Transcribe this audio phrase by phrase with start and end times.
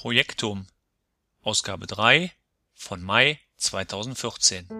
[0.00, 0.66] Projektum.
[1.42, 2.32] Ausgabe 3
[2.72, 4.79] von Mai 2014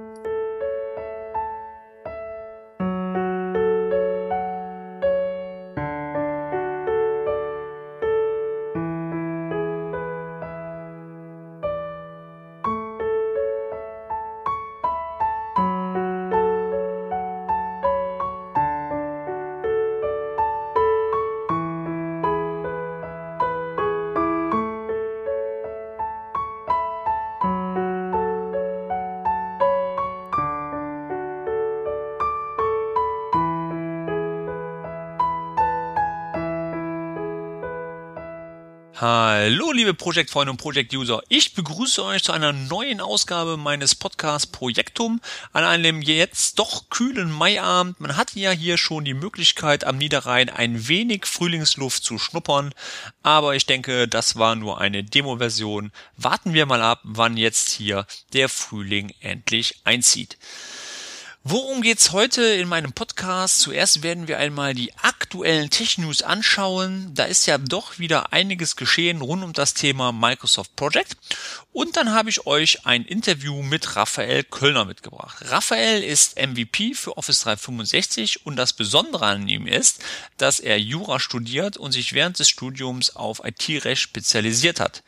[39.52, 41.24] Hallo, liebe Projektfreunde und Projektuser.
[41.28, 45.20] Ich begrüße euch zu einer neuen Ausgabe meines Podcasts Projektum
[45.52, 47.98] an einem jetzt doch kühlen Maiabend.
[47.98, 52.72] Man hatte ja hier schon die Möglichkeit, am Niederrhein ein wenig Frühlingsluft zu schnuppern.
[53.24, 55.90] Aber ich denke, das war nur eine Demo-Version.
[56.16, 60.38] Warten wir mal ab, wann jetzt hier der Frühling endlich einzieht.
[61.42, 63.60] Worum geht's heute in meinem Podcast?
[63.60, 64.92] Zuerst werden wir einmal die
[65.30, 67.12] aktuellen Tech-News anschauen.
[67.14, 71.16] Da ist ja doch wieder einiges geschehen rund um das Thema Microsoft Project.
[71.72, 75.36] Und dann habe ich euch ein Interview mit Raphael Kölner mitgebracht.
[75.48, 80.02] Raphael ist MVP für Office 365 und das Besondere an ihm ist,
[80.36, 85.04] dass er Jura studiert und sich während des Studiums auf IT-Recht spezialisiert hat.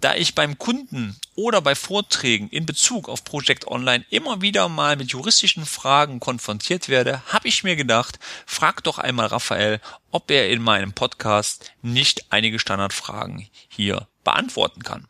[0.00, 4.94] Da ich beim Kunden oder bei Vorträgen in Bezug auf Project Online immer wieder mal
[4.94, 9.80] mit juristischen Fragen konfrontiert werde, habe ich mir gedacht, frag doch einmal Raphael,
[10.12, 15.08] ob er in meinem Podcast nicht einige Standardfragen hier beantworten kann.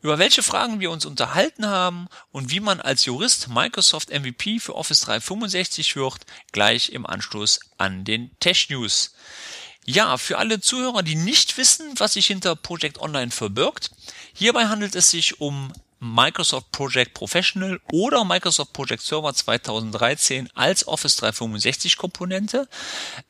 [0.00, 4.74] Über welche Fragen wir uns unterhalten haben und wie man als Jurist Microsoft MVP für
[4.74, 9.14] Office 365 wird, gleich im Anschluss an den Tech News.
[9.86, 13.90] Ja, für alle Zuhörer, die nicht wissen, was sich hinter Project Online verbirgt,
[14.34, 21.16] hierbei handelt es sich um Microsoft Project Professional oder Microsoft Project Server 2013 als Office
[21.16, 22.68] 365 Komponente.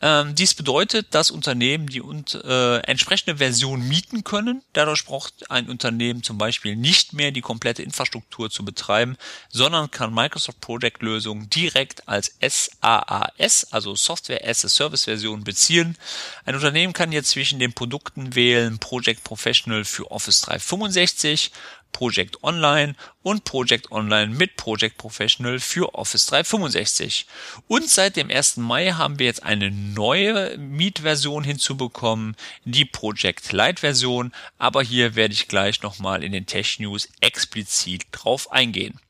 [0.00, 4.62] Ähm, dies bedeutet, dass Unternehmen die und, äh, entsprechende Version mieten können.
[4.72, 9.16] Dadurch braucht ein Unternehmen zum Beispiel nicht mehr die komplette Infrastruktur zu betreiben,
[9.48, 15.96] sondern kann Microsoft Project Lösungen direkt als SaaS, also Software as a Service Version beziehen.
[16.44, 21.52] Ein Unternehmen kann jetzt zwischen den Produkten wählen Project Professional für Office 365,
[21.96, 27.26] Project Online und Project Online mit Project Professional für Office 365.
[27.68, 28.58] Und seit dem 1.
[28.58, 32.36] Mai haben wir jetzt eine neue Mietversion hinzubekommen,
[32.66, 38.04] die Project Lite Version, aber hier werde ich gleich nochmal in den Tech News explizit
[38.12, 39.00] drauf eingehen.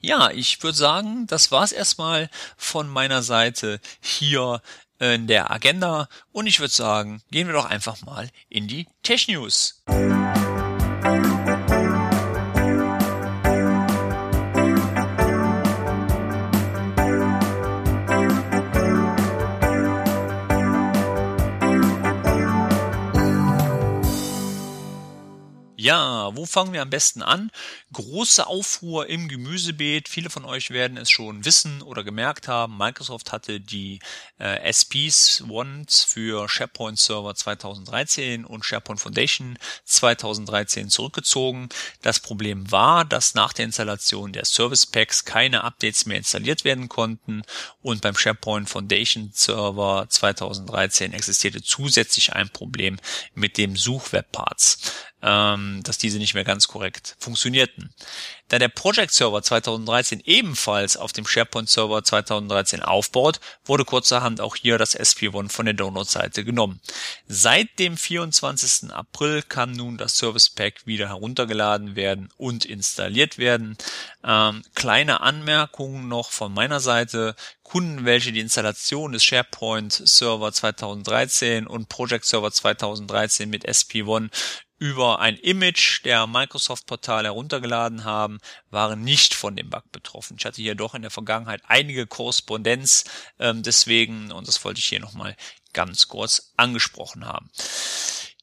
[0.00, 4.62] Ja, ich würde sagen, das war's erstmal von meiner Seite hier
[4.98, 9.28] in der Agenda und ich würde sagen, gehen wir doch einfach mal in die Tech
[9.28, 9.82] News.
[25.88, 27.50] bien Wo fangen wir am besten an?
[27.92, 30.08] Große Aufruhr im Gemüsebeet.
[30.08, 32.76] Viele von euch werden es schon wissen oder gemerkt haben.
[32.76, 34.00] Microsoft hatte die
[34.38, 41.68] äh, SPs Ones für SharePoint Server 2013 und SharePoint Foundation 2013 zurückgezogen.
[42.02, 46.88] Das Problem war, dass nach der Installation der Service Packs keine Updates mehr installiert werden
[46.88, 47.42] konnten
[47.82, 52.98] und beim SharePoint Foundation Server 2013 existierte zusätzlich ein Problem
[53.34, 54.78] mit dem Suchwebparts
[55.22, 57.92] ähm, dass diese nicht mehr ganz korrekt funktionierten.
[58.48, 64.56] Da der Project Server 2013 ebenfalls auf dem SharePoint Server 2013 aufbaut, wurde kurzerhand auch
[64.56, 66.80] hier das SP1 von der Download-Seite genommen.
[67.26, 68.90] Seit dem 24.
[68.90, 73.76] April kann nun das Service Pack wieder heruntergeladen werden und installiert werden.
[74.24, 77.34] Ähm, kleine Anmerkungen noch von meiner Seite.
[77.62, 84.30] Kunden, welche die Installation des SharePoint Server 2013 und Project Server 2013 mit SP1
[84.78, 88.38] über ein Image der Microsoft-Portal heruntergeladen haben,
[88.70, 90.36] waren nicht von dem Bug betroffen.
[90.38, 93.04] Ich hatte hier doch in der Vergangenheit einige Korrespondenz
[93.38, 95.36] ähm, deswegen, und das wollte ich hier nochmal
[95.72, 97.50] ganz kurz angesprochen haben.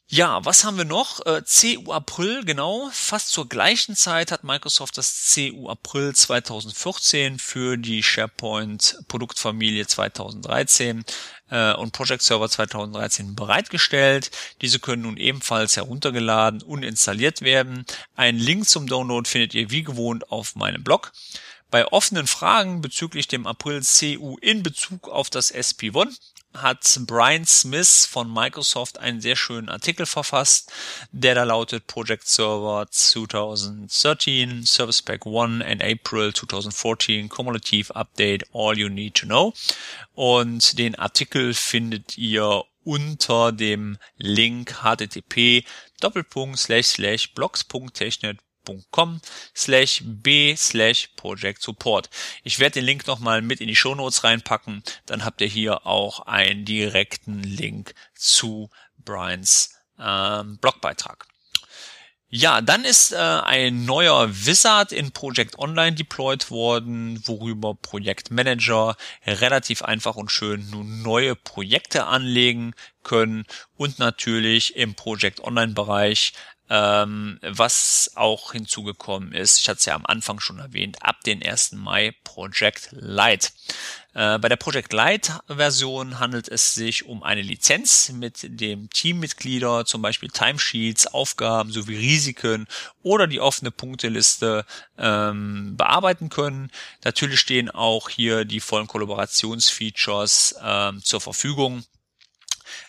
[0.08, 1.26] Ja, was haben wir noch?
[1.26, 2.90] Äh, CU April, genau.
[2.92, 11.04] Fast zur gleichen Zeit hat Microsoft das CU April 2014 für die SharePoint Produktfamilie 2013
[11.50, 14.30] äh, und Project Server 2013 bereitgestellt.
[14.62, 17.84] Diese können nun ebenfalls heruntergeladen und installiert werden.
[18.16, 21.14] Einen Link zum Download findet ihr wie gewohnt auf meinem Blog.
[21.72, 26.20] Bei offenen Fragen bezüglich dem April CU in Bezug auf das SP1
[26.56, 30.72] hat Brian Smith von Microsoft einen sehr schönen Artikel verfasst,
[31.12, 38.78] der da lautet Project Server 2013, Service Pack 1 in April 2014, Cumulative Update, All
[38.78, 39.54] You Need to Know.
[40.14, 45.66] Und den Artikel findet ihr unter dem Link http
[47.34, 48.38] blogs.technet
[48.92, 49.22] com
[49.56, 52.10] slash b slash project support.
[52.44, 54.84] Ich werde den Link nochmal mit in die Show Notes reinpacken.
[55.06, 61.28] Dann habt ihr hier auch einen direkten Link zu Brians ähm, Blogbeitrag.
[62.38, 69.84] Ja, dann ist äh, ein neuer Wizard in Project Online deployed worden, worüber Projektmanager relativ
[69.84, 72.74] einfach und schön nun neue Projekte anlegen
[73.04, 73.46] können
[73.78, 76.34] und natürlich im Project Online Bereich
[76.70, 81.44] ähm, was auch hinzugekommen ist, ich hatte es ja am Anfang schon erwähnt, ab den
[81.44, 81.74] 1.
[81.74, 83.50] Mai Project Lite.
[84.16, 89.86] Äh, bei der Project Lite Version handelt es sich um eine Lizenz, mit dem Teammitglieder
[89.86, 92.66] zum Beispiel Timesheets, Aufgaben sowie Risiken
[93.04, 94.66] oder die offene Punkteliste
[94.98, 96.72] ähm, bearbeiten können.
[97.04, 101.84] Natürlich stehen auch hier die vollen Kollaborationsfeatures ähm, zur Verfügung.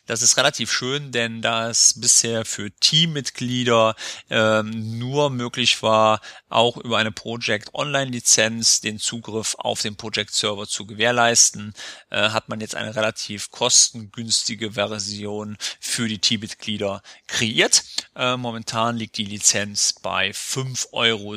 [0.06, 3.96] Das ist relativ schön, denn da es bisher für Teammitglieder
[4.30, 10.32] ähm, nur möglich war, auch über eine Project Online Lizenz den Zugriff auf den Project
[10.32, 11.74] Server zu gewährleisten,
[12.10, 17.82] äh, hat man jetzt eine relativ kostengünstige Version für die Teammitglieder kreiert.
[18.14, 21.36] Äh, momentan liegt die Lizenz bei 5,70 Euro.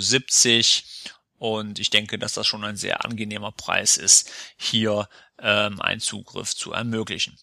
[1.40, 5.10] Und ich denke, dass das schon ein sehr angenehmer Preis ist, hier
[5.42, 7.38] ähm, einen Zugriff zu ermöglichen.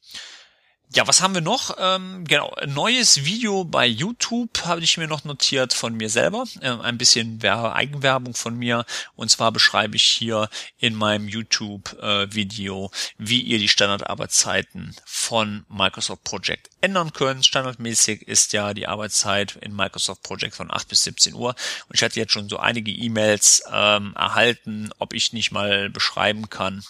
[0.94, 1.76] Ja, was haben wir noch?
[1.78, 6.44] Ähm, genau, neues Video bei YouTube habe ich mir noch notiert von mir selber.
[6.60, 8.86] Äh, ein bisschen Eigenwerbung von mir.
[9.16, 10.48] Und zwar beschreibe ich hier
[10.78, 12.88] in meinem YouTube-Video, äh,
[13.18, 17.44] wie ihr die Standardarbeitszeiten von Microsoft Project ändern könnt.
[17.44, 21.56] Standardmäßig ist ja die Arbeitszeit in Microsoft Project von 8 bis 17 Uhr.
[21.88, 26.48] Und ich hatte jetzt schon so einige E-Mails ähm, erhalten, ob ich nicht mal beschreiben
[26.48, 26.84] kann,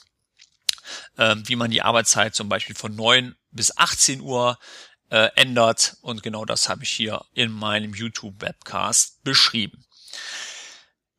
[1.19, 4.59] ähm, wie man die Arbeitszeit zum Beispiel von 9 bis 18 Uhr
[5.11, 5.97] äh, ändert.
[6.03, 9.85] Und genau das habe ich hier in meinem YouTube-Webcast beschrieben.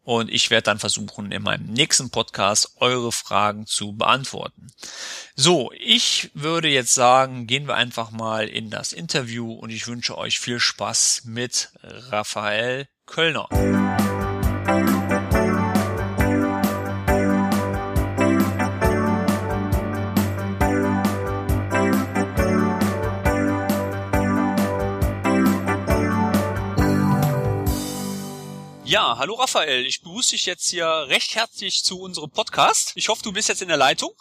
[0.06, 4.68] und ich werde dann versuchen, in meinem nächsten Podcast eure Fragen zu beantworten.
[5.34, 10.16] So, ich würde jetzt sagen, gehen wir einfach mal in das Interview und ich wünsche
[10.16, 13.48] euch viel Spaß mit Raphael Kölner.
[29.26, 32.92] Hallo Raphael, ich begrüße dich jetzt hier recht herzlich zu unserem Podcast.
[32.94, 34.12] Ich hoffe, du bist jetzt in der Leitung.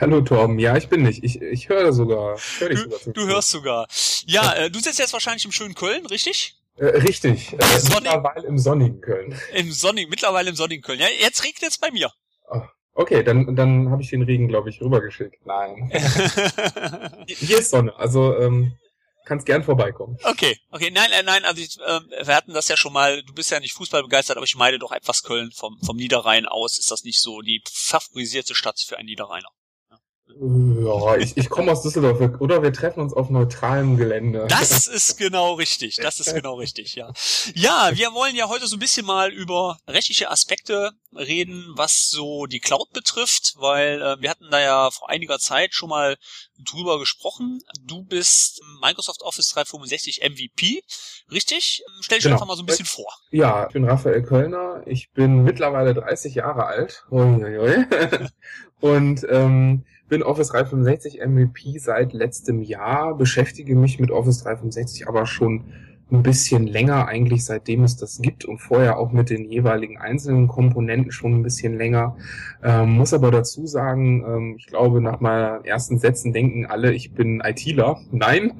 [0.00, 1.22] Hallo Torben, ja, ich bin nicht.
[1.22, 2.36] Ich, ich höre sogar.
[2.58, 3.86] Hör dich du, sogar du hörst sogar.
[4.26, 6.56] Ja, äh, du sitzt jetzt wahrscheinlich im schönen Köln, richtig?
[6.74, 7.52] Äh, richtig.
[7.52, 7.56] Äh,
[7.94, 9.32] mittlerweile im sonnigen Köln.
[9.54, 10.98] Im sonnigen, mittlerweile im sonnigen Köln.
[10.98, 12.10] Ja, jetzt regnet es bei mir.
[12.50, 12.62] Oh,
[12.94, 15.46] okay, dann, dann habe ich den Regen, glaube ich, rübergeschickt.
[15.46, 15.88] Nein.
[17.28, 18.72] Hier ist Sonne, also ähm,
[19.24, 20.16] kannst gern vorbeikommen.
[20.24, 23.32] Okay, okay, nein, nein, nein, also ich, äh, wir hatten das ja schon mal, du
[23.34, 26.78] bist ja nicht Fußball begeistert, aber ich meine doch etwas Köln vom, vom Niederrhein aus,
[26.78, 29.48] ist das nicht so die favorisierte Stadt für einen Niederrheiner?
[30.40, 34.46] Ja, ich, ich komme aus Düsseldorf, oder wir treffen uns auf neutralem Gelände.
[34.48, 37.12] Das ist genau richtig, das ist genau richtig, ja.
[37.54, 42.46] Ja, wir wollen ja heute so ein bisschen mal über rechtliche Aspekte reden, was so
[42.46, 46.16] die Cloud betrifft, weil äh, wir hatten da ja vor einiger Zeit schon mal
[46.58, 47.60] drüber gesprochen.
[47.80, 50.82] Du bist Microsoft Office 365 MVP,
[51.30, 51.82] richtig?
[52.00, 52.36] Stell dich genau.
[52.36, 53.12] einfach mal so ein bisschen vor.
[53.30, 57.04] Ja, ich bin Raphael Kölner, ich bin mittlerweile 30 Jahre alt.
[57.10, 57.86] Uiuiui.
[58.80, 65.24] Und ähm, bin Office 365 MVP seit letztem Jahr, beschäftige mich mit Office 365 aber
[65.24, 65.64] schon
[66.10, 70.48] ein bisschen länger, eigentlich seitdem es das gibt und vorher auch mit den jeweiligen einzelnen
[70.48, 72.14] Komponenten schon ein bisschen länger.
[72.62, 77.14] Ähm, muss aber dazu sagen, ähm, ich glaube, nach meinen ersten Sätzen denken alle, ich
[77.14, 77.98] bin ITler.
[78.12, 78.52] Nein,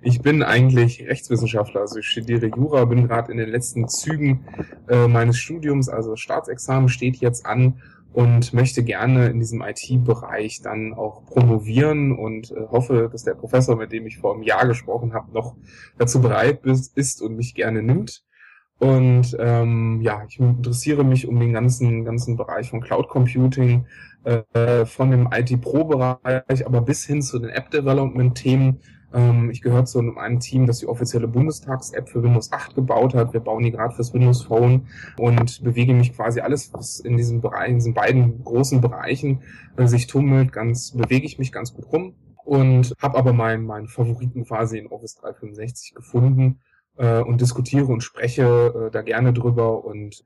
[0.00, 1.82] ich bin eigentlich Rechtswissenschaftler.
[1.82, 4.46] Also ich studiere Jura, bin gerade in den letzten Zügen
[4.88, 7.74] äh, meines Studiums, also Staatsexamen steht jetzt an
[8.12, 13.76] und möchte gerne in diesem IT-Bereich dann auch promovieren und äh, hoffe, dass der Professor,
[13.76, 15.56] mit dem ich vor einem Jahr gesprochen habe, noch
[15.98, 18.24] dazu bereit ist und mich gerne nimmt.
[18.78, 23.86] Und ähm, ja, ich interessiere mich um den ganzen, ganzen Bereich von Cloud Computing,
[24.24, 28.80] äh, von dem IT-Pro-Bereich, aber bis hin zu den App-Development-Themen.
[29.12, 33.32] Ähm, ich gehöre zu einem Team, das die offizielle Bundestags-App für Windows 8 gebaut hat.
[33.32, 34.86] Wir bauen die gerade fürs Windows Phone
[35.18, 39.42] und bewege mich quasi alles, was in diesem Bereich, in diesen beiden großen Bereichen
[39.76, 43.88] äh, sich tummelt, ganz, bewege ich mich ganz gut rum und habe aber meinen, meinen
[43.88, 46.60] Favoriten quasi in Office 365 gefunden
[46.96, 50.24] äh, und diskutiere und spreche äh, da gerne drüber und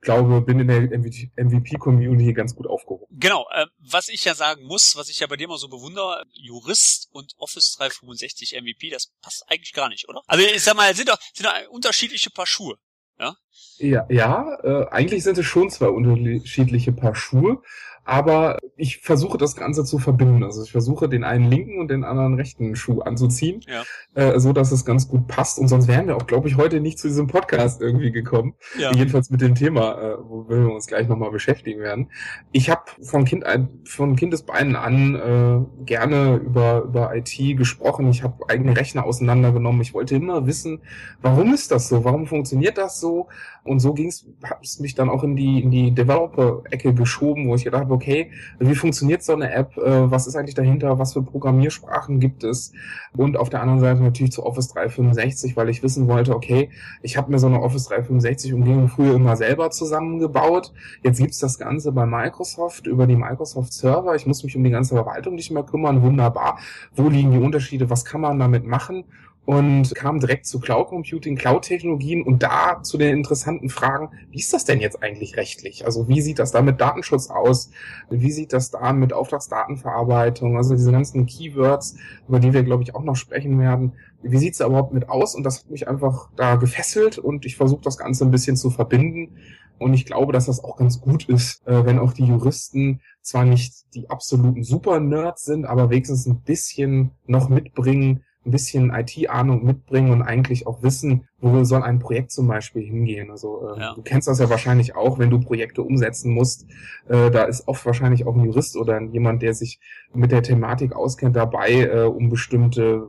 [0.00, 3.06] glaube, bin in der MVP-Community ganz gut aufgehoben.
[3.10, 6.24] Genau, äh, was ich ja sagen muss, was ich ja bei dir immer so bewundere,
[6.32, 10.22] Jurist und Office 365 MVP, das passt eigentlich gar nicht, oder?
[10.26, 12.76] Also ich sag mal, sind doch, sind doch unterschiedliche Paar Schuhe.
[13.18, 13.36] Ja,
[13.78, 17.62] ja, ja äh, eigentlich sind es schon zwei unterschiedliche Paar Schuhe,
[18.04, 20.42] aber ich versuche das Ganze zu verbinden.
[20.42, 23.82] Also ich versuche den einen linken und den anderen rechten Schuh anzuziehen, ja.
[24.14, 25.58] äh, so dass es ganz gut passt.
[25.58, 28.54] Und sonst wären wir auch, glaube ich, heute nicht zu diesem Podcast irgendwie gekommen.
[28.78, 28.92] Ja.
[28.92, 32.10] Jedenfalls mit dem Thema, äh, wo wir uns gleich nochmal beschäftigen werden.
[32.52, 33.44] Ich habe von Kind
[33.84, 38.08] von Kindesbeinen an äh, gerne über über IT gesprochen.
[38.08, 39.82] Ich habe eigene Rechner auseinandergenommen.
[39.82, 40.80] Ich wollte immer wissen,
[41.20, 42.04] warum ist das so?
[42.04, 43.28] Warum funktioniert das so?
[43.62, 47.48] Und so ging es, hat es mich dann auch in die in die Developer-Ecke geschoben,
[47.48, 49.76] wo ich gedacht habe, okay, wie funktioniert so eine App?
[49.76, 50.98] Äh, was ist eigentlich dahinter?
[50.98, 52.72] Was für Programmiersprachen gibt es?
[53.16, 56.70] Und auf der anderen Seite natürlich zu Office 365, weil ich wissen wollte, okay,
[57.02, 60.72] ich habe mir so eine Office 365 Umgebung früher immer selber zusammengebaut.
[61.02, 64.14] Jetzt gibt's das Ganze bei Microsoft über die Microsoft Server.
[64.14, 66.02] Ich muss mich um die ganze Verwaltung nicht mehr kümmern.
[66.02, 66.58] Wunderbar.
[66.94, 67.90] Wo liegen die Unterschiede?
[67.90, 69.04] Was kann man damit machen?
[69.46, 74.52] Und kam direkt zu Cloud Computing, Cloud-Technologien und da zu den interessanten Fragen, wie ist
[74.52, 75.84] das denn jetzt eigentlich rechtlich?
[75.84, 77.70] Also wie sieht das da mit Datenschutz aus?
[78.10, 80.56] Wie sieht das da mit Auftragsdatenverarbeitung?
[80.56, 81.96] Also diese ganzen Keywords,
[82.28, 83.94] über die wir, glaube ich, auch noch sprechen werden.
[84.22, 85.34] Wie sieht's da überhaupt mit aus?
[85.34, 88.70] Und das hat mich einfach da gefesselt und ich versuche das Ganze ein bisschen zu
[88.70, 89.36] verbinden.
[89.78, 93.46] Und ich glaube, dass das auch ganz gut ist, äh, wenn auch die Juristen zwar
[93.46, 100.12] nicht die absoluten Super-Nerds sind, aber wenigstens ein bisschen noch mitbringen, ein bisschen IT-Ahnung mitbringen
[100.12, 103.30] und eigentlich auch wissen, wo soll ein Projekt zum Beispiel hingehen.
[103.30, 103.94] Also äh, ja.
[103.94, 106.66] du kennst das ja wahrscheinlich auch, wenn du Projekte umsetzen musst.
[107.08, 109.78] Äh, da ist oft wahrscheinlich auch ein Jurist oder jemand, der sich
[110.14, 113.06] mit der Thematik auskennt, dabei, äh, um bestimmte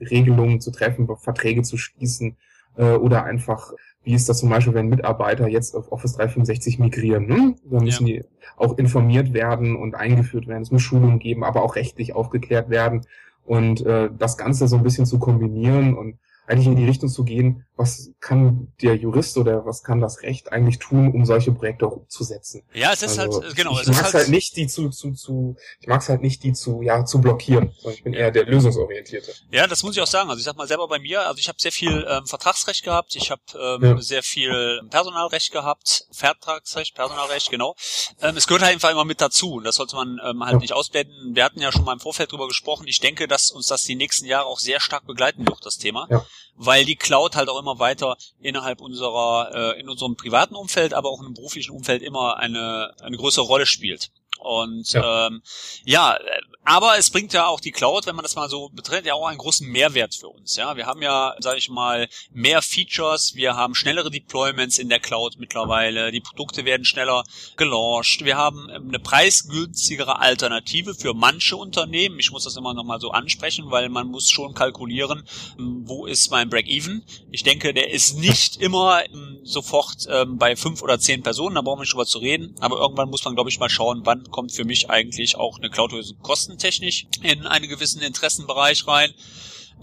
[0.00, 2.36] äh, Regelungen zu treffen, Verträge zu schließen
[2.76, 3.72] äh, oder einfach
[4.06, 7.26] wie ist das zum Beispiel, wenn Mitarbeiter jetzt auf Office 365 migrieren?
[7.26, 7.56] Hm?
[7.64, 8.20] Dann müssen ja.
[8.20, 8.24] die
[8.56, 10.62] auch informiert werden und eingeführt werden.
[10.62, 13.04] Es muss Schulungen geben, aber auch rechtlich aufgeklärt werden
[13.46, 17.24] und äh, das Ganze so ein bisschen zu kombinieren und eigentlich in die Richtung zu
[17.24, 21.86] gehen, was kann der Jurist oder was kann das Recht eigentlich tun, um solche Projekte
[21.86, 22.62] auch umzusetzen.
[22.72, 23.78] Ja, es ist also, halt, genau.
[23.78, 26.42] Ich mag es halt, halt nicht, die zu, zu, zu, ich mag es halt nicht,
[26.42, 27.74] die zu, ja, zu blockieren.
[27.92, 29.32] Ich bin eher der Lösungsorientierte.
[29.50, 30.30] Ja, das muss ich auch sagen.
[30.30, 33.14] Also ich sag mal selber bei mir, also ich habe sehr viel ähm, Vertragsrecht gehabt,
[33.14, 34.00] ich habe ähm, ja.
[34.00, 37.74] sehr viel Personalrecht gehabt, Vertragsrecht, Personalrecht, genau.
[38.22, 40.58] Ähm, es gehört halt einfach immer mit dazu und das sollte man ähm, halt ja.
[40.60, 41.34] nicht ausblenden.
[41.34, 42.86] Wir hatten ja schon mal im Vorfeld drüber gesprochen.
[42.86, 46.06] Ich denke, dass uns das die nächsten Jahre auch sehr stark begleiten wird, das Thema.
[46.10, 46.24] Ja
[46.54, 51.10] weil die Cloud halt auch immer weiter innerhalb unserer, äh, in unserem privaten Umfeld, aber
[51.10, 54.10] auch im beruflichen Umfeld immer eine, eine größere Rolle spielt.
[54.38, 55.26] Und ja.
[55.26, 55.42] Ähm,
[55.84, 56.18] ja,
[56.64, 59.26] aber es bringt ja auch die Cloud, wenn man das mal so betrachtet, ja auch
[59.26, 60.56] einen großen Mehrwert für uns.
[60.56, 64.98] Ja, wir haben ja, sage ich mal, mehr Features, wir haben schnellere Deployments in der
[64.98, 67.22] Cloud mittlerweile, die Produkte werden schneller
[67.56, 72.18] gelauncht, wir haben eine preisgünstigere Alternative für manche Unternehmen.
[72.18, 75.24] Ich muss das immer noch mal so ansprechen, weil man muss schon kalkulieren,
[75.58, 77.04] wo ist mein Break-Even.
[77.30, 81.62] Ich denke, der ist nicht immer ähm, sofort ähm, bei fünf oder zehn Personen, da
[81.62, 84.25] brauchen wir nicht drüber zu reden, aber irgendwann muss man, glaube ich, mal schauen, wann
[84.30, 89.12] kommt für mich eigentlich auch eine Cloud-Lösung kostentechnisch in einen gewissen Interessenbereich rein.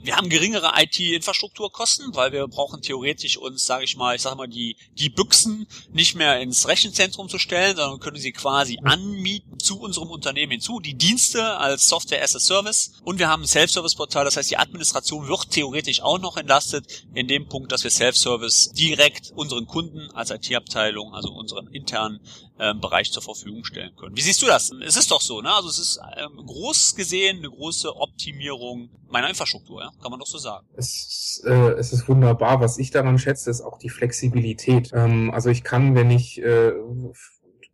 [0.02, 4.50] Wir haben geringere IT-Infrastrukturkosten, weil wir brauchen theoretisch uns, sage ich mal, ich sage mal
[4.50, 9.80] die die Büchsen nicht mehr ins Rechenzentrum zu stellen, sondern können sie quasi anmieten zu
[9.80, 14.26] unserem Unternehmen hinzu, die Dienste als Software as a Service und wir haben ein Self-Service-Portal,
[14.26, 18.72] das heißt die Administration wird theoretisch auch noch entlastet in dem Punkt, dass wir Self-Service
[18.74, 22.20] direkt unseren Kunden als IT-Abteilung, also unseren internen
[22.60, 24.16] ähm, Bereich zur Verfügung stellen können.
[24.16, 24.72] Wie siehst du das?
[24.86, 25.54] Es ist doch so, ne?
[25.54, 29.92] Also es ist ähm, groß gesehen eine große Optimierung meiner Infrastruktur, ja?
[30.02, 30.68] kann man doch so sagen.
[30.76, 32.60] Es, äh, es ist wunderbar.
[32.62, 34.92] Was ich daran schätze, ist auch die Flexibilität.
[34.94, 36.74] Ähm, also ich kann, wenn ich äh,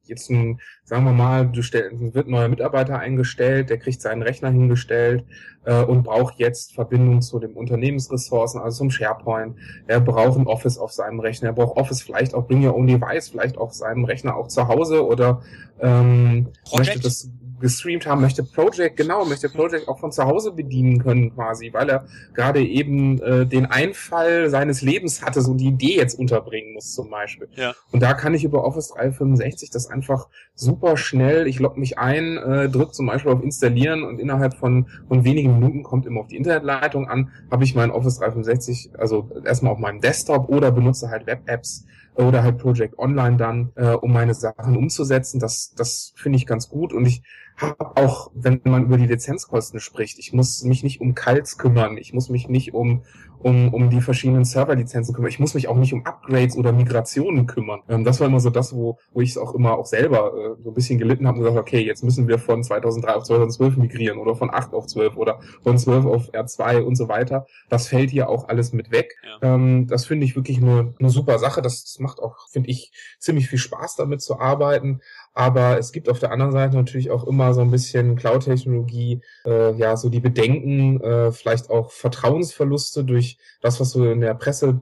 [0.10, 4.22] jetzt ein, sagen wir mal, du stell, wird ein neuer Mitarbeiter eingestellt, der kriegt seinen
[4.22, 5.24] Rechner hingestellt
[5.66, 9.56] äh, und braucht jetzt Verbindung zu den Unternehmensressourcen, also zum SharePoint.
[9.88, 12.88] Er braucht ein Office auf seinem Rechner, er braucht Office vielleicht auch Bring Your Own
[12.88, 15.42] Device, vielleicht auf seinem Rechner auch zu Hause oder
[15.80, 21.02] ähm, möchte das gestreamt haben, möchte Project, genau, möchte Project auch von zu Hause bedienen
[21.02, 25.96] können quasi, weil er gerade eben äh, den Einfall seines Lebens hatte, so die Idee
[25.96, 27.50] jetzt unterbringen muss zum Beispiel.
[27.56, 27.74] Ja.
[27.92, 32.38] Und da kann ich über Office 365 das einfach super schnell, ich logge mich ein,
[32.38, 36.28] äh, drücke zum Beispiel auf Installieren und innerhalb von, von wenigen Minuten kommt immer auf
[36.28, 41.10] die Internetleitung an, habe ich mein Office 365, also erstmal auf meinem Desktop oder benutze
[41.10, 41.86] halt Web-Apps
[42.16, 45.40] oder halt Project Online dann, äh, um meine Sachen umzusetzen.
[45.40, 47.24] Das, das finde ich ganz gut und ich
[47.62, 51.98] habe auch, wenn man über die Lizenzkosten spricht, ich muss mich nicht um Kals kümmern,
[51.98, 53.04] ich muss mich nicht um
[53.40, 55.30] um, um die verschiedenen Serverlizenzen kümmern.
[55.30, 57.82] Ich muss mich auch nicht um Upgrades oder Migrationen kümmern.
[57.88, 60.62] Ähm, das war immer so das, wo, wo ich es auch immer auch selber äh,
[60.62, 63.78] so ein bisschen gelitten habe und gesagt, okay, jetzt müssen wir von 2003 auf 2012
[63.78, 67.46] migrieren oder von 8 auf 12 oder von 12 auf R2 und so weiter.
[67.70, 69.16] Das fällt hier auch alles mit weg.
[69.24, 69.56] Ja.
[69.56, 71.62] Ähm, das finde ich wirklich eine, eine super Sache.
[71.62, 75.02] Das, das macht auch, finde ich, ziemlich viel Spaß damit zu arbeiten.
[75.34, 79.74] Aber es gibt auf der anderen Seite natürlich auch immer so ein bisschen Cloud-Technologie, äh,
[79.76, 84.82] ja, so die Bedenken, äh, vielleicht auch Vertrauensverluste durch das, was so in der Presse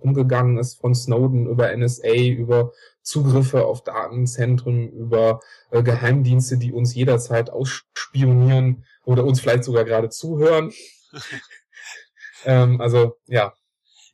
[0.00, 5.40] umgegangen ist von Snowden über NSA, über Zugriffe auf Datenzentren, über
[5.70, 10.72] äh, Geheimdienste, die uns jederzeit ausspionieren oder uns vielleicht sogar gerade zuhören.
[12.44, 13.54] ähm, also ja,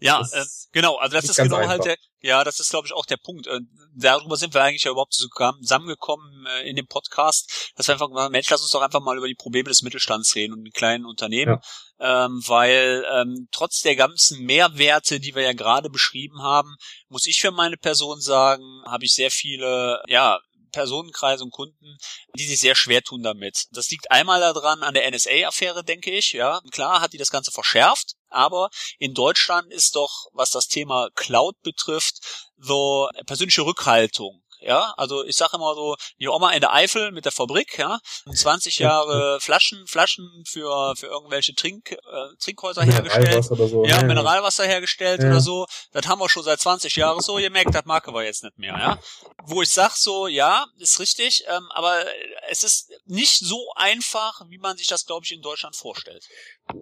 [0.04, 1.70] ja, äh, genau, also das ist genau einfach.
[1.70, 3.46] halt der, ja, das ist glaube ich auch der Punkt.
[3.46, 3.60] Äh,
[3.96, 8.30] darüber sind wir eigentlich ja überhaupt zusammengekommen äh, in dem Podcast, dass wir einfach gesagt
[8.30, 11.06] Mensch, lass uns doch einfach mal über die Probleme des Mittelstands reden und die kleinen
[11.06, 11.58] Unternehmen,
[11.98, 12.26] ja.
[12.26, 16.76] ähm, weil ähm, trotz der ganzen Mehrwerte, die wir ja gerade beschrieben haben,
[17.08, 20.38] muss ich für meine Person sagen, habe ich sehr viele, ja,
[20.74, 21.96] Personenkreise und Kunden,
[22.36, 23.66] die sich sehr schwer tun damit.
[23.70, 26.32] Das liegt einmal daran an der NSA-Affäre, denke ich.
[26.32, 31.08] Ja, klar hat die das Ganze verschärft, aber in Deutschland ist doch, was das Thema
[31.14, 32.18] Cloud betrifft,
[32.58, 37.24] so persönliche Rückhaltung ja, also ich sage immer so, die Oma in der Eifel mit
[37.24, 37.98] der Fabrik, ja,
[38.32, 41.96] 20 Jahre Flaschen, Flaschen für für irgendwelche Trink äh,
[42.38, 43.84] Trinkhäuser hergestellt, oder so.
[43.84, 45.28] ja, ja, Mineralwasser hergestellt ja.
[45.28, 45.66] oder so.
[45.92, 47.38] Das haben wir schon seit 20 Jahren so.
[47.38, 48.98] Ihr merkt, das mag wir jetzt nicht mehr, ja.
[49.46, 52.04] Wo ich sag so, ja, ist richtig, ähm, aber
[52.50, 56.24] es ist nicht so einfach, wie man sich das, glaube ich, in Deutschland vorstellt.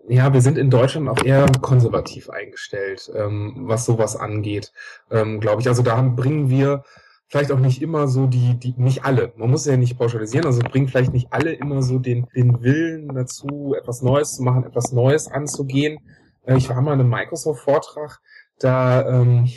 [0.08, 4.72] Ja, wir sind in Deutschland auch eher konservativ eingestellt, ähm, was sowas angeht,
[5.10, 5.68] ähm, glaube ich.
[5.68, 6.84] Also da bringen wir
[7.32, 10.60] vielleicht auch nicht immer so die, die, nicht alle, man muss ja nicht pauschalisieren, also
[10.60, 14.92] bringen vielleicht nicht alle immer so den, den Willen dazu, etwas Neues zu machen, etwas
[14.92, 15.98] Neues anzugehen.
[16.44, 18.20] Äh, ich war mal in einem Microsoft-Vortrag,
[18.58, 19.48] da, ähm,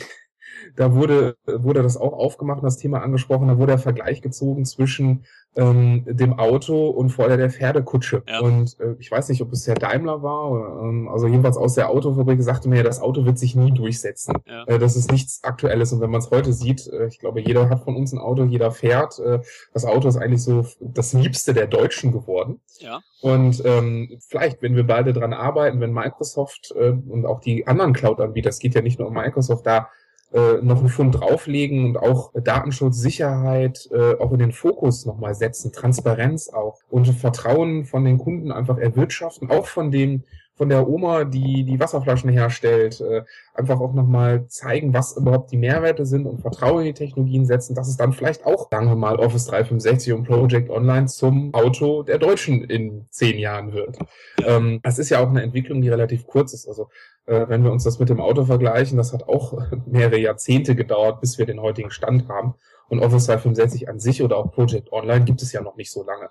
[0.76, 5.24] da wurde, wurde das auch aufgemacht das Thema angesprochen, da wurde der Vergleich gezogen zwischen
[5.56, 8.22] ähm, dem Auto und vorher der Pferdekutsche.
[8.28, 8.40] Ja.
[8.40, 11.74] Und äh, ich weiß nicht, ob es der Daimler war, oder, ähm, also jedenfalls aus
[11.74, 14.34] der Autofabrik sagte mir, das Auto wird sich nie durchsetzen.
[14.46, 14.64] Ja.
[14.64, 15.92] Äh, das ist nichts Aktuelles.
[15.92, 18.44] Und wenn man es heute sieht, äh, ich glaube, jeder hat von uns ein Auto,
[18.44, 19.18] jeder fährt.
[19.18, 19.40] Äh,
[19.72, 22.60] das Auto ist eigentlich so das Liebste der Deutschen geworden.
[22.78, 23.00] Ja.
[23.22, 27.94] Und ähm, vielleicht, wenn wir beide dran arbeiten, wenn Microsoft äh, und auch die anderen
[27.94, 29.88] Cloud-Anbieter, es geht ja nicht nur um Microsoft, da
[30.36, 35.34] äh, noch einen Fund drauflegen und auch Datenschutz, Sicherheit äh, auch in den Fokus nochmal
[35.34, 40.24] setzen, Transparenz auch und Vertrauen von den Kunden einfach erwirtschaften, auch von dem
[40.56, 43.22] von der Oma, die die Wasserflaschen herstellt, äh,
[43.54, 47.74] einfach auch nochmal zeigen, was überhaupt die Mehrwerte sind und Vertrauen in die Technologien setzen,
[47.74, 52.02] dass es dann vielleicht auch, sagen wir mal, Office 365 und Project Online zum Auto
[52.02, 53.98] der Deutschen in zehn Jahren wird.
[54.44, 56.66] Ähm, das ist ja auch eine Entwicklung, die relativ kurz ist.
[56.66, 56.88] Also
[57.26, 61.20] äh, wenn wir uns das mit dem Auto vergleichen, das hat auch mehrere Jahrzehnte gedauert,
[61.20, 62.54] bis wir den heutigen Stand haben.
[62.88, 66.04] Und Office 365 an sich oder auch Project Online gibt es ja noch nicht so
[66.04, 66.30] lange.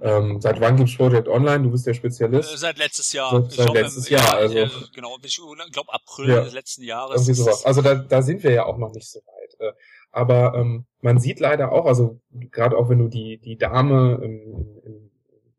[0.00, 1.64] Ähm, seit wann gibt's Project Online?
[1.64, 2.52] Du bist der Spezialist.
[2.52, 3.30] Äh, seit letztes Jahr.
[3.30, 4.86] Seit, seit letztes Jahr, ja, also.
[4.94, 5.40] genau, ich
[5.72, 7.22] glaube April ja, des letzten Jahres.
[7.22, 7.64] Irgendwie sowas.
[7.64, 9.60] Also da, da sind wir ja auch noch nicht so weit.
[9.60, 9.72] Äh,
[10.12, 14.80] aber ähm, man sieht leider auch, also gerade auch wenn du die, die Dame im,
[14.84, 15.10] im,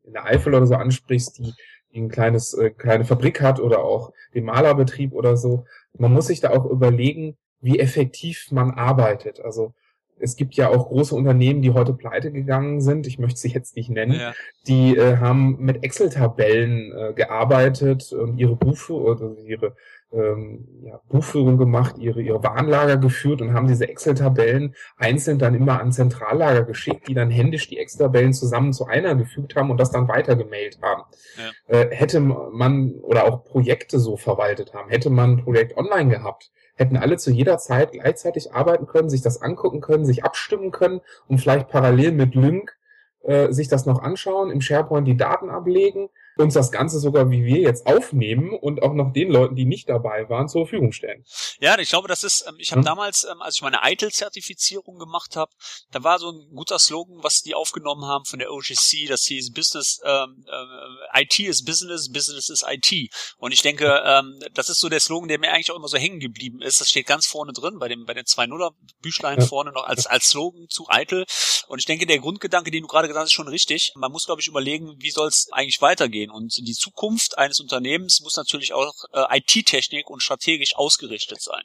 [0.03, 1.53] in der Eifel oder so ansprichst, die,
[1.93, 5.65] die ein kleines, äh, kleine Fabrik hat oder auch den Malerbetrieb oder so,
[5.97, 9.39] man muss sich da auch überlegen, wie effektiv man arbeitet.
[9.39, 9.73] Also
[10.19, 13.75] es gibt ja auch große Unternehmen, die heute pleite gegangen sind, ich möchte sie jetzt
[13.75, 14.33] nicht nennen, ja.
[14.67, 19.75] die äh, haben mit Excel-Tabellen äh, gearbeitet und ihre Buche oder ihre
[20.13, 25.81] ähm, ja, Buchführung gemacht, ihre, ihre Warenlager geführt und haben diese Excel-Tabellen einzeln dann immer
[25.81, 29.91] an Zentrallager geschickt, die dann händisch die Excel-Tabellen zusammen zu einer gefügt haben und das
[29.91, 31.03] dann weitergemailt haben.
[31.37, 31.79] Ja.
[31.79, 36.51] Äh, hätte man oder auch Projekte so verwaltet haben, hätte man ein Projekt online gehabt,
[36.77, 41.01] hätten alle zu jeder Zeit gleichzeitig arbeiten können, sich das angucken können, sich abstimmen können
[41.27, 42.77] und vielleicht parallel mit Lync
[43.23, 47.43] äh, sich das noch anschauen, im SharePoint die Daten ablegen, uns das Ganze sogar, wie
[47.45, 51.23] wir jetzt aufnehmen und auch noch den Leuten, die nicht dabei waren, zur Verfügung stellen.
[51.59, 52.85] Ja, ich glaube, das ist, ähm, ich habe hm?
[52.85, 55.51] damals, ähm, als ich meine ITIL-Zertifizierung gemacht habe,
[55.91, 59.51] da war so ein guter Slogan, was die aufgenommen haben von der OGC, das hieß
[59.53, 63.11] Business, ähm, äh, IT is Business, Business is IT.
[63.37, 65.97] Und ich denke, ähm, das ist so der Slogan, der mir eigentlich auch immer so
[65.97, 66.81] hängen geblieben ist.
[66.81, 68.71] Das steht ganz vorne drin, bei dem, bei den 2.0er
[69.01, 69.45] Büchlein ja.
[69.45, 71.25] vorne noch als, als Slogan zu ITIL.
[71.67, 73.91] Und ich denke, der Grundgedanke, den du gerade gesagt hast, ist schon richtig.
[73.95, 76.26] Man muss, glaube ich, überlegen, wie soll es eigentlich weitergehen.
[76.29, 81.63] Und die Zukunft eines Unternehmens muss natürlich auch äh, IT-Technik und strategisch ausgerichtet sein.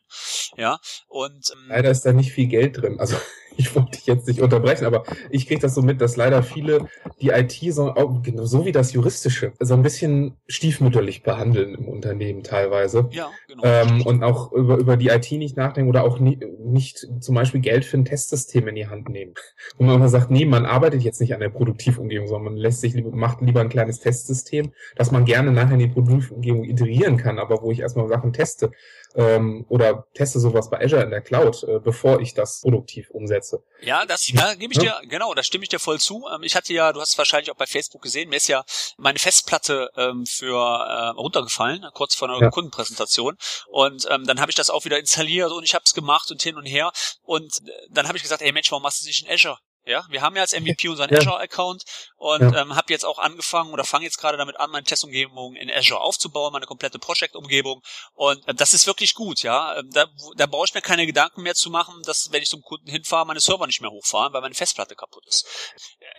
[0.57, 2.99] Ja, und ähm, leider ist da nicht viel Geld drin.
[3.01, 3.17] Also
[3.57, 6.89] ich wollte dich jetzt nicht unterbrechen, aber ich kriege das so mit, dass leider viele
[7.21, 7.95] die IT so,
[8.43, 13.09] so wie das Juristische so ein bisschen stiefmütterlich behandeln im Unternehmen teilweise.
[13.13, 13.63] Ja, genau.
[13.65, 17.61] Ähm, und auch über, über die IT nicht nachdenken oder auch nie, nicht zum Beispiel
[17.61, 19.35] Geld für ein Testsystem in die Hand nehmen.
[19.77, 22.81] Wo man immer sagt, nee, man arbeitet jetzt nicht an der Produktivumgebung, sondern man lässt
[22.81, 27.39] sich macht lieber ein kleines Testsystem, dass man gerne nachher in die Produktivumgebung iterieren kann,
[27.39, 28.73] aber wo ich erstmal Sachen teste
[29.15, 33.63] ähm, oder teste sowas bei Azure in der Cloud, äh, bevor ich das produktiv umsetze.
[33.83, 36.25] Ja, das da gebe ich dir, genau, da stimme ich dir voll zu.
[36.33, 38.65] Ähm, ich hatte ja, du hast es wahrscheinlich auch bei Facebook gesehen, mir ist ja
[38.97, 42.51] meine Festplatte ähm, für äh, runtergefallen, kurz vor einer ja.
[42.51, 43.37] Kundenpräsentation.
[43.69, 46.43] Und ähm, dann habe ich das auch wieder installiert und ich habe es gemacht und
[46.43, 46.93] hin und her.
[47.23, 49.59] Und äh, dann habe ich gesagt, ey Mensch, warum machst du nicht in Azure?
[49.85, 51.19] Ja, wir haben ja als MVP unseren ja.
[51.19, 51.83] Azure-Account
[52.17, 52.63] und ja.
[52.63, 56.01] ähm, habe jetzt auch angefangen oder fange jetzt gerade damit an, meine Testumgebung in Azure
[56.01, 57.83] aufzubauen, meine komplette Project-Umgebung.
[58.15, 59.79] Und äh, das ist wirklich gut, ja.
[59.79, 62.63] Ähm, da, da brauche ich mir keine Gedanken mehr zu machen, dass wenn ich zum
[62.63, 65.47] Kunden hinfahre, meine Server nicht mehr hochfahren, weil meine Festplatte kaputt ist.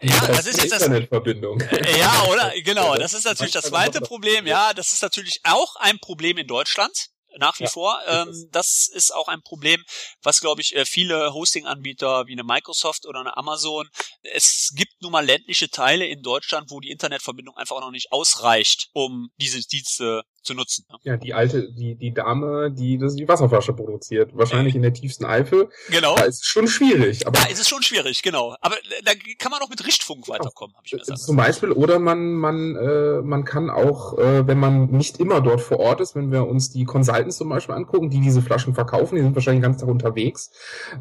[0.02, 0.82] Ja, das, das ist jetzt das.
[0.84, 1.62] Internetverbindung.
[1.62, 2.54] Äh, ja, oder?
[2.62, 2.96] Genau.
[2.96, 4.46] Das ist natürlich das zweite Problem.
[4.46, 8.00] Ja, das ist natürlich auch ein Problem in Deutschland nach wie ja, vor.
[8.08, 9.84] Ähm, das ist auch ein Problem,
[10.22, 13.90] was, glaube ich, äh, viele Hosting-Anbieter wie eine Microsoft oder eine Amazon,
[14.22, 18.90] es gibt nun mal ländliche Teile in Deutschland, wo die Internetverbindung einfach noch nicht ausreicht,
[18.94, 20.86] um diese Dienste zu nutzen.
[20.90, 20.98] Ne?
[21.04, 24.94] Ja, die alte, die, die Dame, die das die Wasserflasche produziert, wahrscheinlich äh, in der
[24.94, 25.70] tiefsten Eifel.
[25.90, 26.16] Genau.
[26.16, 27.26] Da ist es schon schwierig.
[27.26, 28.56] Aber da ist es schon schwierig, genau.
[28.62, 31.20] Aber da kann man auch mit Richtfunk weiterkommen, habe ich mir gesagt.
[31.20, 35.62] Zum Beispiel, oder man, man, äh, man kann auch, äh, wenn man nicht immer dort
[35.62, 39.16] vor Ort ist, wenn wir uns die Consultants zum Beispiel angucken, die diese Flaschen verkaufen,
[39.16, 40.52] die sind wahrscheinlich ganzen Tag unterwegs.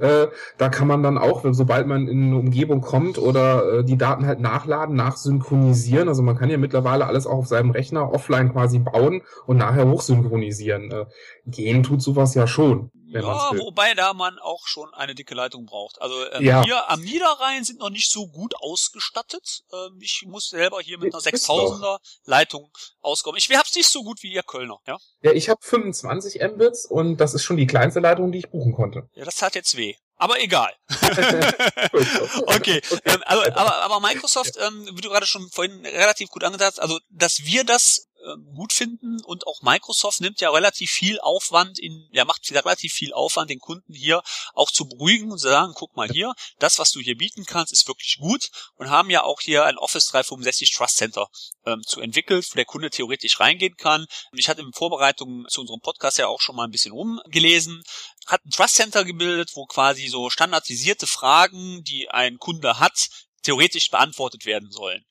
[0.00, 0.28] Äh,
[0.58, 4.26] da kann man dann auch, sobald man in eine Umgebung kommt oder äh, die Daten
[4.26, 6.08] halt nachladen, nachsynchronisieren.
[6.08, 9.88] Also man kann ja mittlerweile alles auch auf seinem Rechner offline quasi bauen und nachher
[9.88, 10.90] hochsynchronisieren.
[10.90, 11.06] Äh,
[11.46, 12.90] gehen tut sowas ja schon.
[13.06, 16.00] Ja, wobei da man auch schon eine dicke Leitung braucht.
[16.00, 16.64] Also ähm, ja.
[16.64, 19.64] hier am Niederrhein sind noch nicht so gut ausgestattet.
[19.70, 22.70] Ähm, ich muss selber hier mit einer 6000er Leitung
[23.02, 23.36] auskommen.
[23.36, 24.96] Ich hab's nicht so gut wie ihr Kölner, ja?
[25.20, 28.72] Ja, ich habe 25 Mbits und das ist schon die kleinste Leitung, die ich buchen
[28.72, 29.08] konnte.
[29.12, 29.94] Ja, das hat jetzt weh.
[30.16, 30.72] Aber egal.
[32.46, 32.80] okay.
[33.04, 36.78] Ähm, also, aber, aber Microsoft, ähm, wie du gerade schon vorhin relativ gut angesagt hast,
[36.78, 38.08] also dass wir das
[38.54, 43.12] gut finden und auch Microsoft nimmt ja relativ viel Aufwand in, ja macht relativ viel
[43.12, 44.22] Aufwand, den Kunden hier
[44.54, 47.72] auch zu beruhigen und zu sagen, guck mal hier, das, was du hier bieten kannst,
[47.72, 51.28] ist wirklich gut und haben ja auch hier ein Office 365 Trust Center
[51.66, 54.06] ähm, zu entwickelt, wo der Kunde theoretisch reingehen kann.
[54.34, 57.82] Ich hatte in Vorbereitung zu unserem Podcast ja auch schon mal ein bisschen rumgelesen,
[58.26, 63.08] hat ein Trust Center gebildet, wo quasi so standardisierte Fragen, die ein Kunde hat,
[63.42, 65.04] theoretisch beantwortet werden sollen.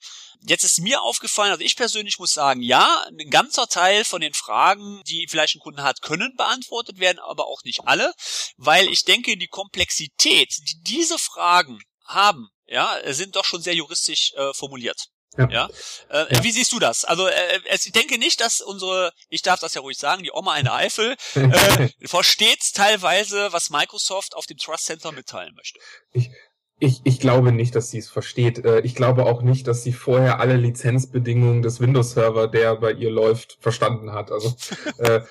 [0.44, 4.34] Jetzt ist mir aufgefallen, also ich persönlich muss sagen, ja, ein ganzer Teil von den
[4.34, 8.14] Fragen, die vielleicht ein Kunde hat, können beantwortet werden, aber auch nicht alle,
[8.58, 14.34] weil ich denke, die Komplexität, die diese Fragen haben, ja, sind doch schon sehr juristisch
[14.36, 15.10] äh, formuliert.
[15.38, 15.50] Ja.
[15.50, 15.70] ja?
[16.10, 16.44] Äh, ja.
[16.44, 17.06] Wie siehst du das?
[17.06, 20.58] Also äh, ich denke nicht, dass unsere, ich darf das ja ruhig sagen, die Oma
[20.58, 25.80] in der Eifel äh, versteht teilweise, was Microsoft auf dem Trust Center mitteilen möchte.
[26.14, 26.30] Ich,
[26.82, 28.66] ich, ich glaube nicht, dass sie es versteht.
[28.66, 33.12] Äh, ich glaube auch nicht, dass sie vorher alle Lizenzbedingungen des Windows-Server, der bei ihr
[33.12, 34.32] läuft, verstanden hat.
[34.32, 34.56] Also
[34.98, 35.22] äh,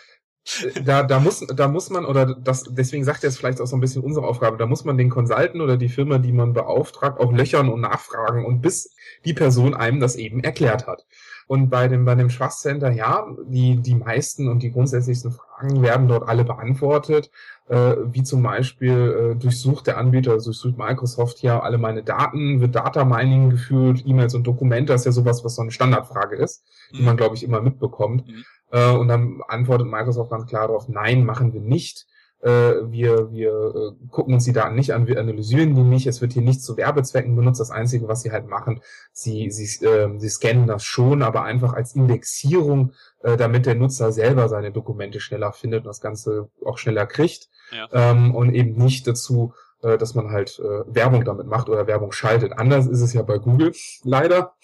[0.84, 3.76] da, da muss, da muss man, oder das, deswegen sagt er es vielleicht auch so
[3.76, 7.18] ein bisschen unsere Aufgabe, da muss man den Consultant oder die Firma, die man beauftragt,
[7.18, 11.04] auch löchern und nachfragen und bis die Person einem das eben erklärt hat.
[11.50, 15.82] Und bei dem, bei dem Trust Center, ja, die, die meisten und die grundsätzlichsten Fragen
[15.82, 17.28] werden dort alle beantwortet,
[17.66, 22.60] äh, wie zum Beispiel äh, durchsucht der Anbieter, also durchsucht Microsoft ja alle meine Daten,
[22.60, 26.36] wird Data Mining geführt, E-Mails und Dokumente, das ist ja sowas, was so eine Standardfrage
[26.36, 27.06] ist, die mhm.
[27.06, 28.28] man, glaube ich, immer mitbekommt.
[28.28, 28.44] Mhm.
[28.70, 32.06] Äh, und dann antwortet Microsoft ganz klar darauf, nein, machen wir nicht.
[32.42, 36.22] Äh, wir wir äh, gucken uns die Daten nicht an, wir analysieren die nicht, es
[36.22, 37.60] wird hier nicht zu Werbezwecken benutzt.
[37.60, 38.80] Das Einzige, was sie halt machen,
[39.12, 44.10] sie, sie, äh, sie scannen das schon, aber einfach als Indexierung, äh, damit der Nutzer
[44.12, 47.50] selber seine Dokumente schneller findet und das Ganze auch schneller kriegt.
[47.72, 47.88] Ja.
[47.92, 52.12] Ähm, und eben nicht dazu, äh, dass man halt äh, Werbung damit macht oder Werbung
[52.12, 52.52] schaltet.
[52.58, 53.72] Anders ist es ja bei Google
[54.04, 54.54] leider.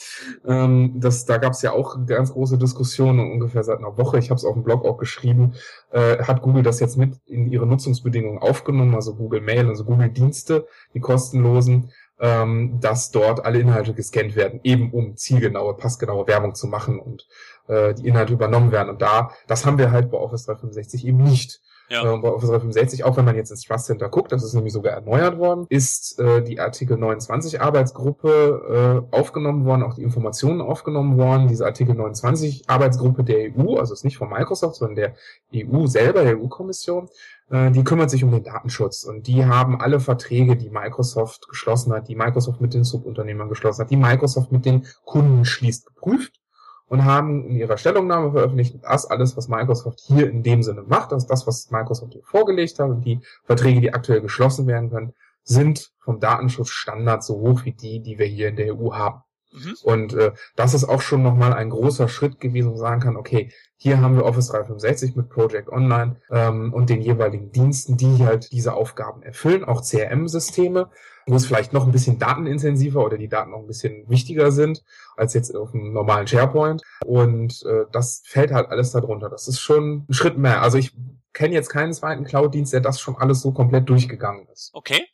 [0.46, 4.18] Ähm, das, da gab es ja auch ganz große Diskussionen ungefähr seit einer Woche.
[4.18, 5.54] Ich habe es auf dem Blog auch geschrieben.
[5.90, 10.10] Äh, hat Google das jetzt mit in ihre Nutzungsbedingungen aufgenommen, also Google Mail, also Google
[10.10, 16.54] Dienste, die kostenlosen ähm, dass dort alle Inhalte gescannt werden, eben um zielgenaue, passgenaue Werbung
[16.54, 17.26] zu machen und
[17.68, 18.90] äh, die Inhalte übernommen werden.
[18.90, 21.60] Und da, das haben wir halt bei Office 365 eben nicht.
[21.88, 22.02] Ja.
[22.02, 24.72] Äh, bei Office 365, auch wenn man jetzt ins Trust Center guckt, das ist nämlich
[24.72, 30.60] sogar erneuert worden, ist äh, die Artikel 29 Arbeitsgruppe äh, aufgenommen worden, auch die Informationen
[30.60, 31.48] aufgenommen worden.
[31.48, 35.14] Diese Artikel 29 Arbeitsgruppe der EU, also ist nicht von Microsoft, sondern der
[35.54, 37.08] EU selber, der EU-Kommission,
[37.50, 41.92] äh, die kümmert sich um den Datenschutz und die haben alle Verträge, die Microsoft geschlossen
[41.92, 46.40] hat, die Microsoft mit den Subunternehmern geschlossen hat, die Microsoft mit den Kunden schließt, geprüft
[46.88, 51.12] und haben in ihrer Stellungnahme veröffentlicht, das alles, was Microsoft hier in dem Sinne macht,
[51.12, 54.90] das ist das, was Microsoft hier vorgelegt hat und die Verträge, die aktuell geschlossen werden
[54.90, 59.22] können, sind vom Datenschutzstandard so hoch wie die, die wir hier in der EU haben.
[59.52, 59.74] Mhm.
[59.82, 63.16] Und äh, das ist auch schon nochmal ein großer Schritt gewesen, wo man sagen kann,
[63.16, 68.24] okay, hier haben wir Office 365 mit Project Online ähm, und den jeweiligen Diensten, die
[68.24, 70.90] halt diese Aufgaben erfüllen, auch CRM-Systeme,
[71.26, 74.82] wo es vielleicht noch ein bisschen datenintensiver oder die Daten noch ein bisschen wichtiger sind
[75.16, 76.82] als jetzt auf einem normalen SharePoint.
[77.04, 79.28] Und äh, das fällt halt alles darunter.
[79.28, 80.62] Das ist schon ein Schritt mehr.
[80.62, 80.92] Also ich
[81.32, 84.70] kenne jetzt keinen zweiten Cloud-Dienst, der das schon alles so komplett durchgegangen ist.
[84.72, 85.04] Okay.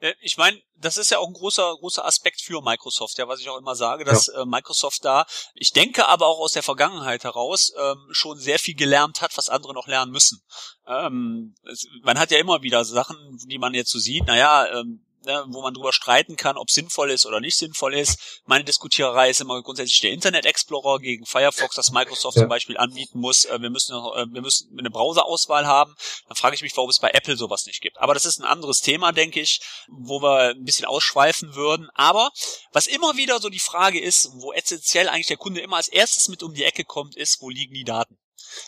[0.00, 3.40] Äh, ich meine, das ist ja auch ein großer, großer Aspekt für Microsoft, ja, was
[3.40, 4.42] ich auch immer sage, dass ja.
[4.42, 8.74] äh, Microsoft da, ich denke aber auch aus der Vergangenheit heraus, ähm, schon sehr viel
[8.74, 10.42] gelernt hat, was andere noch lernen müssen.
[10.86, 15.04] Ähm, es, man hat ja immer wieder Sachen, die man jetzt so sieht, naja, ähm,
[15.24, 18.40] ne, wo man drüber streiten kann, ob sinnvoll ist oder nicht sinnvoll ist.
[18.46, 22.42] Meine Diskutiererei ist immer grundsätzlich der Internet Explorer gegen Firefox, das Microsoft ja.
[22.42, 23.44] zum Beispiel anbieten muss.
[23.44, 25.94] Äh, wir müssen noch, äh, wir müssen eine Browserauswahl haben.
[26.28, 27.98] Dann frage ich mich, warum es bei Apple sowas nicht gibt.
[27.98, 31.88] Aber das ist ein anderes Thema, denke ich, wo wir ein bisschen ausschweifen würden.
[31.94, 32.30] Aber
[32.72, 36.28] was immer wieder so die Frage ist, wo essentiell eigentlich der Kunde immer als erstes
[36.28, 38.18] mit um die Ecke kommt, ist, wo liegen die Daten?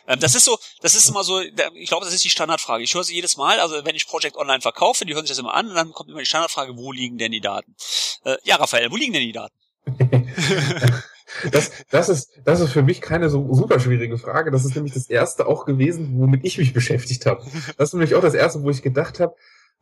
[0.07, 2.85] Ähm, das ist so, das ist immer so, ich glaube, das ist die Standardfrage.
[2.85, 5.39] Ich höre sie jedes Mal, also wenn ich Project Online verkaufe, die hören sich das
[5.39, 7.75] immer an und dann kommt immer die Standardfrage, wo liegen denn die Daten?
[8.25, 9.55] Äh, ja, Raphael, wo liegen denn die Daten?
[11.51, 14.51] Das, das, ist, das ist für mich keine so super schwierige Frage.
[14.51, 17.43] Das ist nämlich das erste auch gewesen, womit ich mich beschäftigt habe.
[17.79, 19.35] Das ist nämlich auch das erste, wo ich gedacht habe,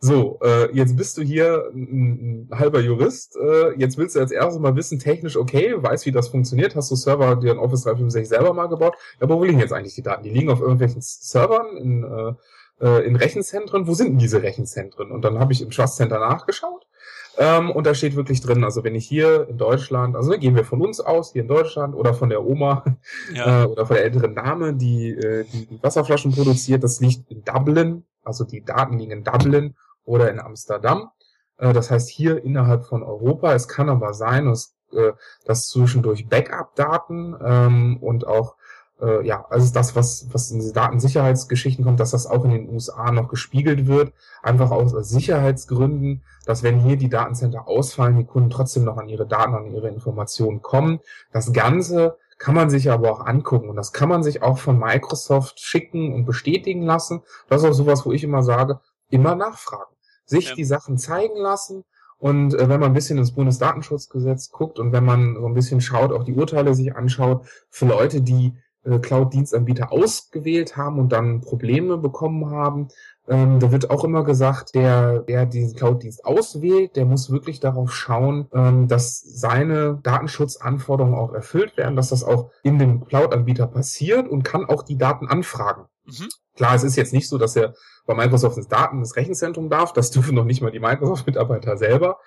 [0.02, 3.36] so, äh, jetzt bist du hier ein, ein halber Jurist.
[3.36, 6.74] Äh, jetzt willst du als erstes mal wissen, technisch okay, weißt, wie das funktioniert.
[6.74, 8.94] Hast du Server dir in Office 365 selber mal gebaut?
[9.18, 10.22] Ja, aber wo liegen jetzt eigentlich die Daten?
[10.22, 12.32] Die liegen auf irgendwelchen Servern in, äh,
[12.86, 13.86] äh, in Rechenzentren.
[13.86, 15.10] Wo sind denn diese Rechenzentren?
[15.10, 16.86] Und dann habe ich im Trust Center nachgeschaut.
[17.36, 20.64] Ähm, und da steht wirklich drin, also wenn ich hier in Deutschland, also gehen wir
[20.64, 22.84] von uns aus, hier in Deutschland oder von der Oma
[23.34, 23.64] ja.
[23.64, 27.44] äh, oder von der älteren Dame, die, äh, die die Wasserflaschen produziert, das liegt in
[27.44, 31.10] Dublin, also die Daten liegen in Dublin oder in Amsterdam.
[31.58, 33.54] Äh, das heißt hier innerhalb von Europa.
[33.54, 35.12] Es kann aber sein, dass, äh,
[35.52, 38.56] zwischendurch Backup-Daten ähm, und auch
[39.00, 42.68] äh, ja, also das, was, was in diese Datensicherheitsgeschichten kommt, dass das auch in den
[42.68, 48.50] USA noch gespiegelt wird, einfach aus Sicherheitsgründen, dass wenn hier die Datencenter ausfallen, die Kunden
[48.50, 51.00] trotzdem noch an ihre Daten, an ihre Informationen kommen.
[51.32, 54.78] Das Ganze kann man sich aber auch angucken und das kann man sich auch von
[54.78, 57.22] Microsoft schicken und bestätigen lassen.
[57.48, 59.94] Das ist auch sowas, wo ich immer sage, immer nachfragen
[60.30, 60.54] sich ja.
[60.54, 61.84] die Sachen zeigen lassen.
[62.18, 65.80] Und äh, wenn man ein bisschen ins Bundesdatenschutzgesetz guckt und wenn man so ein bisschen
[65.80, 71.98] schaut, auch die Urteile sich anschaut, für Leute, die Cloud-Dienstanbieter ausgewählt haben und dann Probleme
[71.98, 72.88] bekommen haben,
[73.28, 77.94] ähm, da wird auch immer gesagt, der, der diesen Cloud-Dienst auswählt, der muss wirklich darauf
[77.94, 84.28] schauen, ähm, dass seine Datenschutzanforderungen auch erfüllt werden, dass das auch in dem Cloud-Anbieter passiert
[84.28, 85.84] und kann auch die Daten anfragen.
[86.06, 86.28] Mhm.
[86.56, 89.92] Klar, es ist jetzt nicht so, dass er bei Microsoft ins Daten, ins Rechenzentrum darf.
[89.92, 92.18] Das dürfen noch nicht mal die Microsoft-Mitarbeiter selber.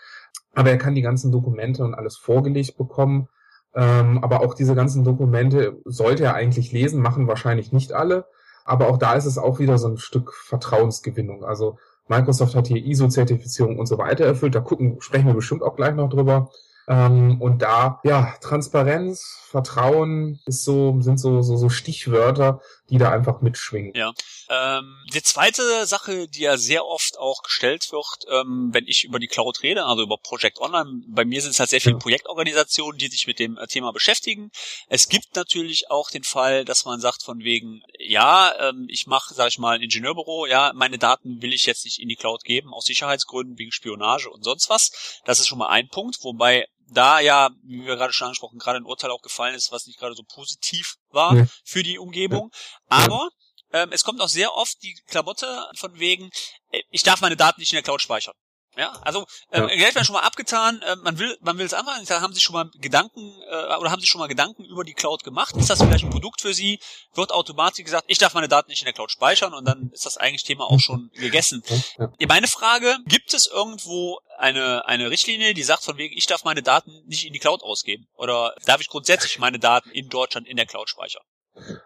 [0.53, 3.27] Aber er kann die ganzen Dokumente und alles vorgelegt bekommen.
[3.75, 8.25] Ähm, aber auch diese ganzen Dokumente sollte er eigentlich lesen, machen wahrscheinlich nicht alle.
[8.65, 11.43] Aber auch da ist es auch wieder so ein Stück Vertrauensgewinnung.
[11.43, 14.55] Also Microsoft hat hier ISO-Zertifizierung und so weiter erfüllt.
[14.55, 16.49] Da gucken, sprechen wir bestimmt auch gleich noch drüber.
[16.87, 22.61] Ähm, und da, ja, Transparenz, Vertrauen ist so, sind so, so, so Stichwörter,
[22.93, 23.91] die da einfach mitschwingen.
[23.95, 24.13] Ja.
[24.49, 29.17] Ähm, die zweite Sache, die ja sehr oft auch gestellt wird, ähm, wenn ich über
[29.17, 31.99] die Cloud rede, also über Project Online, bei mir sind es halt sehr viele ja.
[31.99, 34.51] Projektorganisationen, die sich mit dem äh, Thema beschäftigen.
[34.89, 39.33] Es gibt natürlich auch den Fall, dass man sagt von wegen, ja, ähm, ich mache,
[39.33, 42.43] sage ich mal, ein Ingenieurbüro, ja, meine Daten will ich jetzt nicht in die Cloud
[42.43, 45.19] geben, aus Sicherheitsgründen, wegen Spionage und sonst was.
[45.25, 48.77] Das ist schon mal ein Punkt, wobei da ja, wie wir gerade schon angesprochen, gerade
[48.77, 51.45] ein Urteil auch gefallen ist, was nicht gerade so positiv war ja.
[51.63, 52.51] für die Umgebung.
[52.87, 53.29] Aber
[53.71, 56.29] ähm, es kommt auch sehr oft die Klamotte von wegen,
[56.69, 58.35] äh, ich darf meine Daten nicht in der Cloud speichern.
[58.75, 59.67] Ja, also äh, ja.
[59.67, 60.81] Geld werden schon mal abgetan.
[60.81, 62.05] Äh, man will, man will es anfangen.
[62.07, 64.93] Da haben Sie schon mal Gedanken äh, oder haben Sie schon mal Gedanken über die
[64.93, 65.55] Cloud gemacht?
[65.55, 66.79] Ist das vielleicht ein Produkt für Sie?
[67.13, 70.05] Wird automatisch gesagt, ich darf meine Daten nicht in der Cloud speichern und dann ist
[70.05, 71.63] das eigentlich Thema auch schon gegessen.
[71.97, 72.09] Ja.
[72.27, 76.63] Meine Frage: Gibt es irgendwo eine eine Richtlinie, die sagt von wegen, ich darf meine
[76.63, 80.57] Daten nicht in die Cloud ausgeben oder darf ich grundsätzlich meine Daten in Deutschland in
[80.57, 81.23] der Cloud speichern?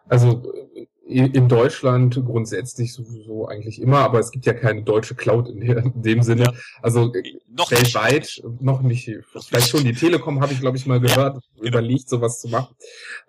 [0.08, 0.43] Also
[1.10, 6.21] in Deutschland grundsätzlich sowieso eigentlich immer, aber es gibt ja keine deutsche Cloud in, dem
[6.21, 6.43] Sinne.
[6.43, 6.53] Ja.
[6.82, 7.13] Also
[7.49, 8.62] noch weltweit nicht.
[8.62, 9.10] noch nicht.
[9.47, 11.67] Vielleicht schon die Telekom habe ich glaube ich mal gehört, ja, genau.
[11.67, 12.75] überlegt sowas zu machen.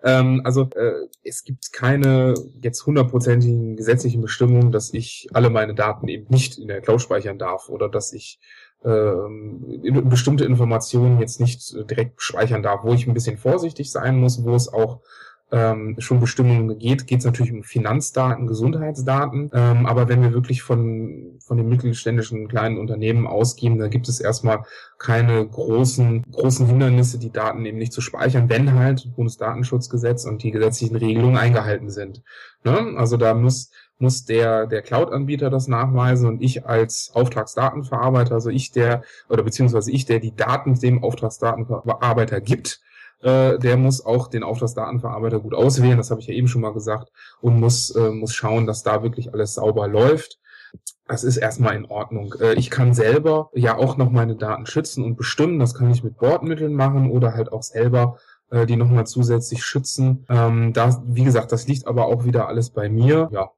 [0.03, 6.09] Ähm, also äh, es gibt keine jetzt hundertprozentigen gesetzlichen Bestimmungen, dass ich alle meine Daten
[6.09, 8.39] eben nicht in der Cloud speichern darf oder dass ich
[8.83, 14.43] ähm, bestimmte Informationen jetzt nicht direkt speichern darf, wo ich ein bisschen vorsichtig sein muss,
[14.43, 15.01] wo es auch
[15.51, 19.49] ähm, schon Bestimmungen geht, geht es natürlich um Finanzdaten, Gesundheitsdaten.
[19.53, 24.19] Ähm, aber wenn wir wirklich von, von den mittelständischen kleinen Unternehmen ausgehen, da gibt es
[24.19, 24.63] erstmal
[24.97, 30.51] keine großen, großen Hindernisse, die Daten eben nicht zu speichern, wenn halt Bundesdatenschutzgesetz und die
[30.51, 32.21] gesetzlichen Regelungen eingehalten sind.
[32.63, 32.93] Ne?
[32.97, 38.71] Also da muss muss der, der Cloud-Anbieter das nachweisen und ich als Auftragsdatenverarbeiter, also ich
[38.71, 42.79] der, oder beziehungsweise ich, der die Daten dem Auftragsdatenverarbeiter gibt,
[43.21, 46.73] äh, der muss auch den Auftragsdatenverarbeiter gut auswählen, das habe ich ja eben schon mal
[46.73, 50.39] gesagt, und muss, äh, muss schauen, dass da wirklich alles sauber läuft.
[51.07, 52.35] Das ist erstmal in Ordnung.
[52.39, 55.57] Äh, ich kann selber ja auch noch meine Daten schützen und bestimmen.
[55.59, 58.17] Das kann ich mit Bordmitteln machen oder halt auch selber
[58.51, 60.25] äh, die nochmal zusätzlich schützen.
[60.29, 63.29] Ähm, da, wie gesagt, das liegt aber auch wieder alles bei mir.
[63.31, 63.51] Ja.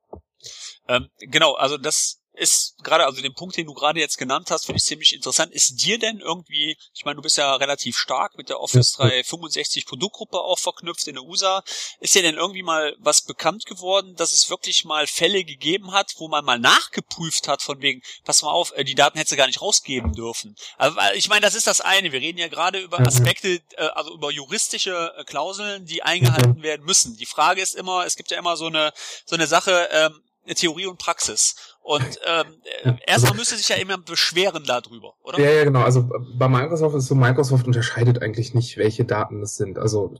[0.87, 4.65] Ähm, genau, also das ist gerade, also den Punkt, den du gerade jetzt genannt hast,
[4.65, 5.51] finde ich ziemlich interessant.
[5.51, 9.85] Ist dir denn irgendwie, ich meine, du bist ja relativ stark mit der Office 365
[9.85, 11.63] Produktgruppe auch verknüpft in der USA.
[11.99, 16.13] Ist dir denn irgendwie mal was bekannt geworden, dass es wirklich mal Fälle gegeben hat,
[16.17, 19.37] wo man mal nachgeprüft hat von wegen, pass mal auf, äh, die Daten hättest du
[19.37, 20.55] gar nicht rausgeben dürfen.
[20.77, 22.11] Also, ich meine, das ist das eine.
[22.11, 26.85] Wir reden ja gerade über Aspekte, äh, also über juristische äh, Klauseln, die eingehalten werden
[26.85, 27.17] müssen.
[27.17, 28.93] Die Frage ist immer, es gibt ja immer so eine,
[29.25, 30.21] so eine Sache, ähm,
[30.55, 31.55] Theorie und Praxis.
[31.83, 32.45] Und ähm,
[32.85, 35.39] ja, erstmal also, müsste sich ja immer beschweren darüber, oder?
[35.39, 35.81] Ja, ja, genau.
[35.81, 39.79] Also bei Microsoft ist so, Microsoft unterscheidet eigentlich nicht, welche Daten das sind.
[39.79, 40.13] Also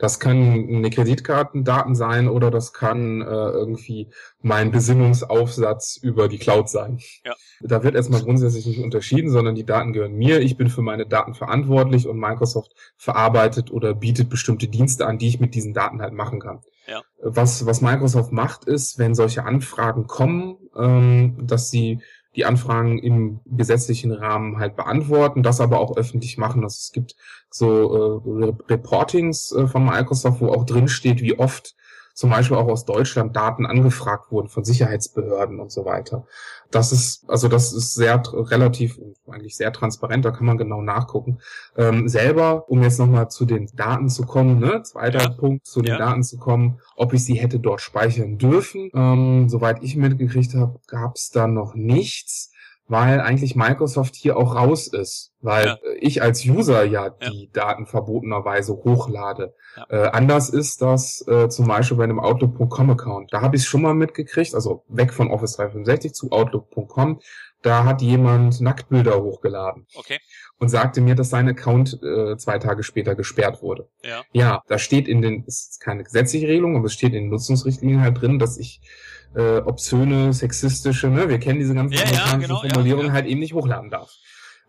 [0.00, 4.10] das kann eine Kreditkartendaten sein oder das kann äh, irgendwie
[4.42, 6.98] mein Besinnungsaufsatz über die Cloud sein.
[7.24, 7.34] Ja.
[7.60, 10.40] Da wird erstmal grundsätzlich nicht unterschieden, sondern die Daten gehören mir.
[10.40, 15.28] Ich bin für meine Daten verantwortlich und Microsoft verarbeitet oder bietet bestimmte Dienste an, die
[15.28, 16.62] ich mit diesen Daten halt machen kann.
[16.90, 17.02] Ja.
[17.22, 22.00] Was, was Microsoft macht, ist, wenn solche Anfragen kommen, ähm, dass sie
[22.34, 26.62] die Anfragen im gesetzlichen Rahmen halt beantworten, das aber auch öffentlich machen.
[26.64, 27.14] Also es gibt
[27.48, 31.74] so äh, Reportings äh, von Microsoft, wo auch drin steht, wie oft
[32.14, 36.26] zum Beispiel auch aus Deutschland Daten angefragt wurden von Sicherheitsbehörden und so weiter.
[36.70, 41.38] Das ist, also das ist sehr relativ, eigentlich sehr transparent, da kann man genau nachgucken.
[41.76, 45.28] Ähm, selber, um jetzt nochmal zu den Daten zu kommen, ne, zweiter ja.
[45.30, 45.98] Punkt, zu den ja.
[45.98, 48.90] Daten zu kommen, ob ich sie hätte dort speichern dürfen.
[48.94, 52.49] Ähm, soweit ich mitgekriegt habe, gab es da noch nichts
[52.90, 55.78] weil eigentlich Microsoft hier auch raus ist, weil ja.
[56.00, 59.54] ich als User ja, ja, die Daten verbotenerweise hochlade.
[59.76, 59.86] Ja.
[59.88, 63.32] Äh, anders ist das äh, zum Beispiel bei einem Outlook.com Account.
[63.32, 67.20] Da habe ich es schon mal mitgekriegt, also weg von Office 365 zu Outlook.com.
[67.62, 70.18] Da hat jemand Nacktbilder hochgeladen okay.
[70.58, 73.88] und sagte mir, dass sein Account äh, zwei Tage später gesperrt wurde.
[74.02, 74.22] Ja.
[74.32, 78.00] ja, da steht in den, ist keine gesetzliche Regelung, aber es steht in den Nutzungsrichtlinien
[78.00, 78.80] halt drin, dass ich
[79.34, 83.40] äh, obszöne, sexistische, ne, wir kennen diese ganzen ja, ja, genau, Formulierungen ja, halt eben
[83.40, 84.10] nicht hochladen darf.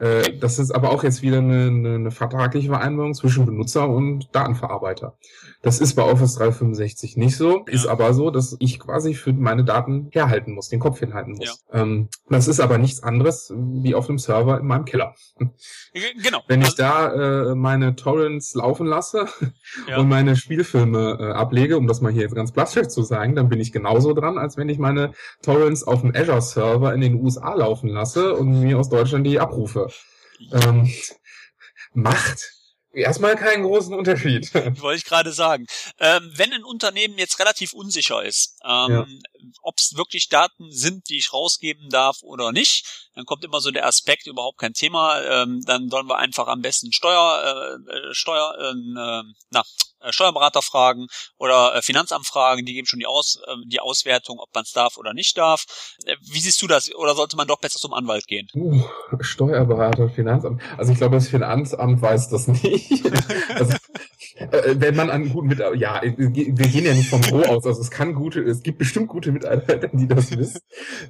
[0.01, 4.29] Äh, das ist aber auch jetzt wieder eine, eine, eine vertragliche Vereinbarung zwischen Benutzer und
[4.35, 5.15] Datenverarbeiter.
[5.61, 7.73] Das ist bei Office 365 nicht so, ja.
[7.73, 11.63] ist aber so, dass ich quasi für meine Daten herhalten muss, den Kopf hinhalten muss.
[11.71, 11.81] Ja.
[11.81, 15.13] Ähm, das ist aber nichts anderes wie auf einem Server in meinem Keller.
[16.23, 16.39] Genau.
[16.47, 19.27] Wenn ich also da äh, meine Torrents laufen lasse
[19.87, 19.99] ja.
[19.99, 23.49] und meine Spielfilme äh, ablege, um das mal hier jetzt ganz plastisch zu sagen, dann
[23.49, 25.11] bin ich genauso dran, als wenn ich meine
[25.43, 29.39] Torrents auf dem Azure Server in den USA laufen lasse und mir aus Deutschland die
[29.39, 29.90] abrufe.
[30.51, 30.93] Ähm,
[31.93, 32.51] macht
[32.93, 34.53] erstmal keinen großen Unterschied.
[34.81, 35.65] Wollte ich gerade sagen.
[35.99, 39.07] Ähm, wenn ein Unternehmen jetzt relativ unsicher ist, ähm, ja.
[39.61, 43.71] ob es wirklich Daten sind, die ich rausgeben darf oder nicht, dann kommt immer so
[43.71, 45.21] der Aspekt, überhaupt kein Thema.
[45.21, 49.63] Ähm, dann sollen wir einfach am besten Steuer, äh, äh Steuer, äh, na,
[50.01, 54.39] äh, Steuerberater fragen oder äh, Finanzamt fragen, die geben schon die, Aus, äh, die Auswertung,
[54.39, 55.65] ob man es darf oder nicht darf.
[56.05, 56.93] Äh, wie siehst du das?
[56.95, 58.47] Oder sollte man doch besser zum Anwalt gehen?
[58.53, 58.83] Uh,
[59.19, 60.61] Steuerberater, Finanzamt.
[60.77, 63.03] Also ich glaube, das Finanzamt weiß das nicht.
[63.55, 63.75] also,
[64.49, 67.81] Äh, wenn man an guten Mitarbeiter, ja, wir gehen ja nicht vom Pro aus, also
[67.81, 70.61] es kann gute, es gibt bestimmt gute Mitarbeiter, die das wissen.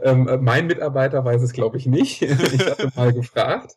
[0.04, 2.22] Ähm, mein Mitarbeiter weiß es, glaube ich, nicht.
[2.22, 3.76] ich hatte mal gefragt.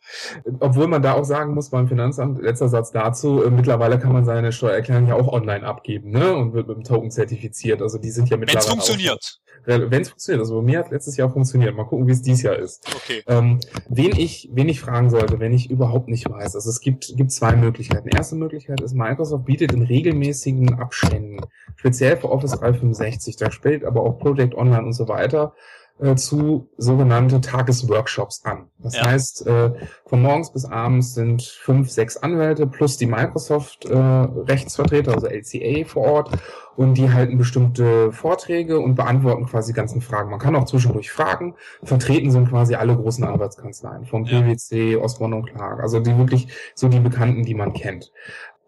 [0.59, 4.25] Obwohl man da auch sagen muss, beim Finanzamt, letzter Satz dazu, äh, mittlerweile kann man
[4.25, 6.35] seine Steuererklärung ja auch online abgeben, ne?
[6.35, 7.81] Und wird mit dem Token zertifiziert.
[7.81, 8.65] Also die sind ja mittlerweile.
[8.65, 9.41] Wenn es funktioniert.
[9.65, 10.41] Wenn es funktioniert.
[10.41, 11.75] Also bei mir hat letztes Jahr funktioniert.
[11.75, 12.87] Mal gucken, wie es dieses Jahr ist.
[12.95, 13.23] Okay.
[13.27, 16.55] Ähm, wen ich, wen ich fragen sollte, wenn ich überhaupt nicht weiß.
[16.55, 18.09] Also es gibt, gibt zwei Möglichkeiten.
[18.09, 21.41] Erste Möglichkeit ist, Microsoft bietet in regelmäßigen Abständen,
[21.75, 25.53] speziell für Office 365, da spielt aber auch Project Online und so weiter,
[25.99, 28.67] äh, zu sogenannte Tagesworkshops an.
[28.79, 29.05] Das ja.
[29.05, 29.71] heißt, äh,
[30.05, 36.03] von morgens bis abends sind fünf, sechs Anwälte plus die Microsoft-Rechtsvertreter, äh, also LCA vor
[36.03, 36.31] Ort,
[36.75, 40.29] und die halten bestimmte Vorträge und beantworten quasi ganzen Fragen.
[40.29, 41.55] Man kann auch zwischendurch fragen.
[41.83, 46.89] Vertreten sind quasi alle großen Anwaltskanzleien, vom PwC, Osborne und Clark, also die wirklich so
[46.89, 48.11] die Bekannten, die man kennt.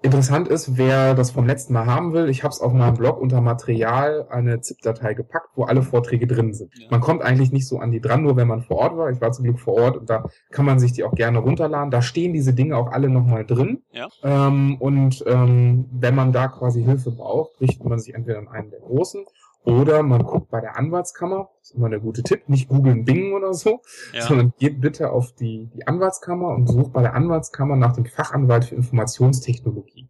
[0.08, 3.20] Interessant ist, wer das vom letzten Mal haben will, ich habe es auf meinem Blog
[3.20, 6.72] unter Material eine ZIP-Datei gepackt, wo alle Vorträge drin sind.
[6.80, 6.88] Ja.
[6.89, 9.10] Man kommt eigentlich nicht so an die dran, nur wenn man vor Ort war.
[9.10, 11.91] Ich war zum Glück vor Ort und da kann man sich die auch gerne runterladen.
[11.91, 13.84] Da stehen diese Dinge auch alle nochmal drin.
[13.91, 14.08] Ja.
[14.24, 18.70] Ähm, und ähm, wenn man da quasi Hilfe braucht, richtet man sich entweder an einen
[18.70, 19.26] der Großen
[19.68, 23.34] oder man guckt bei der Anwaltskammer, das ist immer der gute Tipp, nicht googeln Bing
[23.34, 23.82] oder so,
[24.13, 24.22] ja.
[24.22, 28.63] sondern geht bitte auf die, die Anwaltskammer und sucht bei der Anwaltskammer nach dem Fachanwalt
[28.63, 30.07] für Informationstechnologie.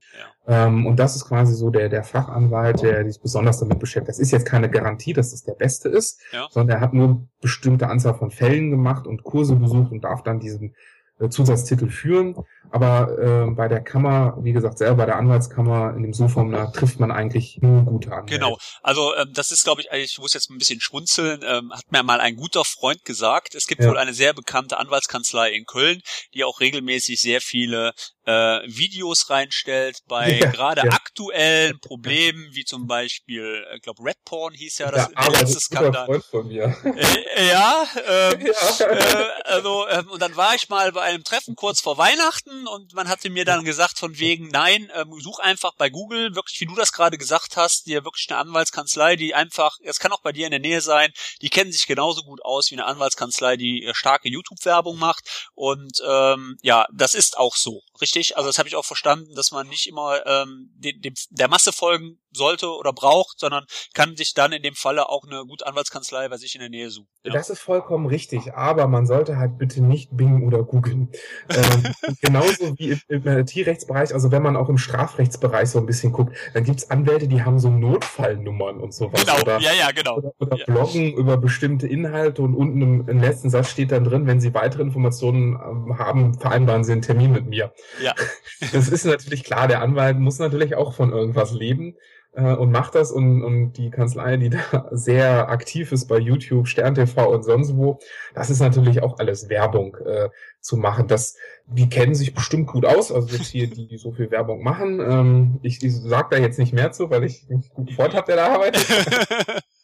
[0.47, 0.67] Ja.
[0.67, 4.09] Ähm, und das ist quasi so der, der Fachanwalt, der sich besonders damit beschäftigt.
[4.09, 6.45] Das ist jetzt keine Garantie, dass das der Beste ist, ja.
[6.51, 10.39] sondern er hat nur bestimmte Anzahl von Fällen gemacht und Kurse besucht und darf dann
[10.39, 10.75] diesen
[11.29, 12.35] Zusatztitel führen.
[12.69, 16.99] Aber äh, bei der Kammer, wie gesagt, selber bei der Anwaltskammer in dem Suchformular trifft
[16.99, 18.33] man eigentlich nur gute Anwälte.
[18.33, 18.57] Genau.
[18.81, 22.03] Also ähm, das ist, glaube ich, ich muss jetzt ein bisschen schmunzeln, ähm, hat mir
[22.03, 23.55] mal ein guter Freund gesagt.
[23.55, 23.89] Es gibt ja.
[23.89, 26.01] wohl eine sehr bekannte Anwaltskanzlei in Köln,
[26.33, 27.93] die auch regelmäßig sehr viele
[28.27, 30.91] äh, Videos reinstellt bei ja, gerade ja.
[30.91, 36.05] aktuellen Problemen, wie zum Beispiel, ich glaube, Red Porn hieß ja das der letzte Skandal.
[36.05, 36.75] Freund von mir.
[36.83, 38.45] Äh, ja, ähm,
[38.79, 38.85] ja.
[38.85, 42.93] Äh, also ähm, und dann war ich mal bei einem Treffen kurz vor Weihnachten und
[42.93, 46.65] man hatte mir dann gesagt von wegen, nein, ähm, such einfach bei Google, wirklich wie
[46.65, 50.33] du das gerade gesagt hast, dir wirklich eine Anwaltskanzlei, die einfach, es kann auch bei
[50.33, 51.11] dir in der Nähe sein,
[51.41, 56.01] die kennen sich genauso gut aus wie eine Anwaltskanzlei, die äh, starke YouTube-Werbung macht und
[56.05, 58.37] ähm, ja, das ist auch so, richtig?
[58.37, 61.71] Also das habe ich auch verstanden, dass man nicht immer ähm, dem, dem, der Masse
[61.71, 66.29] folgen sollte oder braucht, sondern kann sich dann in dem Falle auch eine gute Anwaltskanzlei
[66.29, 67.09] bei sich in der Nähe suchen.
[67.23, 67.33] Ja.
[67.33, 71.09] Das ist vollkommen richtig, aber man sollte halt bitte nicht Bing oder googeln.
[71.49, 76.11] ähm, genauso wie im, im Tierrechtsbereich, also wenn man auch im Strafrechtsbereich so ein bisschen
[76.11, 79.19] guckt, dann gibt's Anwälte, die haben so Notfallnummern und sowas.
[79.19, 80.17] Genau, oder, ja, ja, genau.
[80.17, 80.65] Oder, oder ja.
[80.65, 84.53] bloggen über bestimmte Inhalte und unten im, im, letzten Satz steht dann drin, wenn Sie
[84.53, 87.73] weitere Informationen ähm, haben, vereinbaren Sie einen Termin mit mir.
[88.01, 88.13] Ja.
[88.73, 91.95] Das ist natürlich klar, der Anwalt muss natürlich auch von irgendwas leben
[92.33, 96.67] äh, und macht das und, und die Kanzlei, die da sehr aktiv ist bei YouTube,
[96.67, 97.99] Stern TV und sonst wo,
[98.33, 100.29] das ist natürlich auch alles Werbung äh,
[100.59, 101.07] zu machen.
[101.07, 101.35] Das,
[101.67, 104.99] die kennen sich bestimmt gut aus, also jetzt hier, die, die so viel Werbung machen.
[104.99, 108.25] Ähm, ich ich sage da jetzt nicht mehr zu, weil ich einen guten Freund habe,
[108.27, 108.85] der da arbeitet.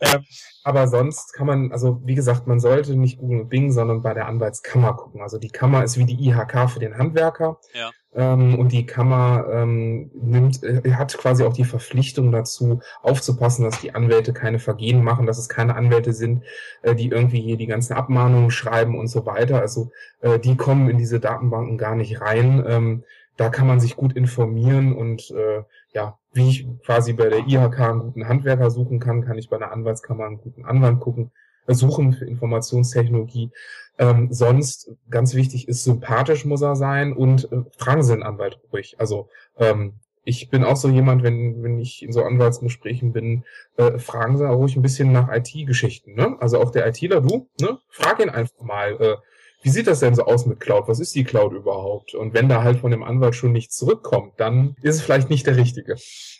[0.00, 0.24] ähm,
[0.64, 4.14] aber sonst kann man, also wie gesagt, man sollte nicht Google und Bing, sondern bei
[4.14, 5.20] der Anwaltskammer gucken.
[5.20, 7.58] Also die Kammer ist wie die IHK für den Handwerker.
[7.72, 7.90] Ja.
[8.16, 13.80] Ähm, und die Kammer ähm, nimmt, äh, hat quasi auch die Verpflichtung dazu, aufzupassen, dass
[13.80, 16.42] die Anwälte keine Vergehen machen, dass es keine Anwälte sind,
[16.82, 19.60] äh, die irgendwie hier die ganzen Abmahnungen schreiben und so weiter.
[19.60, 19.90] Also
[20.22, 22.64] äh, die kommen in diese Datenbanken gar nicht rein.
[22.66, 23.04] Ähm,
[23.36, 27.80] da kann man sich gut informieren und äh, ja, wie ich quasi bei der IHK
[27.80, 31.30] einen guten Handwerker suchen kann, kann ich bei einer Anwaltskammer einen guten Anwalt gucken,
[31.66, 33.50] suchen für Informationstechnologie.
[33.98, 38.60] Ähm, sonst, ganz wichtig ist, sympathisch muss er sein und äh, fragen Sie den Anwalt
[38.72, 38.96] ruhig.
[38.98, 43.44] Also ähm, ich bin auch so jemand, wenn, wenn ich in so Anwaltsgesprächen bin,
[43.76, 46.14] äh, fragen Sie auch ruhig ein bisschen nach IT-Geschichten.
[46.14, 46.36] Ne?
[46.40, 47.78] Also auch der ITler, du, ne?
[47.88, 49.16] frag ihn einfach mal, äh,
[49.66, 50.86] wie sieht das denn so aus mit Cloud?
[50.86, 52.14] Was ist die Cloud überhaupt?
[52.14, 55.44] Und wenn da halt von dem Anwalt schon nichts zurückkommt, dann ist es vielleicht nicht
[55.44, 55.96] der richtige.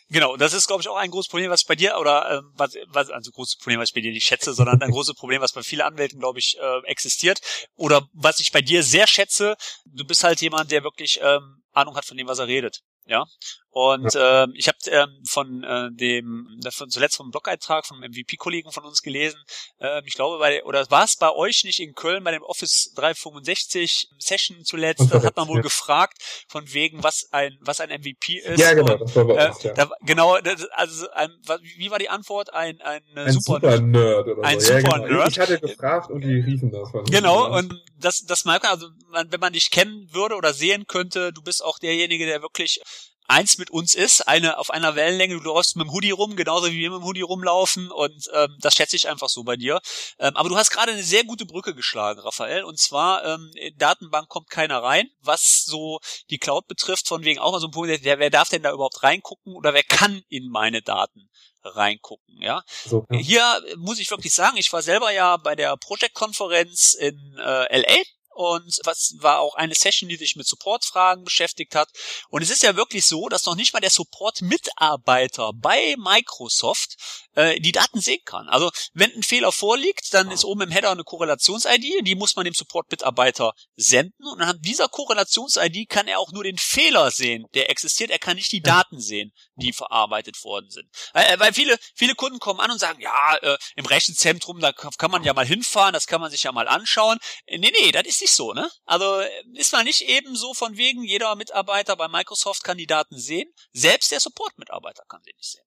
[0.09, 2.77] Genau, das ist, glaube ich, auch ein großes Problem, was bei dir, oder äh, was,
[2.87, 5.51] was, also großes Problem, was ich bei dir nicht schätze, sondern ein großes Problem, was
[5.51, 7.41] bei vielen Anwälten, glaube ich, äh, existiert.
[7.75, 11.97] Oder was ich bei dir sehr schätze, du bist halt jemand, der wirklich ähm, Ahnung
[11.97, 12.79] hat von dem, was er redet.
[13.07, 13.25] Ja.
[13.69, 14.45] Und ja.
[14.45, 19.01] äh, ich habe ähm, von äh, dem von, zuletzt vom Blog-Eintrag vom MVP-Kollegen von uns
[19.01, 19.39] gelesen.
[19.79, 22.91] Äh, ich glaube, bei oder war es bei euch nicht in Köln bei dem Office
[22.95, 25.11] 365 Session zuletzt?
[25.11, 25.61] Da hat man wohl ja.
[25.61, 28.59] gefragt von wegen, was ein was ein MVP ist.
[28.59, 28.93] Ja, genau.
[28.93, 29.73] Und, das war bei äh, uns, ja.
[29.73, 30.39] Da, genau.
[30.39, 31.29] Das, also ein,
[31.77, 32.53] wie war die Antwort?
[32.53, 34.73] Ein ein, ein super, super Nerd oder ein so.
[34.73, 35.17] Super genau.
[35.17, 35.31] Nerd.
[35.31, 36.89] Ich hatte gefragt und die riefen das.
[37.11, 37.55] Genau.
[37.55, 38.87] Und das das merkt man also,
[39.29, 42.81] wenn man dich kennen würde oder sehen könnte, du bist auch derjenige, der wirklich
[43.27, 46.67] eins mit uns ist, eine auf einer Wellenlänge, du läufst mit dem Hoodie rum, genauso
[46.67, 49.79] wie wir mit dem Hoodie rumlaufen und ähm, das schätze ich einfach so bei dir.
[50.19, 54.29] Ähm, aber du hast gerade eine sehr gute Brücke geschlagen, Raphael, und zwar ähm, Datenbank
[54.29, 55.99] kommt keiner rein, was so
[56.29, 58.71] die Cloud betrifft, von wegen auch mal so ein Punkt, der, wer darf denn da
[58.71, 61.29] überhaupt reingucken oder wer kann in meine Daten
[61.63, 62.63] reingucken, ja.
[62.85, 63.17] So, ja.
[63.17, 68.03] Hier muss ich wirklich sagen, ich war selber ja bei der Project-Konferenz in äh, LA
[68.37, 71.89] und was war auch eine Session, die sich mit Supportfragen beschäftigt hat.
[72.29, 76.97] Und es ist ja wirklich so, dass noch nicht mal der Support-Mitarbeiter bei Microsoft
[77.33, 78.47] äh, die Daten sehen kann.
[78.47, 82.45] Also wenn ein Fehler vorliegt, dann ist oben im Header eine Korrelations-ID, die muss man
[82.45, 87.71] dem Support-Mitarbeiter senden und anhand dieser Korrelations-ID kann er auch nur den Fehler sehen, der
[87.71, 88.11] existiert.
[88.11, 90.87] Er kann nicht die Daten sehen, die verarbeitet worden sind.
[91.13, 95.09] Äh, weil viele, viele Kunden kommen an und sagen, ja, äh, im Rechenzentrum, da kann
[95.09, 97.17] man ja mal hinfahren, das kann man sich ja mal anschauen.
[97.47, 98.67] Äh, nee, nee, das ist nicht so, ne?
[98.85, 102.77] Also äh, ist man nicht eben so von wegen, jeder Mitarbeiter bei Microsoft kann
[103.11, 105.63] sehen, selbst der Support-Mitarbeiter kann sie nicht sehen.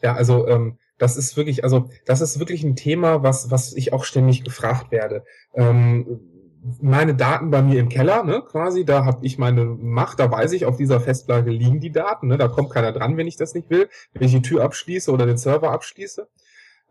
[0.00, 3.92] Ja, also ähm, das ist wirklich, also das ist wirklich ein Thema, was was ich
[3.92, 5.24] auch ständig gefragt werde.
[5.54, 6.20] Ähm,
[6.80, 10.52] meine Daten bei mir im Keller, ne, quasi, da habe ich meine Macht, da weiß
[10.52, 13.52] ich, auf dieser Festplatte liegen die Daten, ne, da kommt keiner dran, wenn ich das
[13.52, 16.26] nicht will, wenn ich die Tür abschließe oder den Server abschließe.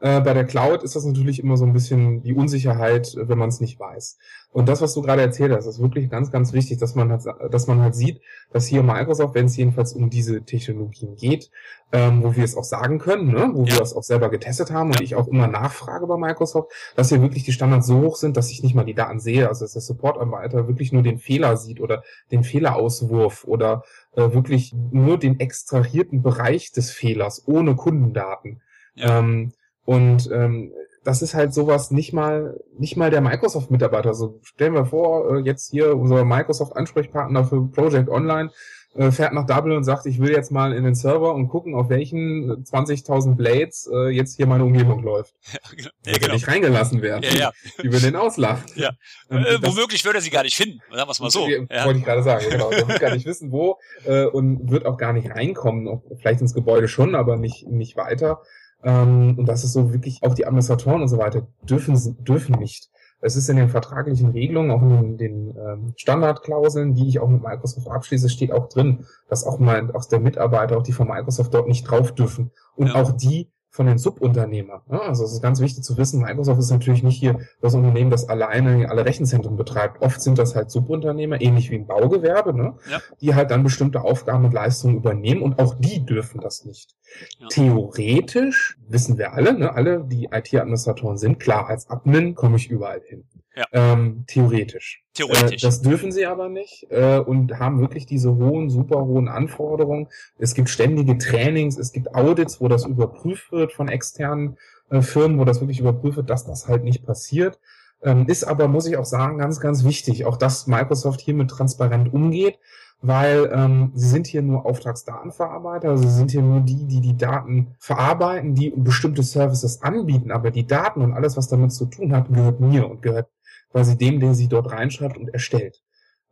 [0.03, 3.47] Äh, bei der Cloud ist das natürlich immer so ein bisschen die Unsicherheit, wenn man
[3.47, 4.17] es nicht weiß.
[4.51, 7.23] Und das, was du gerade erzählt hast, ist wirklich ganz, ganz wichtig, dass man halt,
[7.49, 8.19] dass man halt sieht,
[8.51, 11.51] dass hier Microsoft, wenn es jedenfalls um diese Technologien geht,
[11.93, 13.75] ähm, wo wir es auch sagen können, ne, wo ja.
[13.75, 15.03] wir es auch selber getestet haben und ja.
[15.03, 18.51] ich auch immer nachfrage bei Microsoft, dass hier wirklich die Standards so hoch sind, dass
[18.51, 21.79] ich nicht mal die Daten sehe, also dass der Support-Anbieter wirklich nur den Fehler sieht
[21.79, 23.85] oder den Fehlerauswurf oder
[24.17, 28.59] äh, wirklich nur den extrahierten Bereich des Fehlers ohne Kundendaten.
[28.95, 29.19] Ja.
[29.19, 29.53] Ähm,
[29.85, 30.71] und ähm,
[31.03, 34.09] das ist halt sowas nicht mal nicht mal der Microsoft-Mitarbeiter.
[34.09, 38.51] Also stellen wir vor, äh, jetzt hier unser Microsoft-Ansprechpartner für Project Online
[38.95, 41.75] äh, fährt nach Dublin und sagt, ich will jetzt mal in den Server und gucken,
[41.75, 45.33] auf welchen 20.000 Blades äh, jetzt hier meine Umgebung läuft.
[45.53, 45.89] Ja, genau.
[46.05, 46.33] Ja, genau.
[46.33, 47.23] nicht reingelassen werden.
[47.23, 47.51] Ja, ja.
[47.81, 48.63] Die würden den auslachen.
[48.75, 48.91] Ja.
[49.29, 50.79] Ähm, äh, womöglich würde er sie gar nicht finden.
[50.91, 51.47] Sagen wir es mal so.
[51.47, 51.85] Ja.
[51.85, 52.45] Wollte ich gerade sagen.
[52.49, 52.69] Genau.
[52.69, 56.01] Der wird gar nicht wissen, wo äh, und wird auch gar nicht reinkommen.
[56.19, 58.41] Vielleicht ins Gebäude schon, aber nicht nicht weiter.
[58.83, 62.89] Ähm, und das ist so wirklich, auch die Administratoren und so weiter dürfen, dürfen nicht.
[63.21, 67.29] Es ist in den vertraglichen Regelungen, auch in den, den ähm, Standardklauseln, die ich auch
[67.29, 71.07] mit Microsoft abschließe, steht auch drin, dass auch mal aus der Mitarbeiter, auch die von
[71.07, 72.51] Microsoft dort nicht drauf dürfen.
[72.75, 72.95] Und ja.
[72.95, 74.81] auch die, von den Subunternehmern.
[74.87, 78.29] Also es ist ganz wichtig zu wissen, Microsoft ist natürlich nicht hier das Unternehmen, das
[78.29, 79.99] alleine alle Rechenzentren betreibt.
[80.03, 82.75] Oft sind das halt Subunternehmer, ähnlich wie ein Baugewerbe, ne?
[82.89, 83.01] Ja.
[83.19, 86.95] die halt dann bestimmte Aufgaben und Leistungen übernehmen und auch die dürfen das nicht.
[87.39, 87.47] Ja.
[87.47, 89.73] Theoretisch wissen wir alle, ne?
[89.73, 93.23] alle, die IT-Administratoren sind, klar, als Admin komme ich überall hin.
[93.55, 93.65] Ja.
[93.71, 95.03] Ähm, theoretisch.
[95.13, 95.63] Theoretisch.
[95.63, 100.07] Äh, das dürfen sie aber nicht äh, und haben wirklich diese hohen, super hohen Anforderungen.
[100.39, 104.57] Es gibt ständige Trainings, es gibt Audits, wo das überprüft wird von externen
[104.89, 107.59] äh, Firmen, wo das wirklich überprüft wird, dass das halt nicht passiert.
[108.01, 112.11] Ähm, ist aber, muss ich auch sagen, ganz, ganz wichtig, auch dass Microsoft hiermit transparent
[112.11, 112.59] umgeht,
[113.01, 117.15] weil ähm, sie sind hier nur Auftragsdatenverarbeiter, also sie sind hier nur die, die die
[117.17, 122.13] Daten verarbeiten, die bestimmte Services anbieten, aber die Daten und alles, was damit zu tun
[122.13, 123.27] hat, gehört mir und gehört
[123.73, 125.81] quasi dem, den sie dort reinschreibt und erstellt.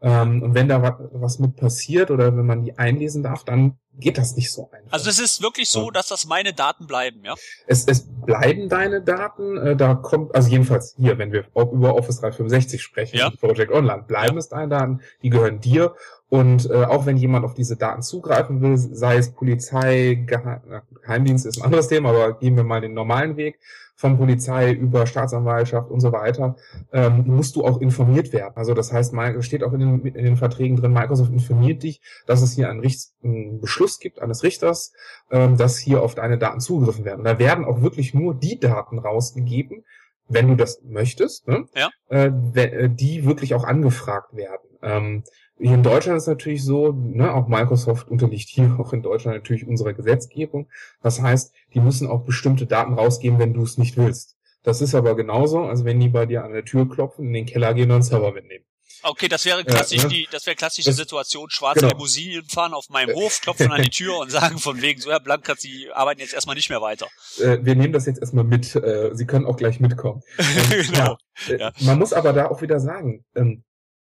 [0.01, 4.17] Ähm, und wenn da was mit passiert oder wenn man die einlesen darf, dann geht
[4.17, 4.91] das nicht so einfach.
[4.93, 7.35] Also es ist wirklich so, dass das meine Daten bleiben, ja?
[7.67, 12.21] Es, es bleiben deine Daten, äh, da kommt, also jedenfalls hier, wenn wir über Office
[12.21, 13.29] 365 sprechen, ja.
[13.29, 14.39] Project Online, bleiben ja.
[14.39, 15.95] es deine Daten, die gehören dir
[16.29, 21.57] und äh, auch wenn jemand auf diese Daten zugreifen will, sei es Polizei, Geheimdienst ist
[21.57, 23.59] ein anderes Thema, aber gehen wir mal den normalen Weg,
[24.01, 26.55] von Polizei über Staatsanwaltschaft und so weiter,
[26.91, 28.53] ähm, musst du auch informiert werden.
[28.55, 32.41] Also das heißt, steht auch in den, in den Verträgen drin, Microsoft informiert dich, dass
[32.41, 34.93] es hier einen, Richts, einen Beschluss gibt eines Richters,
[35.31, 37.19] ähm, dass hier auf deine Daten zugegriffen werden.
[37.19, 39.83] Und da werden auch wirklich nur die Daten rausgegeben,
[40.27, 41.65] wenn du das möchtest, ne?
[41.75, 41.89] ja.
[42.09, 44.69] äh, äh die wirklich auch angefragt werden.
[44.81, 45.23] Ähm,
[45.59, 49.37] hier in Deutschland ist es natürlich so, ne, auch Microsoft unterliegt hier auch in Deutschland
[49.37, 50.67] natürlich unserer Gesetzgebung.
[51.01, 54.37] Das heißt, die müssen auch bestimmte Daten rausgeben, wenn du es nicht willst.
[54.63, 57.45] Das ist aber genauso, als wenn die bei dir an der Tür klopfen, in den
[57.45, 58.65] Keller gehen und einen Server mitnehmen.
[59.03, 60.09] Okay, das wäre klassisch ja, ne?
[60.09, 61.93] die, das wäre klassische Situation, schwarze genau.
[61.93, 65.19] Limousinen fahren auf meinem Hof, klopfen an die Tür und sagen von wegen, so Herr
[65.19, 67.07] Blankert, Sie arbeiten jetzt erstmal nicht mehr weiter.
[67.39, 70.21] Äh, wir nehmen das jetzt erstmal mit, äh, Sie können auch gleich mitkommen.
[70.69, 71.17] genau.
[71.47, 71.71] Ja, äh, ja.
[71.79, 73.63] Man muss aber da auch wieder sagen, ähm,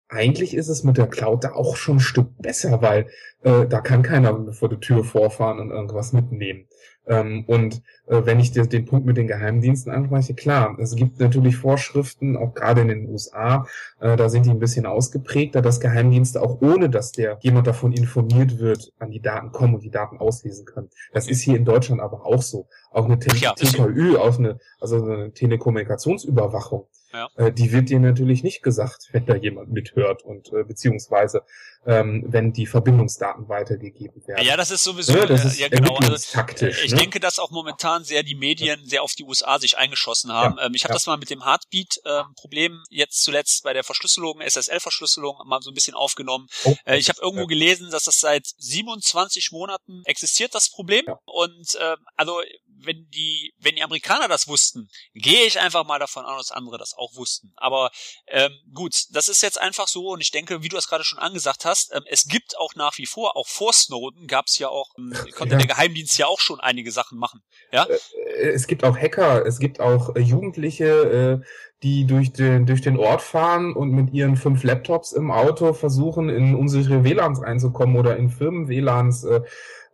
[0.08, 3.10] eigentlich ist es mit der Cloud da auch schon ein Stück besser, weil
[3.42, 6.68] äh, da kann keiner vor der Tür vorfahren und irgendwas mitnehmen.
[7.06, 11.20] Ähm, und äh, wenn ich den, den Punkt mit den Geheimdiensten anspreche, klar, es gibt
[11.20, 13.66] natürlich Vorschriften, auch gerade in den USA,
[14.00, 17.92] äh, da sind die ein bisschen ausgeprägter, dass Geheimdienste auch ohne, dass der jemand davon
[17.92, 20.88] informiert wird, an die Daten kommen und die Daten auslesen können.
[21.12, 22.68] Das ist hier in Deutschland aber auch so.
[22.90, 27.28] Auch eine TKÜ, auch eine, also eine Telekommunikationsüberwachung ja.
[27.36, 31.42] Äh, die wird dir natürlich nicht gesagt, wenn da jemand mithört und äh, beziehungsweise
[31.86, 34.44] ähm, wenn die Verbindungsdaten weitergegeben werden.
[34.44, 35.96] Ja, das ist sowieso ja, das ist ja genau.
[35.96, 36.98] Also, taktisch, ich ne?
[36.98, 40.56] denke, dass auch momentan sehr die Medien sehr auf die USA sich eingeschossen haben.
[40.58, 40.96] Ja, ähm, ich habe ja.
[40.96, 45.74] das mal mit dem Heartbeat-Problem ähm, jetzt zuletzt bei der Verschlüsselung, SSL-Verschlüsselung mal so ein
[45.74, 46.48] bisschen aufgenommen.
[46.64, 51.04] Oh, äh, ich habe irgendwo gelesen, dass das seit 27 Monaten existiert, das Problem.
[51.24, 52.40] Und äh, also
[52.86, 56.78] wenn die, wenn die Amerikaner das wussten, gehe ich einfach mal davon aus, dass andere
[56.78, 57.52] das auch wussten.
[57.56, 57.90] Aber
[58.26, 61.18] ähm, gut, das ist jetzt einfach so und ich denke, wie du es gerade schon
[61.18, 64.68] angesagt hast, ähm, es gibt auch nach wie vor, auch vor Snowden gab es ja
[64.68, 65.58] auch, ähm, konnte ja.
[65.58, 67.42] der Geheimdienst ja auch schon einige Sachen machen.
[67.72, 67.84] Ja?
[67.84, 67.98] Äh,
[68.34, 71.46] äh, es gibt auch Hacker, es gibt auch äh, Jugendliche, äh,
[71.82, 76.28] die durch den, durch den Ort fahren und mit ihren fünf Laptops im Auto versuchen,
[76.28, 79.24] in unsere WLANs reinzukommen oder in Firmen-WLANs.
[79.24, 79.40] Äh,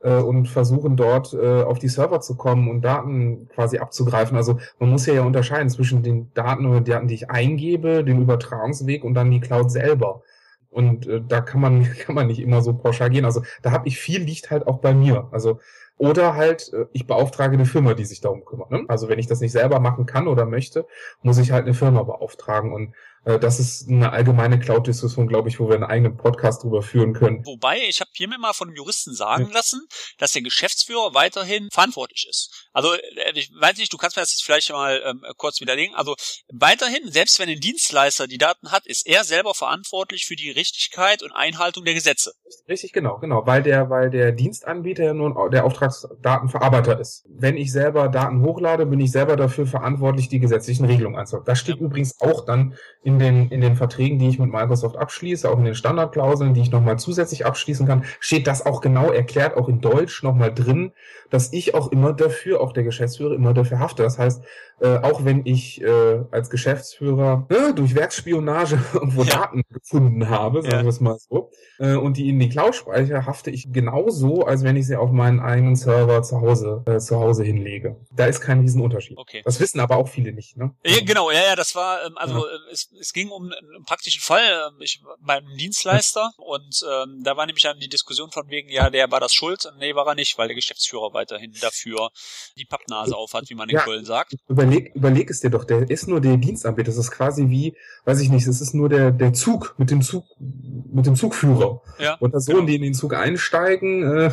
[0.08, 4.36] und versuchen dort äh, auf die Server zu kommen und Daten quasi abzugreifen.
[4.36, 8.20] Also man muss ja, ja unterscheiden zwischen den Daten oder Daten, die ich eingebe, dem
[8.22, 10.22] Übertragungsweg und dann die Cloud selber.
[10.70, 13.24] Und äh, da kann man kann man nicht immer so pauschal gehen.
[13.24, 15.28] Also da habe ich viel liegt halt auch bei mir.
[15.32, 15.60] Also
[16.00, 18.70] oder halt, äh, ich beauftrage eine Firma, die sich darum kümmert.
[18.70, 18.84] Ne?
[18.88, 20.86] Also wenn ich das nicht selber machen kann oder möchte,
[21.22, 22.72] muss ich halt eine Firma beauftragen.
[22.72, 22.92] Und äh,
[23.24, 27.44] das ist eine allgemeine Cloud-Diskussion, glaube ich, wo wir einen eigenen Podcast drüber führen können.
[27.44, 29.54] Wobei, ich habe hier mir mal von einem Juristen sagen ja.
[29.54, 32.68] lassen, dass der Geschäftsführer weiterhin verantwortlich ist.
[32.72, 35.94] Also, äh, ich weiß nicht, du kannst mir das jetzt vielleicht mal ähm, kurz widerlegen.
[35.94, 36.14] Also,
[36.48, 41.22] weiterhin, selbst wenn ein Dienstleister die Daten hat, ist er selber verantwortlich für die Richtigkeit
[41.22, 42.32] und Einhaltung der Gesetze.
[42.68, 47.24] Richtig, genau, genau, weil der, weil der Dienstanbieter ja nur der Auftragsdatenverarbeiter ist.
[47.28, 51.46] Wenn ich selber Daten hochlade, bin ich selber dafür verantwortlich, die gesetzlichen Regelungen einzuhalten.
[51.46, 51.82] Das steht ja.
[51.82, 55.64] übrigens auch dann in den, in den Verträgen, die ich mit Microsoft abschließe, auch in
[55.64, 59.80] den Standardklauseln, die ich nochmal zusätzlich abschließen kann, steht das auch genau erklärt, auch in
[59.80, 60.92] Deutsch nochmal drin,
[61.30, 64.02] dass ich auch immer dafür, auch der Geschäftsführer immer dafür hafte.
[64.02, 64.42] Das heißt,
[64.80, 69.40] äh, auch wenn ich äh, als Geschäftsführer äh, durch Werksspionage irgendwo ja.
[69.40, 70.82] Daten gefunden habe, sagen ja.
[70.82, 74.64] wir es mal so, äh, und die in die Cloud speichere, hafte ich genauso, als
[74.64, 77.96] wenn ich sie auf meinen eigenen Server zu Hause, äh, zu Hause hinlege.
[78.12, 79.18] Da ist kein Riesenunterschied.
[79.18, 79.42] Okay.
[79.44, 80.56] Das wissen aber auch viele nicht.
[80.56, 80.74] Ne?
[80.84, 82.52] Ja, genau, ja, ja, das war, ähm, also ja.
[82.52, 87.36] Äh, es, es ging um einen praktischen Fall äh, ich, beim Dienstleister und ähm, da
[87.36, 89.66] war nämlich dann die Diskussion von wegen, ja, der war das schuld.
[89.78, 92.10] Nee, war er nicht, weil der Geschäftsführer weiterhin dafür
[92.56, 94.36] die Pappnase aufhat, wie man in ja, Köln sagt.
[94.48, 96.90] Überleg, überleg es dir doch, der ist nur der Dienstanbieter.
[96.90, 100.02] Das ist quasi wie, weiß ich nicht, das ist nur der, der Zug mit dem
[100.02, 101.80] Zug, mit dem Zugführer.
[101.98, 102.68] Ja, und Personen, genau.
[102.68, 104.30] die in den Zug einsteigen, äh,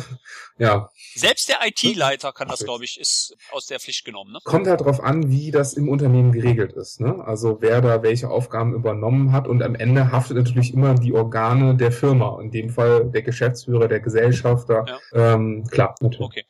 [0.58, 0.90] ja.
[1.14, 4.32] Selbst der IT-Leiter kann das, glaube ich, ist aus der Pflicht genommen.
[4.32, 4.38] Ne?
[4.44, 7.00] Kommt halt drauf an, wie das im Unternehmen geregelt ist.
[7.00, 7.22] Ne?
[7.24, 11.76] Also wer da welche Aufgaben übernommen hat und am Ende haftet natürlich immer die Organe
[11.76, 12.40] der Firma.
[12.40, 14.84] In dem Fall der Geschäftsführer, der Gesellschafter.
[14.86, 15.34] Ja.
[15.34, 16.26] Ähm, klar, natürlich.
[16.26, 16.44] Okay.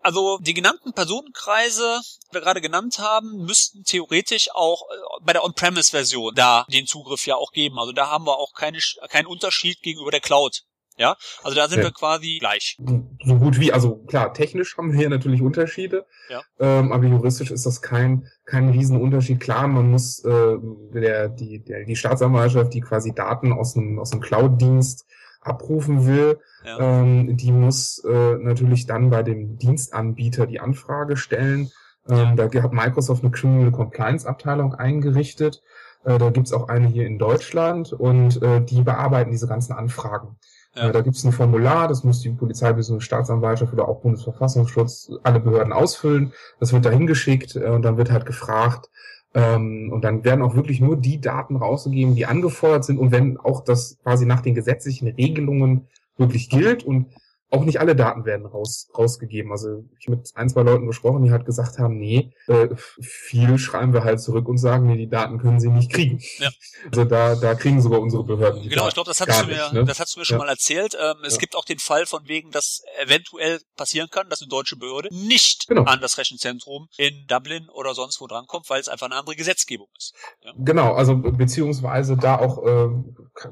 [0.00, 5.44] Also die genannten Personenkreise, die wir gerade genannt haben, müssten theoretisch auch äh, bei der
[5.44, 7.78] On-Premise-Version da den Zugriff ja auch geben.
[7.78, 10.62] Also da haben wir auch keine, keinen Unterschied gegenüber der Cloud.
[10.98, 11.84] Ja, also da sind ja.
[11.84, 12.76] wir quasi gleich.
[13.24, 16.42] So gut wie, also klar, technisch haben wir hier natürlich Unterschiede, ja.
[16.60, 19.40] ähm, aber juristisch ist das kein kein Riesenunterschied.
[19.40, 20.58] Klar, man muss äh,
[20.92, 25.06] der die der, die Staatsanwaltschaft, die quasi Daten aus einem aus einem Cloud-Dienst
[25.40, 27.00] abrufen will, ja.
[27.00, 31.70] ähm, die muss äh, natürlich dann bei dem Dienstanbieter die Anfrage stellen.
[32.08, 35.62] Ähm, da hat Microsoft eine Criminal Compliance Abteilung eingerichtet.
[36.04, 40.36] Äh, da gibt's auch eine hier in Deutschland und äh, die bearbeiten diese ganzen Anfragen.
[40.74, 40.88] Ja.
[40.88, 43.00] Äh, da gibt es ein Formular, das muss die Polizei bzw.
[43.00, 46.32] Staatsanwaltschaft oder auch Bundesverfassungsschutz alle Behörden ausfüllen.
[46.60, 48.90] Das wird dahin geschickt äh, und dann wird halt gefragt.
[49.34, 53.38] Ähm, und dann werden auch wirklich nur die Daten rausgegeben, die angefordert sind und wenn
[53.38, 57.06] auch das quasi nach den gesetzlichen Regelungen wirklich gilt und
[57.52, 59.52] auch nicht alle Daten werden raus, rausgegeben.
[59.52, 62.68] Also ich mit ein, zwei Leuten gesprochen, die halt gesagt haben, nee, äh,
[63.00, 66.18] viel schreiben wir halt zurück und sagen, nee, die Daten können sie nicht kriegen.
[66.38, 66.48] Ja.
[66.86, 69.46] Also da, da kriegen sogar unsere Behörden die Genau, Daten ich glaube, das hast du
[69.46, 69.84] mir, nicht, ne?
[69.84, 70.44] das hast du mir schon ja.
[70.44, 70.96] mal erzählt.
[70.98, 71.40] Ähm, es ja.
[71.40, 75.68] gibt auch den Fall von wegen, dass eventuell passieren kann, dass eine deutsche Behörde nicht
[75.68, 75.84] genau.
[75.84, 79.88] an das Rechenzentrum in Dublin oder sonst wo drankommt, weil es einfach eine andere Gesetzgebung
[79.98, 80.14] ist.
[80.42, 80.52] Ja.
[80.56, 82.88] Genau, also beziehungsweise da auch äh,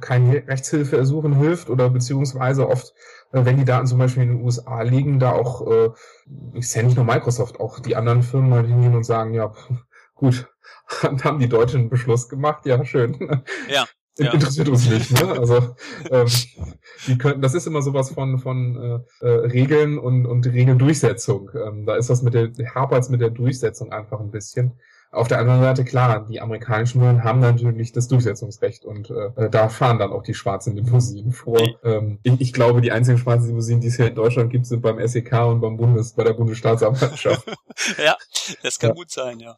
[0.00, 2.94] keine Rechtshilfe ersuchen hilft oder beziehungsweise oft
[3.32, 5.90] wenn die Daten zum Beispiel in den USA liegen, da auch, äh,
[6.54, 9.52] ist ja nicht nur Microsoft, auch die anderen Firmen mal hingehen und sagen, ja,
[10.14, 10.48] gut,
[11.02, 13.16] haben die Deutschen einen Beschluss gemacht, ja, schön.
[13.68, 13.86] Ja.
[14.18, 14.32] ja.
[14.32, 15.12] interessiert uns nicht.
[15.12, 15.30] Ne?
[15.30, 15.74] Also
[16.10, 16.26] ähm,
[17.06, 21.50] die könnten, das ist immer sowas von von äh, äh, Regeln und und Regeldurchsetzung.
[21.54, 24.78] Ähm, da ist das mit der hapert mit der Durchsetzung einfach ein bisschen.
[25.12, 29.68] Auf der anderen Seite, klar, die amerikanischen Behörden haben natürlich das Durchsetzungsrecht und äh, da
[29.68, 31.60] fahren dann auch die schwarzen Limousinen vor.
[31.82, 34.82] Ähm, ich, ich, glaube, die einzigen schwarzen Limousinen, die es hier in Deutschland gibt, sind
[34.82, 37.44] beim SEK und beim Bundes, bei der Bundesstaatsanwaltschaft.
[37.98, 38.16] ja,
[38.62, 38.94] das kann ja.
[38.94, 39.56] gut sein, ja.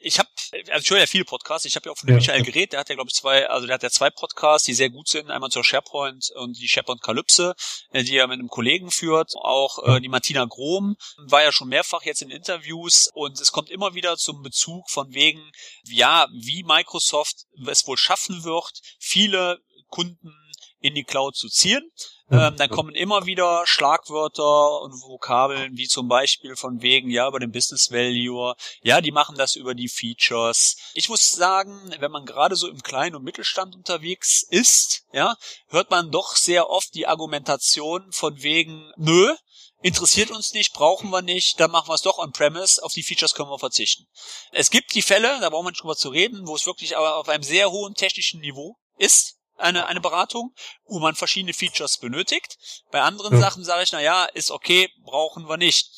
[0.00, 2.16] Ich habe, also ich höre ja viele Podcasts, ich habe ja auch von ja.
[2.16, 4.74] Michael Gerät, der hat ja, glaube ich, zwei, also der hat ja zwei Podcasts, die
[4.74, 7.54] sehr gut sind, einmal zur SharePoint und die SharePoint Kalypse,
[7.92, 9.32] äh, die er mit einem Kollegen führt.
[9.36, 13.70] Auch äh, die Martina Grom war ja schon mehrfach jetzt in Interviews und es kommt
[13.70, 15.50] immer wieder zum Bezug von wegen,
[15.84, 20.34] ja, wie Microsoft es wohl schaffen wird, viele Kunden
[20.80, 21.90] in die Cloud zu ziehen.
[22.30, 27.40] Ähm, dann kommen immer wieder Schlagwörter und Vokabeln, wie zum Beispiel von wegen, ja, über
[27.40, 30.76] den Business Value, ja, die machen das über die Features.
[30.92, 35.36] Ich muss sagen, wenn man gerade so im Kleinen- und Mittelstand unterwegs ist, ja,
[35.68, 39.34] hört man doch sehr oft die Argumentation von wegen, nö,
[39.80, 43.34] interessiert uns nicht, brauchen wir nicht, dann machen wir es doch on-premise, auf die Features
[43.34, 44.06] können wir verzichten.
[44.52, 47.16] Es gibt die Fälle, da brauchen wir nicht drüber zu reden, wo es wirklich aber
[47.16, 50.54] auf einem sehr hohen technischen Niveau ist, eine, eine Beratung,
[50.86, 52.58] wo man verschiedene Features benötigt.
[52.90, 53.40] Bei anderen ja.
[53.40, 55.90] Sachen sage ich, na ja, ist okay, brauchen wir nicht.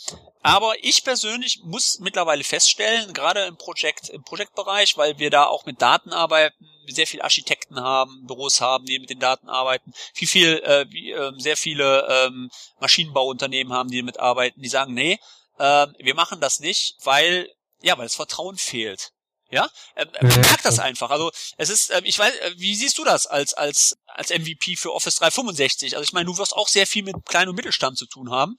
[0.42, 5.66] Aber ich persönlich muss mittlerweile feststellen, gerade im Projekt, im Projektbereich, weil wir da auch
[5.66, 10.28] mit Daten arbeiten, sehr viele Architekten haben, Büros haben, die mit den Daten arbeiten, viel,
[10.28, 12.50] viel, äh, wie, äh, sehr viele ähm,
[12.80, 15.18] Maschinenbauunternehmen haben, die damit arbeiten, die sagen, nee,
[15.58, 17.48] äh, wir machen das nicht, weil,
[17.82, 19.12] ja, weil das Vertrauen fehlt.
[19.50, 21.10] Ja, ähm, merkt das einfach.
[21.10, 24.76] Also es ist, äh, ich weiß, äh, wie siehst du das als als als MVP
[24.76, 25.96] für Office 365?
[25.96, 28.56] Also ich meine, du wirst auch sehr viel mit Klein- und Mittelstand zu tun haben.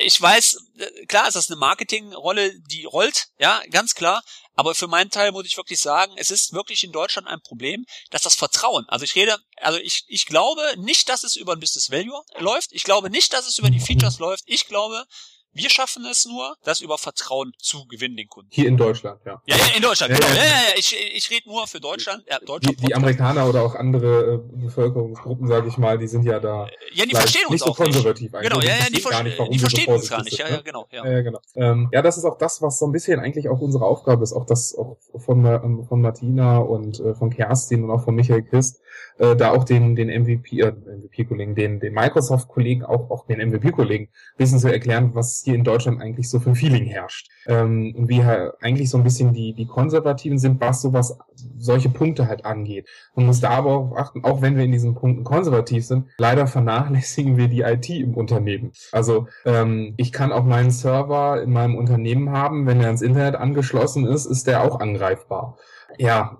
[0.00, 4.22] Ich weiß, äh, klar ist das eine Marketingrolle, die rollt, ja, ganz klar.
[4.54, 7.84] Aber für meinen Teil muss ich wirklich sagen, es ist wirklich in Deutschland ein Problem,
[8.10, 11.60] dass das Vertrauen, also ich rede, also ich, ich glaube nicht, dass es über ein
[11.60, 12.72] Business Value läuft.
[12.72, 14.42] Ich glaube nicht, dass es über die Features läuft.
[14.46, 15.04] Ich glaube,
[15.52, 18.50] wir schaffen es nur, das über Vertrauen zu gewinnen, den Kunden.
[18.52, 19.42] Hier in Deutschland, ja.
[19.46, 20.26] Ja, in Deutschland, genau.
[20.28, 20.74] Ja, ja, ja.
[20.76, 22.24] Ich, ich rede nur für Deutschland.
[22.28, 26.24] Ja, Deutschland die, die Amerikaner oder auch andere äh, Bevölkerungsgruppen, sage ich mal, die sind
[26.24, 28.42] ja da ja, die verstehen uns nicht so konservativ nicht.
[28.42, 30.38] Genau, ja, ja, die, ver nicht, die verstehen uns gar nicht.
[30.38, 30.86] Ja, ja, genau.
[30.90, 31.40] Ja, ja, genau.
[31.54, 34.32] Ähm, ja, das ist auch das, was so ein bisschen eigentlich auch unsere Aufgabe ist,
[34.32, 38.42] auch das auch von, ähm, von Martina und äh, von Kerstin und auch von Michael
[38.42, 38.80] Christ,
[39.18, 44.08] äh, da auch den, den MVP, äh, MVP-Kollegen, den, den Microsoft-Kollegen, auch, auch den MVP-Kollegen,
[44.36, 47.28] wissen zu erklären, was hier in Deutschland eigentlich so für ein Feeling herrscht.
[47.46, 51.18] Ähm, und wie halt eigentlich so ein bisschen die, die Konservativen sind, was sowas,
[51.58, 52.88] solche Punkte halt angeht.
[53.14, 56.46] Man muss da aber auch achten, auch wenn wir in diesen Punkten konservativ sind, leider
[56.46, 58.72] vernachlässigen wir die IT im Unternehmen.
[58.92, 63.36] Also ähm, ich kann auch meinen Server in meinem Unternehmen haben, wenn er ans Internet
[63.36, 65.56] angeschlossen ist, ist der auch angreifbar
[65.96, 66.36] ja,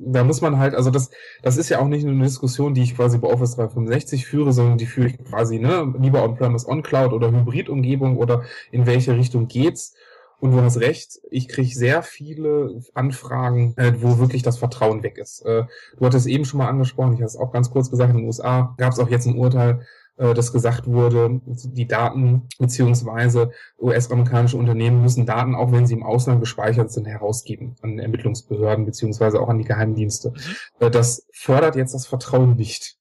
[0.00, 1.10] da muss man halt, also das,
[1.42, 4.52] das ist ja auch nicht nur eine Diskussion, die ich quasi bei Office 365 führe,
[4.52, 9.48] sondern die führe ich quasi, ne, lieber on-premise, on-cloud oder Hybrid-Umgebung oder in welche Richtung
[9.48, 9.94] geht's.
[10.38, 15.18] Und du hast recht, ich kriege sehr viele Anfragen, äh, wo wirklich das Vertrauen weg
[15.18, 15.44] ist.
[15.44, 15.64] Äh,
[15.98, 18.26] du hattest eben schon mal angesprochen, ich habe es auch ganz kurz gesagt, in den
[18.26, 19.86] USA gab es auch jetzt ein Urteil,
[20.20, 26.02] äh, dass gesagt wurde, die Daten beziehungsweise US-amerikanische Unternehmen müssen Daten, auch wenn sie im
[26.02, 30.32] Ausland gespeichert sind, herausgeben an Ermittlungsbehörden beziehungsweise auch an die Geheimdienste.
[30.32, 30.86] Mhm.
[30.86, 32.98] Äh, das fördert jetzt das Vertrauen nicht.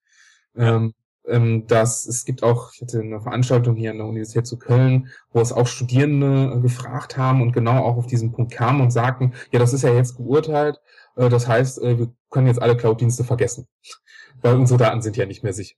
[0.55, 0.93] Ähm,
[1.27, 5.09] ähm, dass es gibt auch, ich hatte eine Veranstaltung hier an der Universität zu Köln,
[5.33, 8.91] wo es auch Studierende äh, gefragt haben und genau auch auf diesen Punkt kamen und
[8.91, 10.79] sagten, ja, das ist ja jetzt geurteilt,
[11.15, 13.67] das heißt, wir können jetzt alle Cloud-Dienste vergessen,
[14.41, 15.75] weil unsere Daten sind ja nicht mehr sicher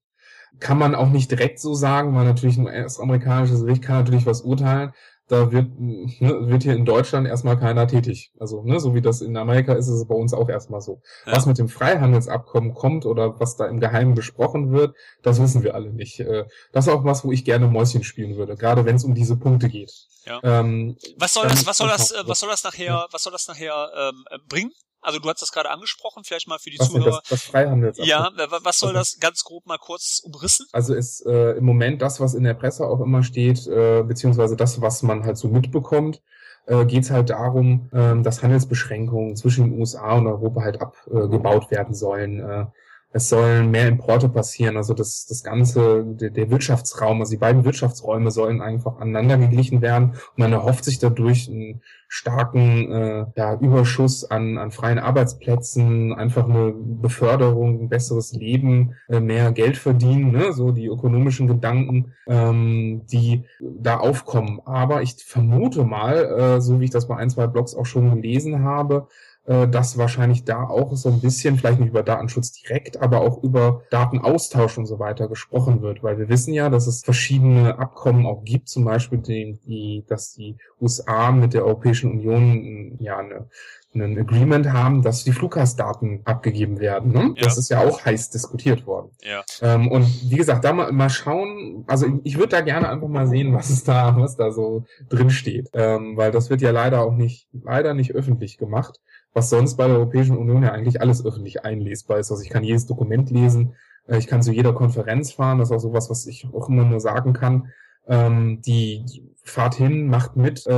[0.59, 4.41] kann man auch nicht direkt so sagen, weil natürlich ein US-amerikanisches Gericht kann natürlich was
[4.41, 4.93] urteilen.
[5.27, 8.33] Da wird, ne, wird hier in Deutschland erstmal keiner tätig.
[8.37, 11.01] Also, ne, so wie das in Amerika ist, ist es bei uns auch erstmal so.
[11.25, 11.31] Ja.
[11.31, 15.73] Was mit dem Freihandelsabkommen kommt oder was da im Geheimen besprochen wird, das wissen wir
[15.73, 16.19] alle nicht.
[16.19, 16.43] Äh,
[16.73, 19.37] das ist auch was, wo ich gerne Mäuschen spielen würde, gerade wenn es um diese
[19.37, 19.93] Punkte geht.
[20.25, 20.41] Ja.
[20.43, 23.89] Ähm, was soll das, was soll das, was soll das nachher, was soll das nachher
[23.95, 24.71] ähm, bringen?
[25.01, 27.21] Also du hast das gerade angesprochen, vielleicht mal für die was Zuhörer.
[27.21, 28.37] Das, das Freihandelsabkommen.
[28.37, 30.67] Ja, was soll das ganz grob mal kurz umrissen?
[30.71, 34.55] Also ist äh, im Moment das, was in der Presse auch immer steht, äh, beziehungsweise
[34.55, 36.21] das, was man halt so mitbekommt,
[36.67, 41.67] äh, geht es halt darum, äh, dass Handelsbeschränkungen zwischen den USA und Europa halt abgebaut
[41.67, 42.71] äh, werden sollen.
[43.13, 47.65] Es sollen mehr Importe passieren, also das, das ganze, der, der Wirtschaftsraum, also die beiden
[47.65, 51.81] Wirtschaftsräume sollen einfach aneinander geglichen werden und man erhofft sich dadurch einen
[52.13, 59.21] starken äh, ja, Überschuss an, an freien Arbeitsplätzen, einfach eine Beförderung, ein besseres Leben, äh,
[59.21, 60.51] mehr Geld verdienen, ne?
[60.51, 64.59] so die ökonomischen Gedanken, ähm, die da aufkommen.
[64.65, 68.13] Aber ich vermute mal, äh, so wie ich das bei ein, zwei Blogs auch schon
[68.13, 69.07] gelesen habe,
[69.51, 73.43] äh, dass wahrscheinlich da auch so ein bisschen, vielleicht nicht über Datenschutz direkt, aber auch
[73.43, 78.25] über Datenaustausch und so weiter gesprochen wird, weil wir wissen ja, dass es verschiedene Abkommen
[78.25, 83.49] auch gibt, zum Beispiel die, die dass die USA mit der Europäischen Union ja eine
[83.93, 87.11] ein Agreement haben, dass die Fluggastdaten abgegeben werden.
[87.11, 87.33] Ne?
[87.35, 87.43] Ja.
[87.43, 89.11] Das ist ja auch heiß diskutiert worden.
[89.21, 89.43] Ja.
[89.61, 93.27] Ähm, und wie gesagt, da mal, mal schauen, also ich würde da gerne einfach mal
[93.27, 95.69] sehen, was es da, was da so drin steht.
[95.73, 99.01] Ähm, weil das wird ja leider auch nicht, leider nicht öffentlich gemacht,
[99.33, 102.31] was sonst bei der Europäischen Union ja eigentlich alles öffentlich einlesbar ist.
[102.31, 103.75] Also ich kann jedes Dokument lesen,
[104.07, 106.83] äh, ich kann zu jeder Konferenz fahren, das ist auch sowas, was ich auch immer
[106.83, 107.69] nur sagen kann.
[108.07, 109.05] Ähm, die
[109.43, 110.71] fahrt hin, macht mit, äh,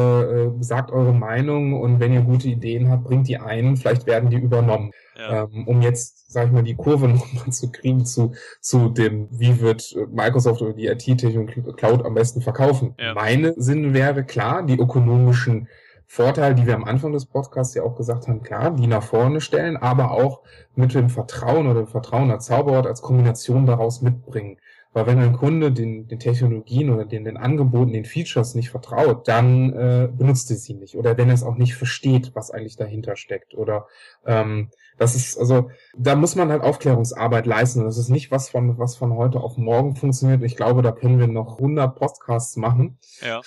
[0.46, 4.30] äh, sagt eure Meinung und wenn ihr gute Ideen habt, bringt die ein, vielleicht werden
[4.30, 4.92] die übernommen.
[5.18, 5.44] Ja.
[5.44, 9.60] Ähm, um jetzt, sag ich mal, die Kurve nochmal zu kriegen zu, zu dem, wie
[9.62, 12.96] wird Microsoft oder die IT-Technik Cloud am besten verkaufen.
[13.00, 13.14] Ja.
[13.14, 15.68] Meine Sinn wäre klar, die ökonomischen
[16.14, 19.42] Vorteile, die wir am Anfang des Podcasts ja auch gesagt haben, klar, die nach vorne
[19.42, 20.42] stellen, aber auch
[20.76, 24.58] mit dem Vertrauen oder dem Vertrauen als Zauberwort als Kombination daraus mitbringen.
[24.94, 29.28] Weil wenn ein Kunde den, den Technologien oder den, den Angeboten, den Features nicht vertraut,
[29.28, 30.96] dann äh, benutzt er sie nicht.
[30.96, 33.56] Oder wenn er es auch nicht versteht, was eigentlich dahinter steckt.
[33.56, 33.88] Oder
[34.24, 37.84] ähm, das ist, also, da muss man halt Aufklärungsarbeit leisten.
[37.86, 40.44] Das ist nicht was von, was von heute auf morgen funktioniert.
[40.44, 43.00] Ich glaube, da können wir noch 100 Podcasts machen.
[43.20, 43.42] Ja.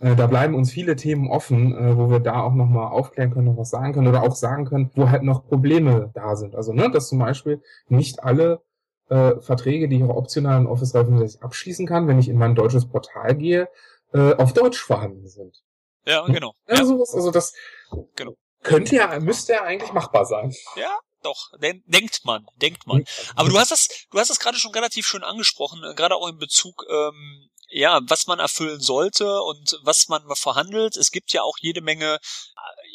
[0.00, 3.46] Äh, da bleiben uns viele Themen offen, äh, wo wir da auch nochmal aufklären können,
[3.46, 6.54] noch was sagen können oder auch sagen können, wo halt noch Probleme da sind.
[6.54, 8.60] Also, ne, dass zum Beispiel nicht alle
[9.08, 12.54] äh, Verträge, die ich auch optional in Office 365 abschließen kann, wenn ich in mein
[12.54, 13.68] deutsches Portal gehe,
[14.12, 15.62] äh, auf Deutsch vorhanden sind.
[16.04, 16.52] Ja, genau.
[16.68, 16.84] Ja, ja.
[16.84, 17.54] Sowas, also das
[18.14, 18.34] genau.
[18.62, 20.52] könnte ja, müsste ja eigentlich machbar sein.
[20.76, 23.04] Ja, doch, denkt man, denkt man.
[23.34, 26.28] Aber du hast das, du hast das gerade schon relativ schön angesprochen, äh, gerade auch
[26.28, 30.96] in Bezug, ähm, ja, was man erfüllen sollte und was man verhandelt.
[30.96, 32.20] Es gibt ja auch jede Menge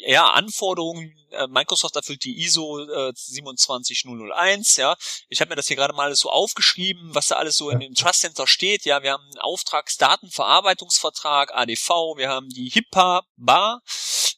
[0.06, 4.96] ja, Anforderungen, äh, Microsoft erfüllt die ISO äh, 27001, ja.
[5.28, 7.80] Ich habe mir das hier gerade mal alles so aufgeschrieben, was da alles so in
[7.80, 8.84] dem Trust Center steht.
[8.84, 13.82] Ja, wir haben einen Auftragsdatenverarbeitungsvertrag, ADV, wir haben die HIPAA Bar,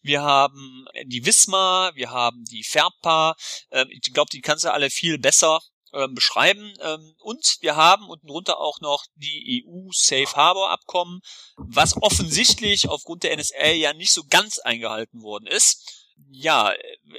[0.04, 3.34] wir haben die WISMA, wir haben die FERPA.
[3.70, 5.60] Äh, ich glaube, die kannst du alle viel besser
[5.94, 6.74] ähm, beschreiben.
[6.82, 11.20] Ähm, und wir haben unten drunter auch noch die EU Safe Harbor Abkommen,
[11.56, 16.10] was offensichtlich aufgrund der NSA ja nicht so ganz eingehalten worden ist.
[16.30, 16.72] Ja,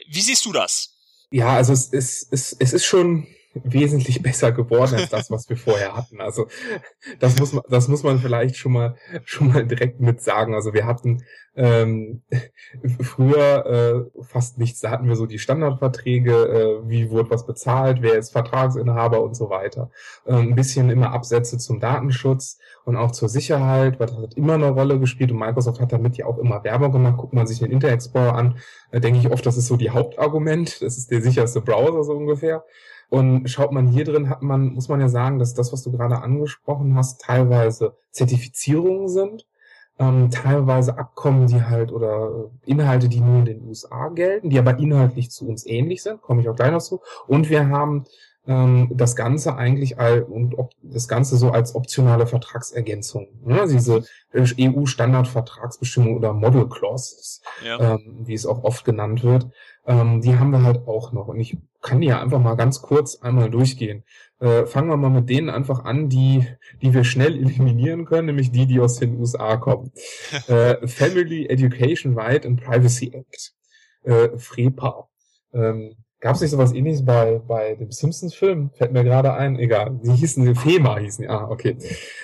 [0.07, 0.93] wie siehst du das?
[1.31, 3.27] Ja, also es ist, es, es ist schon
[3.63, 6.21] wesentlich besser geworden als das, was wir vorher hatten.
[6.21, 6.47] Also
[7.19, 10.53] das muss man, das muss man vielleicht schon mal schon mal direkt mit sagen.
[10.53, 11.23] Also wir hatten
[11.55, 12.21] ähm,
[13.01, 14.81] früher äh, fast nichts.
[14.81, 19.35] Da hatten wir so die Standardverträge, äh, wie wurde was bezahlt, wer ist Vertragsinhaber und
[19.35, 19.89] so weiter.
[20.25, 24.55] Äh, ein bisschen immer Absätze zum Datenschutz und auch zur Sicherheit, weil das hat immer
[24.55, 27.17] eine Rolle gespielt und Microsoft hat damit ja auch immer Werbung gemacht.
[27.17, 28.57] Guckt man sich den Internet Explorer an,
[28.91, 30.81] äh, denke ich oft, das ist so die Hauptargument.
[30.81, 32.63] Das ist der sicherste Browser so ungefähr.
[33.09, 35.91] Und schaut man hier drin, hat man, muss man ja sagen, dass das, was du
[35.91, 39.45] gerade angesprochen hast, teilweise Zertifizierungen sind,
[39.97, 44.77] ähm, teilweise Abkommen, die halt oder Inhalte, die nur in den USA gelten, die aber
[44.79, 47.01] inhaltlich zu uns ähnlich sind, komme ich auch gleich noch zu.
[47.27, 48.05] Und wir haben
[48.47, 53.27] ähm, das Ganze eigentlich all, und ob, das Ganze so als optionale Vertragsergänzung.
[53.43, 53.65] Ne?
[53.67, 57.95] Diese EU-Standardvertragsbestimmung oder Model Clauses, ja.
[57.95, 59.49] ähm, wie es auch oft genannt wird,
[59.87, 61.27] ähm, die haben wir halt auch noch.
[61.27, 64.03] Und ich kann die ja einfach mal ganz kurz einmal durchgehen.
[64.39, 66.47] Äh, fangen wir mal mit denen einfach an, die,
[66.81, 69.91] die wir schnell eliminieren können, nämlich die, die aus den USA kommen.
[70.47, 73.53] äh, Family Education Right and Privacy Act.
[74.03, 75.07] Äh, FREPA.
[75.53, 78.71] Ähm, Gab es nicht sowas ähnliches bei, bei dem Simpsons-Film?
[78.73, 79.59] Fällt mir gerade ein.
[79.59, 79.99] Egal.
[80.03, 81.29] Die hießen, FEMA hießen die.
[81.29, 81.77] Ah, okay.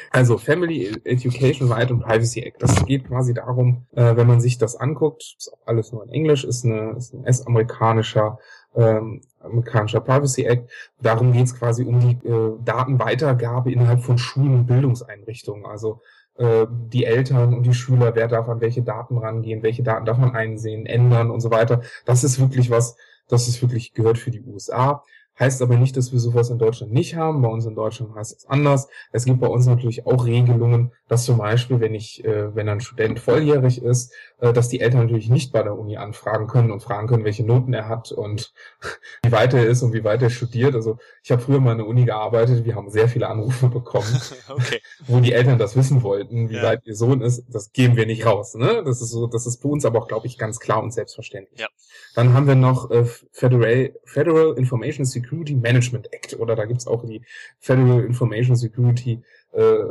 [0.10, 2.64] Also Family Education Right and Privacy Act.
[2.64, 6.10] Das geht quasi darum, äh, wenn man sich das anguckt, ist auch alles nur in
[6.10, 8.40] Englisch, ist, eine, ist ein US-amerikanischer
[8.76, 10.72] ähm, amerikanischer Privacy Act.
[11.00, 15.68] Darum geht es quasi um die äh, Datenweitergabe innerhalb von Schulen und Bildungseinrichtungen.
[15.68, 16.02] Also
[16.40, 20.18] äh, die Eltern und die Schüler, wer darf an welche Daten rangehen, welche Daten darf
[20.18, 21.82] man einsehen, ändern und so weiter.
[22.06, 22.96] Das ist wirklich was,
[23.32, 25.04] das ist wirklich gehört für die USA.
[25.40, 27.42] Heißt aber nicht, dass wir sowas in Deutschland nicht haben.
[27.42, 28.90] Bei uns in Deutschland heißt es anders.
[29.12, 32.82] Es gibt bei uns natürlich auch Regelungen, dass zum Beispiel, wenn ich, äh, wenn ein
[32.82, 37.08] Student volljährig ist, dass die Eltern natürlich nicht bei der Uni anfragen können und fragen
[37.08, 38.54] können, welche Noten er hat und
[39.24, 40.74] wie weit er ist und wie weit er studiert.
[40.74, 44.20] Also ich habe früher mal in der Uni gearbeitet, wir haben sehr viele Anrufe bekommen,
[44.50, 44.82] okay.
[45.08, 46.64] wo die Eltern das wissen wollten, wie ja.
[46.64, 47.46] weit ihr Sohn ist.
[47.50, 48.56] Das geben wir nicht raus.
[48.56, 48.84] Ne?
[48.84, 51.60] Das ist so, das ist bei uns aber auch, glaube ich, ganz klar und selbstverständlich.
[51.60, 51.68] Ja.
[52.16, 57.06] Dann haben wir noch äh, Federal, Federal Information Security Management Act oder da gibt's auch
[57.06, 57.22] die
[57.60, 59.22] Federal Information Security
[59.52, 59.84] äh,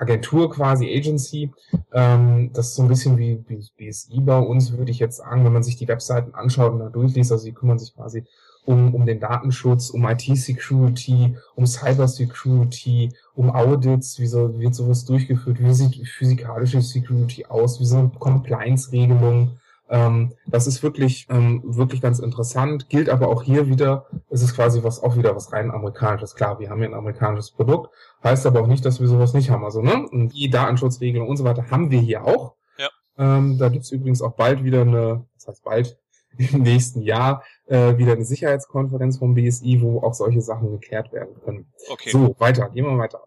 [0.00, 1.52] Agentur quasi, Agency.
[1.92, 5.44] Ähm, das ist so ein bisschen wie, wie BSI bei uns, würde ich jetzt sagen,
[5.44, 7.32] wenn man sich die Webseiten anschaut und da durchliest.
[7.32, 8.24] Also sie kümmern sich quasi
[8.64, 15.60] um, um den Datenschutz, um IT-Security, um Cyber-Security, um Audits, wie so, wird sowas durchgeführt,
[15.60, 19.59] wie sieht physikalische Security aus, wie so Compliance-Regelungen.
[19.90, 24.54] Ähm, das ist wirklich, ähm, wirklich ganz interessant, gilt aber auch hier wieder, es ist
[24.54, 26.36] quasi was, auch wieder was rein amerikanisches.
[26.36, 27.90] Klar, wir haben hier ein amerikanisches Produkt,
[28.22, 29.64] heißt aber auch nicht, dass wir sowas nicht haben.
[29.64, 32.54] Also, ne, die Datenschutzregelung und so weiter haben wir hier auch.
[32.78, 32.88] Ja.
[33.18, 35.98] Ähm, da gibt's übrigens auch bald wieder eine, das heißt bald,
[36.38, 41.34] im nächsten Jahr äh, wieder eine Sicherheitskonferenz vom BSI, wo auch solche Sachen geklärt werden
[41.44, 41.66] können.
[41.90, 42.10] Okay.
[42.10, 43.20] So, weiter, gehen wir weiter.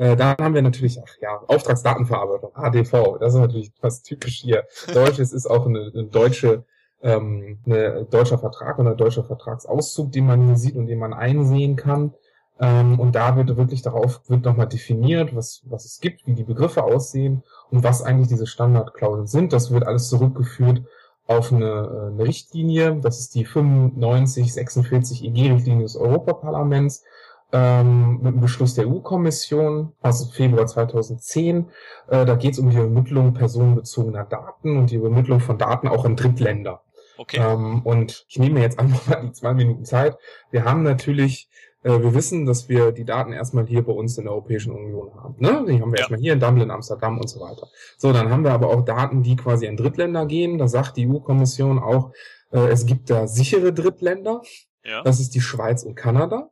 [0.00, 4.64] Äh, dann haben wir natürlich, ach ja, Auftragsdatenverarbeitung, ADV, das ist natürlich was typisch hier.
[4.94, 6.64] Deutsches ist auch eine, eine deutsche
[7.02, 11.12] ähm, eine deutscher Vertrag oder ein deutscher Vertragsauszug, den man hier sieht und den man
[11.12, 12.14] einsehen kann.
[12.58, 16.44] Ähm, und da wird wirklich darauf, wird nochmal definiert, was, was es gibt, wie die
[16.44, 19.52] Begriffe aussehen und was eigentlich diese Standardklauseln sind.
[19.52, 20.82] Das wird alles zurückgeführt
[21.26, 22.96] auf eine, äh, eine Richtlinie.
[23.02, 27.04] Das ist die 9546 EG-Richtlinie des Europaparlaments
[27.52, 31.68] ähm, mit dem Beschluss der EU-Kommission aus Februar 2010.
[32.08, 36.04] Äh, da geht es um die Übermittlung personenbezogener Daten und die Übermittlung von Daten auch
[36.04, 36.82] in Drittländer.
[37.18, 37.38] Okay.
[37.38, 40.16] Ähm, und ich nehme jetzt einfach mal die zwei Minuten Zeit.
[40.50, 41.50] Wir haben natürlich
[41.82, 45.14] äh, wir wissen, dass wir die Daten erstmal hier bei uns in der Europäischen Union
[45.14, 45.36] haben.
[45.38, 45.64] Ne?
[45.66, 46.02] Die haben wir ja.
[46.02, 47.68] erstmal hier in Dublin, Amsterdam und so weiter.
[47.96, 50.58] So, dann haben wir aber auch Daten, die quasi in Drittländer gehen.
[50.58, 52.12] Da sagt die EU-Kommission auch,
[52.52, 54.42] äh, es gibt da sichere Drittländer.
[54.84, 55.02] Ja.
[55.02, 56.50] Das ist die Schweiz und Kanada.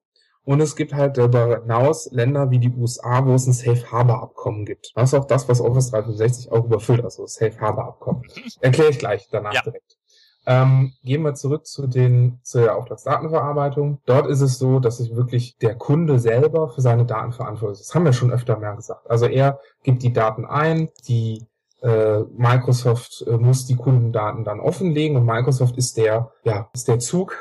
[0.48, 4.22] Und es gibt halt darüber hinaus Länder wie die USA, wo es ein Safe Harbor
[4.22, 4.92] Abkommen gibt.
[4.94, 8.22] Das ist auch das, was Office 365 auch überfüllt, also Safe Harbor Abkommen.
[8.62, 9.60] Erkläre ich gleich danach ja.
[9.60, 9.98] direkt.
[10.46, 14.00] Ähm, gehen wir zurück zu den, zur Auftragsdatenverarbeitung.
[14.06, 17.90] Dort ist es so, dass sich wirklich der Kunde selber für seine Daten verantwortlich ist.
[17.90, 19.10] Das haben wir schon öfter mehr gesagt.
[19.10, 21.46] Also er gibt die Daten ein, die
[21.82, 27.00] äh, Microsoft äh, muss die Kundendaten dann offenlegen und Microsoft ist der, ja, ist der
[27.00, 27.36] Zug,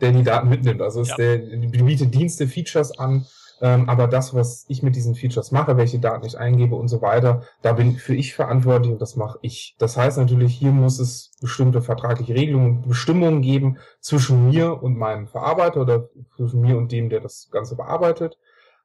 [0.00, 0.82] der die Daten mitnimmt.
[0.82, 1.16] Also ist ja.
[1.16, 3.26] der, bietet Dienste, Features an,
[3.60, 7.02] ähm, aber das, was ich mit diesen Features mache, welche Daten ich eingebe und so
[7.02, 9.74] weiter, da bin für ich verantwortlich und das mache ich.
[9.78, 15.26] Das heißt natürlich, hier muss es bestimmte vertragliche Regelungen, Bestimmungen geben zwischen mir und meinem
[15.26, 18.38] Verarbeiter oder zwischen mir und dem, der das Ganze bearbeitet.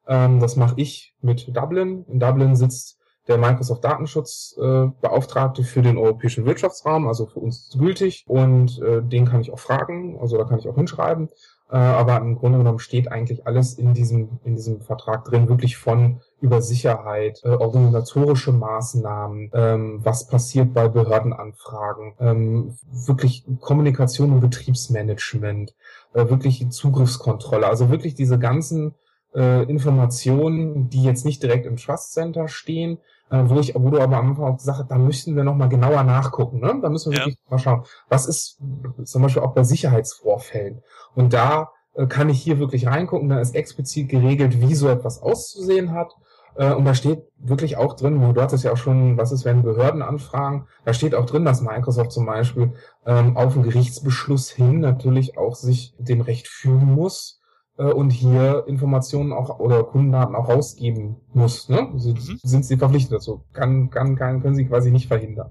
[0.08, 2.06] Ähm, das mache ich mit Dublin.
[2.08, 2.98] In Dublin sitzt
[3.28, 8.26] der Microsoft Datenschutzbeauftragte äh, für den europäischen Wirtschaftsraum, also für uns gültig.
[8.28, 11.30] Und äh, den kann ich auch fragen, also da kann ich auch hinschreiben.
[11.74, 15.78] Äh, aber im Grunde genommen steht eigentlich alles in diesem, in diesem Vertrag drin, wirklich
[15.78, 24.42] von über Sicherheit, äh, organisatorische Maßnahmen, ähm, was passiert bei Behördenanfragen, ähm, wirklich Kommunikation und
[24.42, 25.74] Betriebsmanagement,
[26.14, 28.94] äh, wirklich Zugriffskontrolle, also wirklich diese ganzen
[29.34, 33.00] äh, Informationen, die jetzt nicht direkt im Trust Center stehen,
[33.30, 35.70] äh, wo ich, wo du aber am Anfang auch gesagt hast, da müssen wir nochmal
[35.70, 36.80] genauer nachgucken, ne?
[36.82, 37.26] Da müssen wir ja.
[37.26, 38.60] wirklich mal schauen, was ist
[39.04, 40.82] zum Beispiel auch bei Sicherheitsvorfällen.
[41.16, 45.22] Und da äh, kann ich hier wirklich reingucken, da ist explizit geregelt, wie so etwas
[45.22, 46.14] auszusehen hat.
[46.56, 49.64] Äh, und da steht wirklich auch drin, du hattest ja auch schon, was ist, wenn
[49.64, 52.74] Behörden anfragen, da steht auch drin, dass Microsoft zum Beispiel
[53.06, 57.40] ähm, auf einen Gerichtsbeschluss hin natürlich auch sich dem Recht fügen muss
[57.78, 61.70] äh, und hier Informationen auch oder Kundendaten auch rausgeben muss.
[61.70, 61.90] Ne?
[61.96, 62.40] Sie, mhm.
[62.42, 63.44] Sind sie verpflichtet dazu?
[63.54, 65.50] Kann, kann, kann, können sie quasi nicht verhindern.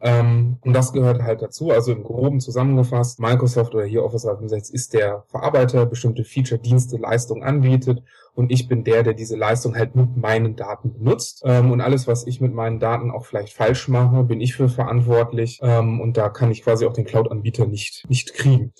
[0.00, 1.70] Ähm, und das gehört halt dazu.
[1.70, 6.98] Also im Groben zusammengefasst, Microsoft oder hier Office 365 ist der Verarbeiter, bestimmte Feature, Dienste,
[6.98, 8.02] Leistungen anbietet
[8.36, 11.40] und ich bin der, der diese Leistung halt mit meinen Daten benutzt.
[11.44, 14.68] Ähm, und alles, was ich mit meinen Daten auch vielleicht falsch mache, bin ich für
[14.68, 18.74] verantwortlich ähm, und da kann ich quasi auch den Cloud-Anbieter nicht, nicht kriegen.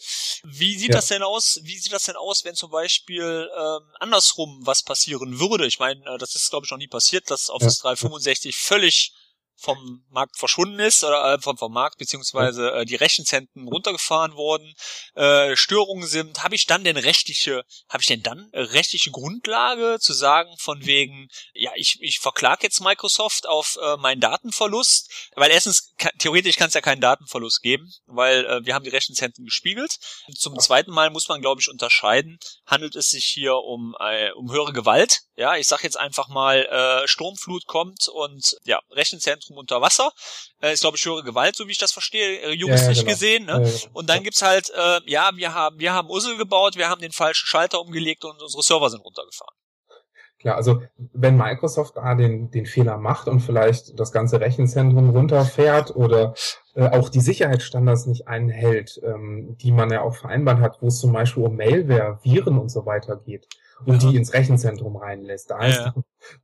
[0.45, 0.97] Wie sieht ja.
[0.97, 1.61] das denn aus?
[1.65, 5.67] Wie sieht das denn aus, wenn zum Beispiel ähm, andersrum was passieren würde?
[5.67, 7.95] Ich meine, äh, das ist glaube ich noch nie passiert, dass Office ja.
[7.95, 9.15] 365 völlig
[9.57, 14.75] vom Markt verschwunden ist oder äh, vom, vom Markt beziehungsweise äh, die Rechenzentren runtergefahren wurden,
[15.15, 19.99] äh, Störungen sind, habe ich dann denn rechtliche, habe ich denn dann äh, rechtliche Grundlage
[19.99, 25.51] zu sagen von wegen, ja ich ich verklag jetzt Microsoft auf äh, meinen Datenverlust, weil
[25.51, 29.45] erstens kann, theoretisch kann es ja keinen Datenverlust geben, weil äh, wir haben die Rechenzentren
[29.45, 29.97] gespiegelt.
[30.37, 34.53] Zum zweiten Mal muss man glaube ich unterscheiden, handelt es sich hier um äh, um
[34.53, 39.59] höhere Gewalt, ja ich sag jetzt einfach mal äh, Sturmflut kommt und ja Rechenzentren Zentrum
[39.59, 40.11] unter Wasser.
[40.61, 43.13] Äh, ist, glaube ich, höhere Gewalt, so wie ich das verstehe, äh, juristisch ja, genau.
[43.13, 43.45] gesehen.
[43.47, 43.53] Ne?
[43.53, 43.99] Ja, genau.
[43.99, 47.13] Und dann gibt's halt, äh, ja, wir haben, wir haben Ussel gebaut, wir haben den
[47.13, 49.55] falschen Schalter umgelegt und unsere Server sind runtergefahren.
[50.41, 50.83] Ja, also
[51.13, 56.35] wenn Microsoft da den, den Fehler macht und vielleicht das ganze Rechenzentrum runterfährt oder
[56.75, 61.01] äh, auch die Sicherheitsstandards nicht einhält, ähm, die man ja auch vereinbart hat, wo es
[61.01, 63.49] zum Beispiel um Mailware, Viren und so weiter geht
[63.85, 64.11] und ja.
[64.11, 65.51] die ins Rechenzentrum reinlässt.
[65.51, 65.95] Da, ja,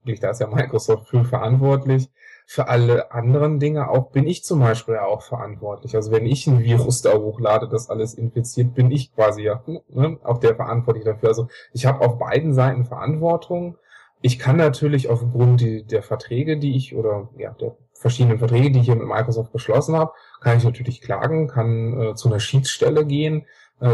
[0.05, 2.09] ist, da ist ja Microsoft für verantwortlich
[2.53, 5.96] für alle anderen Dinge auch bin ich zum Beispiel ja auch verantwortlich.
[5.96, 10.18] Also wenn ich ein Virus da hochlade, das alles infiziert, bin ich quasi ja ne,
[10.22, 11.30] auch der verantwortlich dafür.
[11.30, 13.78] Also ich habe auf beiden Seiten Verantwortung.
[14.20, 18.80] Ich kann natürlich aufgrund die, der Verträge, die ich oder ja der verschiedenen Verträge, die
[18.80, 23.07] ich hier mit Microsoft geschlossen habe, kann ich natürlich klagen, kann äh, zu einer Schiedsstelle
[23.07, 23.46] gehen,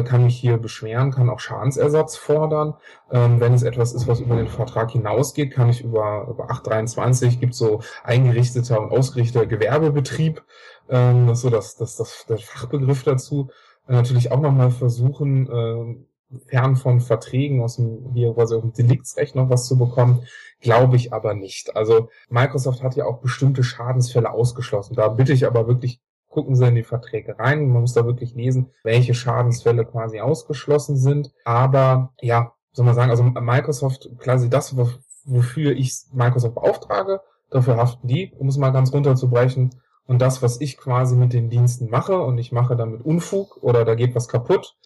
[0.05, 2.75] kann mich hier beschweren, kann auch Schadensersatz fordern.
[3.11, 7.41] Ähm, wenn es etwas ist, was über den Vertrag hinausgeht, kann ich über, über 823
[7.41, 10.43] gibt so eingerichteter und ausgerichteter Gewerbebetrieb,
[10.91, 13.51] ähm, das ist so das, das, das, der Fachbegriff dazu,
[13.89, 16.05] äh, natürlich auch nochmal versuchen, äh,
[16.47, 20.25] fern von Verträgen aus dem, hier quasi auf dem Deliktsrecht noch was zu bekommen,
[20.61, 21.77] glaube ich aber nicht.
[21.77, 24.95] Also Microsoft hat ja auch bestimmte Schadensfälle ausgeschlossen.
[24.95, 26.01] Da bitte ich aber wirklich
[26.39, 27.69] gucken Sie in die Verträge rein.
[27.69, 31.33] Man muss da wirklich lesen, welche Schadensfälle quasi ausgeschlossen sind.
[31.45, 34.77] Aber ja, soll man sagen, also Microsoft, quasi das,
[35.25, 37.21] wofür ich Microsoft beauftrage,
[37.51, 39.71] dafür haften die, um es mal ganz runterzubrechen.
[40.07, 43.85] Und das, was ich quasi mit den Diensten mache und ich mache damit Unfug oder
[43.85, 44.77] da geht was kaputt,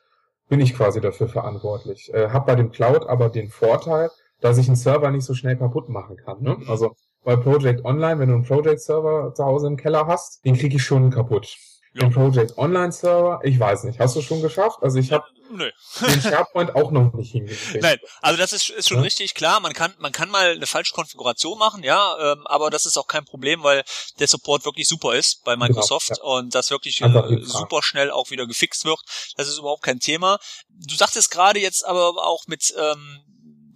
[0.49, 2.15] bin ich quasi dafür verantwortlich.
[2.15, 4.09] Äh, hab bei dem Cloud aber den Vorteil,
[4.41, 6.41] dass ich einen Server nicht so schnell kaputt machen kann.
[6.41, 6.57] Ne?
[6.67, 10.57] Also bei Project Online, wenn du einen Project Server zu Hause im Keller hast, den
[10.57, 11.57] krieg ich schon kaputt.
[11.95, 12.01] Ja.
[12.01, 14.79] Den Project Online Server, ich weiß nicht, hast du schon geschafft?
[14.83, 15.71] Also ich habe Nö.
[16.01, 17.83] den SharePoint auch noch nicht hingekriegt.
[17.83, 19.03] Nein, also das ist, ist schon ja?
[19.03, 19.61] richtig klar.
[19.61, 23.09] Man kann, man kann mal eine falsche Konfiguration machen, ja, ähm, aber das ist auch
[23.09, 23.85] kein Problem, weil
[24.19, 26.39] der Support wirklich super ist bei genau, Microsoft genau, ja.
[26.39, 29.01] und das wirklich äh, super schnell auch wieder gefixt wird.
[29.37, 30.39] Das ist überhaupt kein Thema.
[30.71, 33.23] Du sagtest gerade jetzt aber auch mit ähm,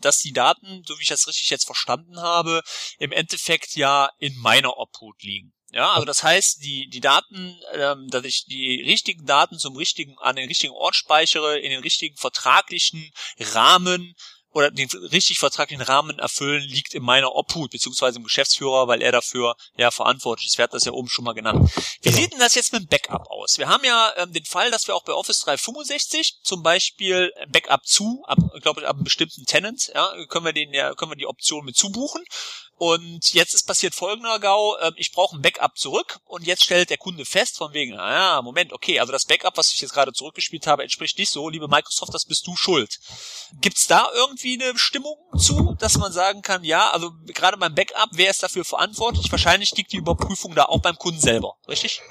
[0.06, 2.62] dass die Daten, so wie ich das richtig jetzt verstanden habe,
[2.98, 5.52] im Endeffekt ja in meiner Obhut liegen.
[5.72, 10.16] Ja, also das heißt, die, die Daten, ähm, dass ich die richtigen Daten zum richtigen,
[10.20, 14.14] an den richtigen Ort speichere, in den richtigen vertraglichen Rahmen
[14.56, 19.12] oder den richtig vertraglichen Rahmen erfüllen, liegt in meiner Obhut, beziehungsweise im Geschäftsführer, weil er
[19.12, 20.56] dafür ja verantwortlich ist.
[20.56, 21.70] Wir hatten das ja oben schon mal genannt.
[22.00, 22.16] Wie genau.
[22.16, 23.58] sieht denn das jetzt mit dem Backup aus?
[23.58, 27.84] Wir haben ja ähm, den Fall, dass wir auch bei Office 365 zum Beispiel Backup
[27.84, 31.16] zu, ab, glaube ich, ab einem bestimmten Tenant, ja, können wir den ja, können wir
[31.16, 32.24] die Option mit zubuchen.
[32.78, 36.90] Und jetzt ist passiert folgender GAU, äh, ich brauche ein Backup zurück und jetzt stellt
[36.90, 40.12] der Kunde fest von wegen, ah, Moment, okay, also das Backup, was ich jetzt gerade
[40.12, 42.98] zurückgespielt habe, entspricht nicht so, liebe Microsoft, das bist du schuld.
[43.62, 48.10] Gibt's da irgendwie eine Stimmung zu, dass man sagen kann, ja, also gerade beim Backup,
[48.12, 49.30] wer ist dafür verantwortlich?
[49.32, 52.02] Wahrscheinlich liegt die Überprüfung da auch beim Kunden selber, richtig?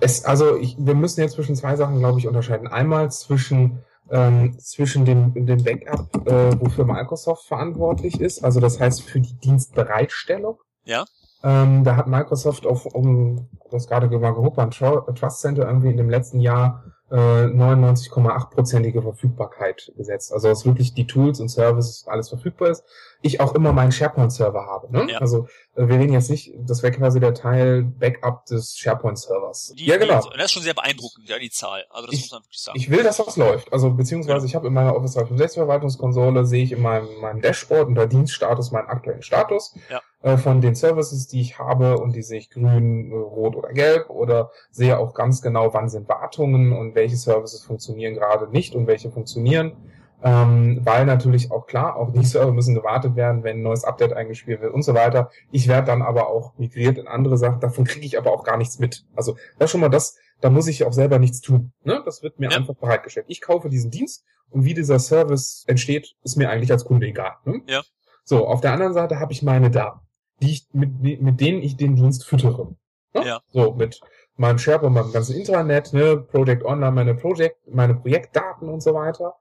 [0.00, 2.68] Es, also ich, wir müssen jetzt zwischen zwei Sachen, glaube ich, unterscheiden.
[2.68, 9.02] Einmal zwischen ähm, zwischen dem, dem Backup, äh, wofür Microsoft verantwortlich ist, also das heißt
[9.02, 10.58] für die Dienstbereitstellung.
[10.84, 11.04] Ja.
[11.44, 15.96] Ähm, da hat Microsoft auf, um das gerade mal geguckt, beim Trust Center irgendwie in
[15.96, 20.32] dem letzten Jahr äh, 99,8-prozentige Verfügbarkeit gesetzt.
[20.32, 22.84] Also dass wirklich die Tools und Services alles verfügbar ist.
[23.20, 24.92] Ich auch immer meinen SharePoint-Server habe.
[24.92, 25.12] Ne?
[25.12, 25.18] Ja.
[25.18, 29.74] Also äh, wir reden jetzt nicht, das wäre quasi der Teil Backup des SharePoint-Servers.
[29.76, 30.20] Ja, genau.
[30.22, 31.84] Die, das ist schon sehr beeindruckend, ja, die Zahl.
[31.90, 32.78] Also das ich, muss man wirklich sagen.
[32.78, 33.72] Ich will, dass das läuft.
[33.72, 34.44] Also beziehungsweise ja.
[34.44, 38.70] ich habe in meiner Office 365 Verwaltungskonsole, sehe ich in meinem, meinem Dashboard unter Dienststatus
[38.70, 39.74] meinen aktuellen Status.
[39.90, 43.72] Ja äh, von den Services, die ich habe und die sehe ich grün, rot oder
[43.72, 48.74] gelb oder sehe auch ganz genau, wann sind Wartungen und welche Services funktionieren gerade nicht
[48.74, 49.76] und welche funktionieren.
[50.22, 54.12] Ähm, weil natürlich auch klar, auch die Server müssen gewartet werden, wenn ein neues Update
[54.12, 55.30] eingespielt wird und so weiter.
[55.52, 58.56] Ich werde dann aber auch migriert in andere Sachen, davon kriege ich aber auch gar
[58.56, 59.04] nichts mit.
[59.14, 61.72] Also das ist schon mal das, da muss ich auch selber nichts tun.
[61.84, 62.02] Ne?
[62.04, 62.56] Das wird mir ja.
[62.56, 63.26] einfach bereitgestellt.
[63.28, 67.34] Ich kaufe diesen Dienst und wie dieser Service entsteht, ist mir eigentlich als Kunde egal.
[67.44, 67.60] Ne?
[67.68, 67.82] Ja.
[68.24, 70.00] So, auf der anderen Seite habe ich meine Daten
[70.40, 72.74] die ich, mit, mit denen ich den Dienst füttere.
[73.14, 73.26] Ne?
[73.26, 73.40] Ja.
[73.52, 74.00] So, mit
[74.36, 79.34] meinem SharePoint, meinem ganzen Internet, ne, Project Online, meine Project, meine Projektdaten und so weiter.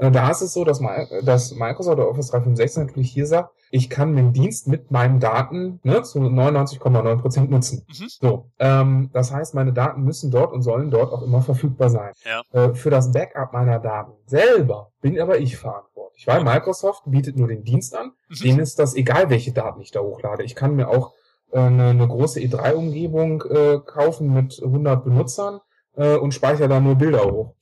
[0.00, 0.80] Äh, da ist es so, dass,
[1.22, 5.78] dass Microsoft oder Office 365 natürlich hier sagt, ich kann den Dienst mit meinen Daten
[5.82, 7.84] ne, zu 99,9% nutzen.
[7.86, 8.08] Mhm.
[8.08, 12.12] So, ähm, das heißt, meine Daten müssen dort und sollen dort auch immer verfügbar sein.
[12.24, 12.42] Ja.
[12.52, 17.48] Äh, für das Backup meiner Daten selber bin aber ich verantwortlich, weil Microsoft bietet nur
[17.48, 18.12] den Dienst an.
[18.28, 18.34] Mhm.
[18.42, 20.44] Denen ist das egal, welche Daten ich da hochlade.
[20.44, 21.12] Ich kann mir auch
[21.52, 25.60] äh, eine, eine große E3-Umgebung äh, kaufen mit 100 Benutzern
[25.96, 27.54] äh, und speichere da nur Bilder hoch.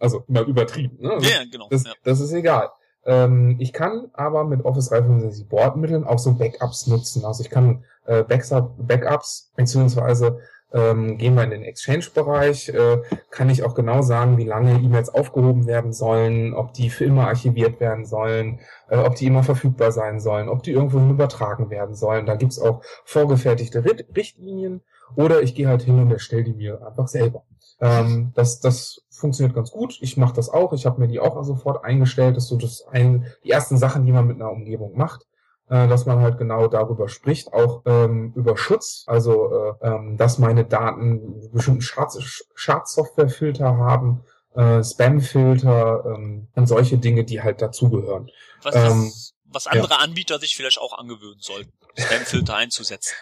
[0.00, 0.98] Also mal übertrieben.
[1.00, 1.12] Ne?
[1.12, 1.68] Also, ja, genau.
[1.70, 1.92] Das, ja.
[2.02, 2.70] das ist egal.
[3.06, 7.24] Ähm, ich kann aber mit Office 365 Bordmitteln auch so Backups nutzen.
[7.24, 10.40] Also ich kann äh, Backups beziehungsweise
[10.74, 15.08] Ähm, gehen wir in den Exchange-Bereich, äh, kann ich auch genau sagen, wie lange E-Mails
[15.08, 19.92] aufgehoben werden sollen, ob die für immer archiviert werden sollen, äh, ob die immer verfügbar
[19.92, 22.26] sein sollen, ob die irgendwo übertragen werden sollen.
[22.26, 23.84] Da gibt's auch vorgefertigte
[24.16, 24.82] Richtlinien
[25.14, 27.44] oder ich gehe halt hin und erstelle die mir einfach selber.
[27.84, 29.98] Ähm, das, das funktioniert ganz gut.
[30.00, 30.72] Ich mache das auch.
[30.72, 32.36] Ich habe mir die auch sofort eingestellt.
[32.36, 35.26] Das ist so das ein, die ersten Sachen, die man mit einer Umgebung macht
[35.68, 39.50] äh, dass man halt genau darüber spricht, auch ähm, über Schutz, also
[39.80, 44.24] äh, ähm, dass meine Daten bestimmten Schadsoftwarefilter haben,
[44.54, 48.30] äh, Spamfilter ähm, und solche Dinge, die halt dazugehören.
[48.62, 49.12] Was, ähm,
[49.46, 49.98] was andere ja.
[50.00, 53.14] Anbieter sich vielleicht auch angewöhnen sollten, Spamfilter einzusetzen.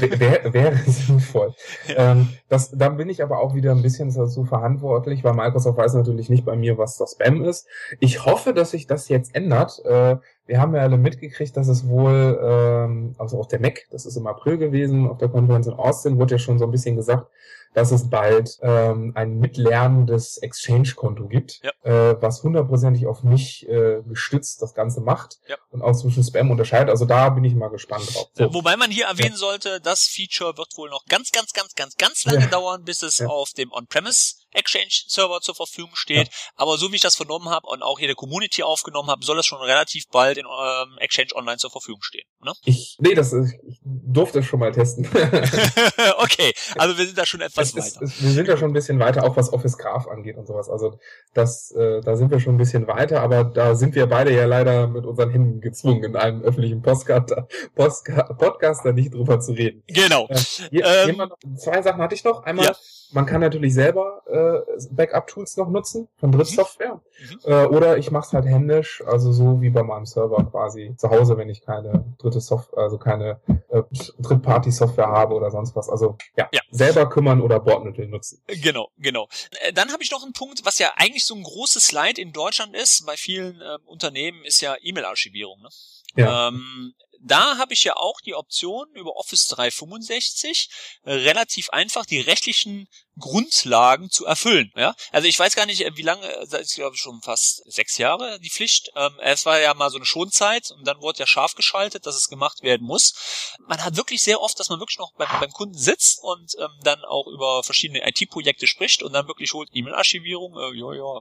[0.00, 1.54] Wäre wär sinnvoll.
[1.86, 2.12] Ja.
[2.12, 5.94] Ähm, das, dann bin ich aber auch wieder ein bisschen dazu verantwortlich, weil Microsoft weiß
[5.94, 7.66] natürlich nicht bei mir, was das Spam ist.
[8.00, 9.84] Ich hoffe, dass sich das jetzt ändert.
[9.84, 10.16] Äh,
[10.46, 14.16] wir haben ja alle mitgekriegt, dass es wohl, ähm, also auf der Mac, das ist
[14.16, 17.28] im April gewesen, auf der Konferenz in Austin, wurde ja schon so ein bisschen gesagt,
[17.74, 21.70] dass es bald ähm, ein mitlernendes Exchange-Konto gibt, ja.
[21.82, 25.56] äh, was hundertprozentig auf mich äh, gestützt das Ganze macht ja.
[25.70, 26.90] und auch zwischen Spam unterscheidet.
[26.90, 28.28] Also da bin ich mal gespannt drauf.
[28.34, 28.52] So.
[28.54, 32.24] Wobei man hier erwähnen sollte, das Feature wird wohl noch ganz, ganz, ganz, ganz, ganz
[32.24, 36.28] lange dauern, bis es auf dem On-Premise Exchange-Server zur Verfügung steht.
[36.28, 36.32] Ja.
[36.56, 39.36] Aber so wie ich das vernommen habe und auch hier der Community aufgenommen habe, soll
[39.36, 42.26] das schon relativ bald in ähm, Exchange Online zur Verfügung stehen.
[42.42, 42.52] Ne?
[42.64, 45.06] Ich, nee, das ich durfte es schon mal testen.
[46.18, 48.04] okay, also wir sind da schon etwas es, weiter.
[48.04, 50.68] Es, wir sind da schon ein bisschen weiter, auch was Office Graph angeht und sowas.
[50.68, 50.98] Also
[51.34, 54.46] das, äh, da sind wir schon ein bisschen weiter, aber da sind wir beide ja
[54.46, 57.34] leider mit unseren Händen gezwungen, in einem öffentlichen Podcast,
[57.74, 59.82] Podcast da nicht drüber zu reden.
[59.88, 60.26] Genau.
[60.28, 60.38] Äh,
[60.70, 62.42] hier, ähm, zwei Sachen hatte ich noch.
[62.42, 62.76] Einmal ja
[63.12, 67.00] man kann natürlich selber äh, Backup-Tools noch nutzen von Drittsoftware.
[67.18, 67.38] Mhm.
[67.44, 71.10] Äh, oder ich mache es halt händisch, also so wie bei meinem Server quasi zu
[71.10, 73.82] Hause, wenn ich keine dritte Software, also keine äh,
[74.18, 75.88] Drittparty-Software habe oder sonst was.
[75.88, 76.60] Also ja, ja.
[76.70, 78.42] selber kümmern oder Bordmittel nutzen.
[78.46, 79.28] Genau, genau.
[79.62, 82.32] Äh, dann habe ich noch einen Punkt, was ja eigentlich so ein großes Leid in
[82.32, 85.60] Deutschland ist, bei vielen äh, Unternehmen, ist ja E-Mail-Archivierung.
[85.62, 85.68] Ne?
[86.16, 86.48] Ja.
[86.48, 90.70] Ähm, da habe ich ja auch die Option über Office 365
[91.04, 92.88] äh, relativ einfach die rechtlichen
[93.18, 94.72] Grundlagen zu erfüllen.
[94.76, 94.94] Ja?
[95.10, 97.62] Also ich weiß gar nicht, äh, wie lange, äh, das ist glaube ich schon fast
[97.70, 98.90] sechs Jahre die Pflicht.
[98.94, 102.14] Ähm, es war ja mal so eine Schonzeit und dann wurde ja scharf geschaltet, dass
[102.14, 103.56] es gemacht werden muss.
[103.66, 106.70] Man hat wirklich sehr oft, dass man wirklich noch beim, beim Kunden sitzt und ähm,
[106.82, 110.56] dann auch über verschiedene IT-Projekte spricht und dann wirklich holt E-Mail-Archivierung.
[110.56, 111.20] Äh, ja, ja.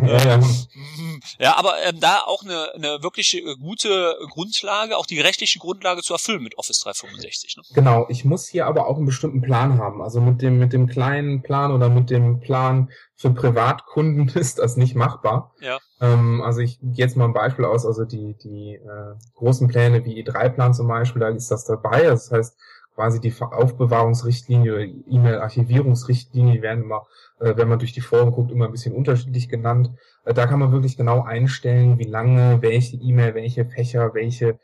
[0.18, 0.36] ja, ja.
[0.38, 1.22] Mhm.
[1.38, 6.02] ja, aber ähm, da auch eine, eine wirklich äh, gute Grundlage, auch die rechtliche Grundlage
[6.02, 7.56] zu erfüllen mit Office 365.
[7.56, 7.62] Ne?
[7.74, 10.02] Genau, ich muss hier aber auch einen bestimmten Plan haben.
[10.02, 14.76] Also mit dem, mit dem kleinen Plan oder mit dem Plan für Privatkunden ist das
[14.76, 15.54] nicht machbar.
[15.60, 15.78] Ja.
[16.00, 20.04] Ähm, also ich gehe jetzt mal ein Beispiel aus, also die, die äh, großen Pläne
[20.04, 22.02] wie E3-Plan zum Beispiel, da ist das dabei.
[22.02, 22.56] Das heißt,
[23.00, 27.06] quasi die Aufbewahrungsrichtlinie oder E-Mail-Archivierungsrichtlinie, die werden immer,
[27.38, 29.90] äh, wenn man durch die Foren guckt, immer ein bisschen unterschiedlich genannt.
[30.24, 34.58] Äh, da kann man wirklich genau einstellen, wie lange welche E-Mail, welche Fächer, welche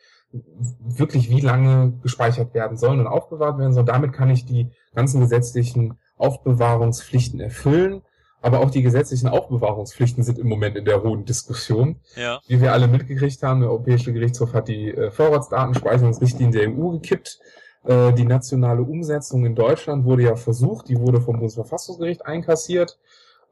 [0.81, 3.87] wirklich wie lange gespeichert werden sollen und aufbewahrt werden sollen.
[3.87, 8.03] Damit kann ich die ganzen gesetzlichen Aufbewahrungspflichten erfüllen.
[8.43, 11.97] Aber auch die gesetzlichen Aufbewahrungspflichten sind im Moment in der hohen Diskussion.
[12.15, 12.41] Ja.
[12.47, 17.41] Wie wir alle mitgekriegt haben, der Europäische Gerichtshof hat die äh, Vorratsdatenspeicherungsrichtlinie der EU gekippt.
[17.85, 22.99] Äh, die nationale Umsetzung in Deutschland wurde ja versucht, die wurde vom Bundesverfassungsgericht einkassiert.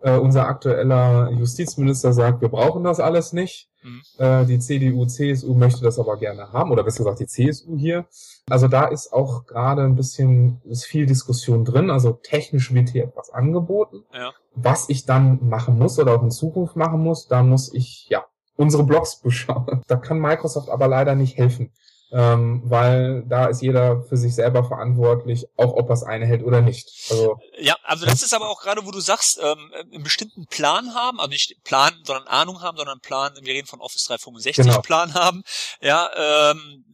[0.05, 3.71] Äh, unser aktueller Justizminister sagt, wir brauchen das alles nicht.
[3.83, 4.03] Mhm.
[4.19, 8.05] Äh, die CDU, CSU möchte das aber gerne haben, oder besser gesagt die CSU hier.
[8.51, 11.89] Also da ist auch gerade ein bisschen, ist viel Diskussion drin.
[11.89, 14.05] Also technisch wird hier etwas angeboten.
[14.13, 14.33] Ja.
[14.55, 18.27] Was ich dann machen muss oder auch in Zukunft machen muss, da muss ich, ja,
[18.57, 19.81] unsere Blogs beschauen.
[19.87, 21.73] Da kann Microsoft aber leider nicht helfen
[22.15, 26.61] ähm, weil da ist jeder für sich selber verantwortlich, auch ob er es einhält oder
[26.61, 26.89] nicht.
[27.11, 30.95] Also ja, also das ist aber auch gerade, wo du sagst, ähm, einen bestimmten Plan
[30.95, 33.33] haben, also nicht Plan, sondern Ahnung haben, sondern Plan.
[33.43, 34.81] Wir reden von Office 365 genau.
[34.81, 35.43] Plan haben.
[35.81, 36.85] Ja, ähm,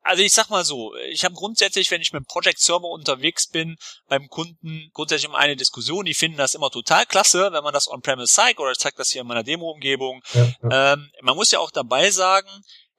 [0.00, 3.48] also ich sag mal so, ich habe grundsätzlich, wenn ich mit dem Project Server unterwegs
[3.48, 3.76] bin,
[4.08, 7.86] beim Kunden grundsätzlich immer eine Diskussion, die finden das immer total klasse, wenn man das
[7.86, 10.22] on-premise zeigt oder ich zeige das hier in meiner Demo-Umgebung.
[10.32, 10.92] Ja, ja.
[10.94, 12.48] ähm, man muss ja auch dabei sagen,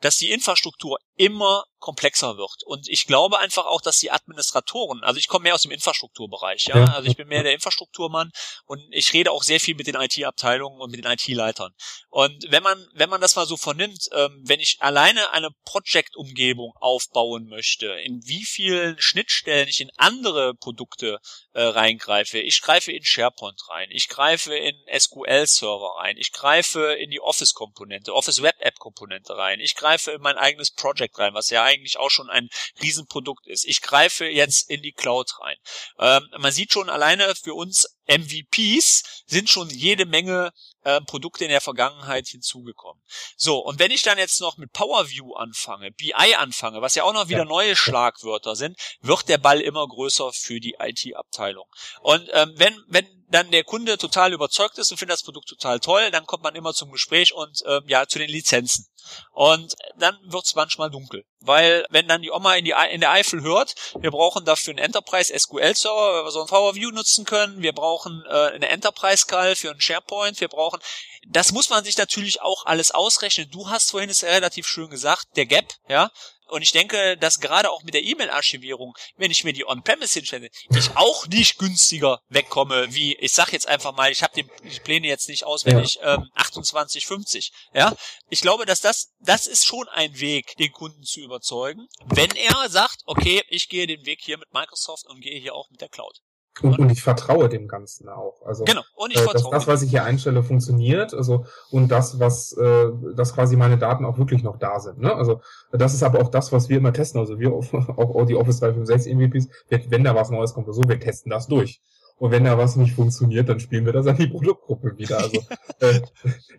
[0.01, 2.63] dass die Infrastruktur immer komplexer wird.
[2.65, 6.67] Und ich glaube einfach auch, dass die Administratoren, also ich komme mehr aus dem Infrastrukturbereich,
[6.67, 8.31] ja, also ich bin mehr der Infrastrukturmann
[8.65, 11.73] und ich rede auch sehr viel mit den IT-Abteilungen und mit den IT-Leitern.
[12.09, 16.73] Und wenn man, wenn man das mal so vernimmt, ähm, wenn ich alleine eine Project-Umgebung
[16.75, 21.19] aufbauen möchte, in wie vielen Schnittstellen ich in andere Produkte
[21.53, 27.09] äh, reingreife, ich greife in SharePoint rein, ich greife in SQL-Server rein, ich greife in
[27.09, 31.49] die Office-Komponente, Office Web App-Komponente rein, ich greife in mein eigenes Project direkt rein, was
[31.49, 32.49] ja eigentlich auch schon ein
[32.81, 33.65] Riesenprodukt ist.
[33.65, 35.57] Ich greife jetzt in die Cloud rein.
[35.99, 40.51] Ähm, man sieht schon alleine für uns MVPs sind schon jede Menge
[40.83, 43.03] äh, Produkte in der Vergangenheit hinzugekommen.
[43.37, 47.13] So, und wenn ich dann jetzt noch mit PowerView anfange, BI anfange, was ja auch
[47.13, 47.45] noch wieder ja.
[47.45, 51.67] neue Schlagwörter sind, wird der Ball immer größer für die IT-Abteilung.
[52.01, 55.79] Und ähm, wenn, wenn dann der Kunde total überzeugt ist und findet das Produkt total
[55.79, 58.87] toll, dann kommt man immer zum Gespräch und ähm, ja zu den Lizenzen.
[59.31, 61.23] Und dann wird's manchmal dunkel.
[61.39, 64.83] Weil wenn dann die Oma in, die, in der Eifel hört, wir brauchen dafür einen
[64.83, 69.25] Enterprise SQL Server, weil wir so ein PowerView nutzen können, wir brauchen äh, eine Enterprise
[69.25, 70.79] Call für einen SharePoint, wir brauchen,
[71.27, 73.49] das muss man sich natürlich auch alles ausrechnen.
[73.51, 76.11] Du hast vorhin es relativ schön gesagt, der Gap, ja,
[76.49, 80.49] und ich denke, dass gerade auch mit der E-Mail-Archivierung, wenn ich mir die On-Premise hinstelle,
[80.69, 85.07] ich auch nicht günstiger wegkomme, wie, ich sag jetzt einfach mal, ich habe die, Pläne
[85.07, 86.15] jetzt nicht auswendig, ja.
[86.15, 87.51] ähm, 2850.
[87.73, 87.95] Ja,
[88.29, 92.69] ich glaube, dass das, das ist schon ein Weg, den Kunden zu überzeugen, wenn er
[92.69, 95.89] sagt, okay, ich gehe den Weg hier mit Microsoft und gehe hier auch mit der
[95.89, 96.21] Cloud.
[96.61, 98.41] Und, und ich vertraue dem Ganzen auch.
[98.45, 98.81] Also genau.
[98.95, 101.13] und ich äh, vertraue dass das, was ich hier einstelle, funktioniert.
[101.13, 104.99] Also und das, was, äh, dass quasi meine Daten auch wirklich noch da sind.
[104.99, 105.13] Ne?
[105.13, 105.41] Also
[105.71, 107.19] das ist aber auch das, was wir immer testen.
[107.19, 109.47] Also wir auch die Office 365 MVPs,
[109.89, 111.81] wenn da was Neues kommt oder so, wir testen das durch.
[112.19, 115.19] Und wenn da was nicht funktioniert, dann spielen wir das an die Produktgruppe wieder.
[115.19, 115.41] Also
[115.79, 116.01] äh,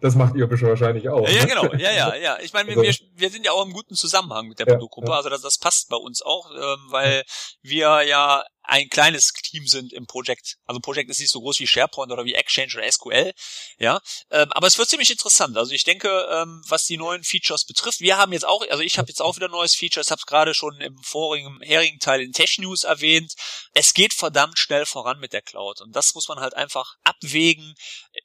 [0.01, 1.29] das macht ihr wahrscheinlich auch.
[1.29, 1.47] Ja, ne?
[1.47, 1.75] genau.
[1.75, 2.39] Ja, ja, ja.
[2.43, 5.11] Ich meine, also, wir, wir sind ja auch im guten Zusammenhang mit der ja, Produktgruppe.
[5.11, 5.19] Ja.
[5.19, 7.25] Also das, das passt bei uns auch, ähm, weil
[7.63, 10.57] wir ja ein kleines Team sind im Projekt.
[10.65, 13.33] Also Projekt ist nicht so groß wie SharePoint oder wie Exchange oder SQL,
[13.79, 14.01] ja.
[14.31, 15.57] Ähm, aber es wird ziemlich interessant.
[15.57, 18.97] Also ich denke, ähm, was die neuen Features betrifft, wir haben jetzt auch, also ich
[18.97, 20.03] habe jetzt auch wieder neues Feature.
[20.05, 23.35] Ich habe es gerade schon im vorigen, herigen Teil in Tech News erwähnt.
[23.75, 27.75] Es geht verdammt schnell voran mit der Cloud und das muss man halt einfach abwägen.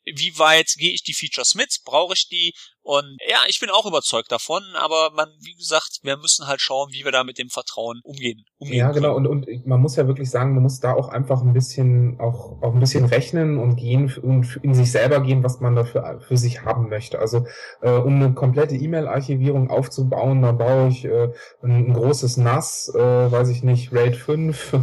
[0.06, 1.80] Wie weit gehe ich die Features mit?
[1.86, 2.54] Brauche ich die?
[2.86, 6.90] Und ja, ich bin auch überzeugt davon, aber man, wie gesagt, wir müssen halt schauen,
[6.92, 8.46] wie wir da mit dem Vertrauen umgehen.
[8.60, 11.42] umgehen ja, genau, und, und man muss ja wirklich sagen, man muss da auch einfach
[11.42, 15.62] ein bisschen, auch, auch ein bisschen rechnen und gehen und in sich selber gehen, was
[15.62, 17.18] man dafür für sich haben möchte.
[17.18, 17.48] Also
[17.82, 21.32] äh, um eine komplette E-Mail-Archivierung aufzubauen, da baue ich äh,
[21.64, 24.76] ein, ein großes NAS, äh, weiß ich nicht, RAID 5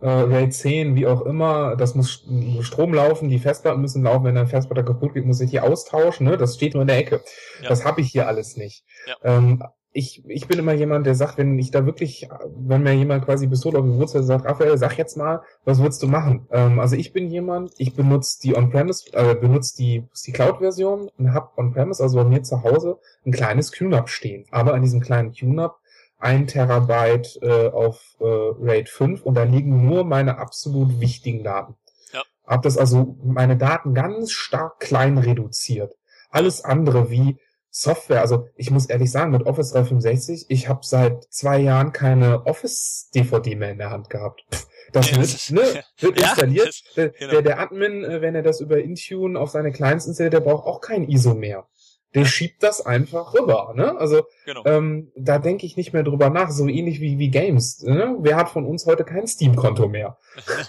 [0.00, 2.24] äh, RAID 10, wie auch immer, das muss
[2.60, 6.26] Strom laufen, die Festplatten müssen laufen, wenn ein Festplatte kaputt geht, muss ich die austauschen,
[6.26, 6.36] ne?
[6.36, 7.20] das steht nur in der Ecke.
[7.62, 7.68] Ja.
[7.68, 8.84] Das habe ich hier alles nicht.
[9.06, 9.16] Ja.
[9.22, 9.62] Ähm,
[9.92, 13.48] ich, ich bin immer jemand, der sagt, wenn ich da wirklich, wenn mir jemand quasi
[13.48, 16.46] Pistole auf die Wurzel sagt, Raphael, sag jetzt mal, was würdest du machen?
[16.52, 21.34] Ähm, also ich bin jemand, ich benutze die On-Premise, äh, benutze die, die Cloud-Version und
[21.34, 24.44] habe On-Premise, also bei mir zu Hause, ein kleines QNAP stehen.
[24.52, 25.74] Aber an diesem kleinen QNAP
[26.20, 31.74] ein Terabyte äh, auf äh, RAID 5 und da liegen nur meine absolut wichtigen Daten.
[32.12, 32.22] Ja.
[32.46, 35.94] Hab das also meine Daten ganz stark klein reduziert.
[36.30, 37.38] Alles andere wie
[37.70, 42.44] Software, also ich muss ehrlich sagen, mit Office 365, ich habe seit zwei Jahren keine
[42.44, 44.44] Office-DVD mehr in der Hand gehabt.
[44.92, 46.82] das wird, ne, wird ja, installiert.
[46.94, 47.12] Genau.
[47.12, 50.40] der, der, der Admin, äh, wenn er das über Intune auf seine Clients installiert, der
[50.40, 51.66] braucht auch kein ISO mehr
[52.14, 53.72] der schiebt das einfach rüber.
[53.76, 53.96] Ne?
[53.98, 54.62] Also genau.
[54.64, 57.82] ähm, da denke ich nicht mehr drüber nach, so ähnlich wie, wie Games.
[57.82, 58.16] Ne?
[58.20, 60.18] Wer hat von uns heute kein Steam-Konto mehr?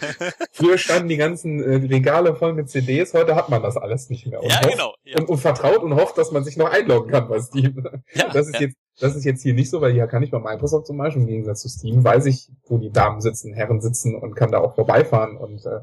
[0.52, 4.28] Früher standen die ganzen äh, Regale voll mit CDs, heute hat man das alles nicht
[4.28, 4.42] mehr.
[4.42, 4.94] Und ja, hofft, genau.
[5.04, 5.20] Ja.
[5.20, 7.84] Und, und, vertraut und hofft, dass man sich noch einloggen kann bei Steam.
[8.14, 8.62] Ja, das ist ja.
[8.62, 11.24] jetzt das ist jetzt hier nicht so, weil hier kann ich bei Microsoft zum Beispiel
[11.24, 14.60] im Gegensatz zu Steam weiß ich, wo die Damen sitzen, Herren sitzen und kann da
[14.60, 15.80] auch vorbeifahren und äh,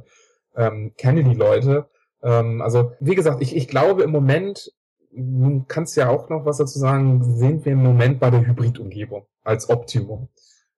[0.56, 1.88] ähm, kenne die Leute.
[2.22, 4.72] Ähm, also wie gesagt, ich, ich glaube im Moment
[5.18, 9.26] du kannst ja auch noch was dazu sagen, sind wir im Moment bei der Hybridumgebung
[9.44, 10.28] als Optimum.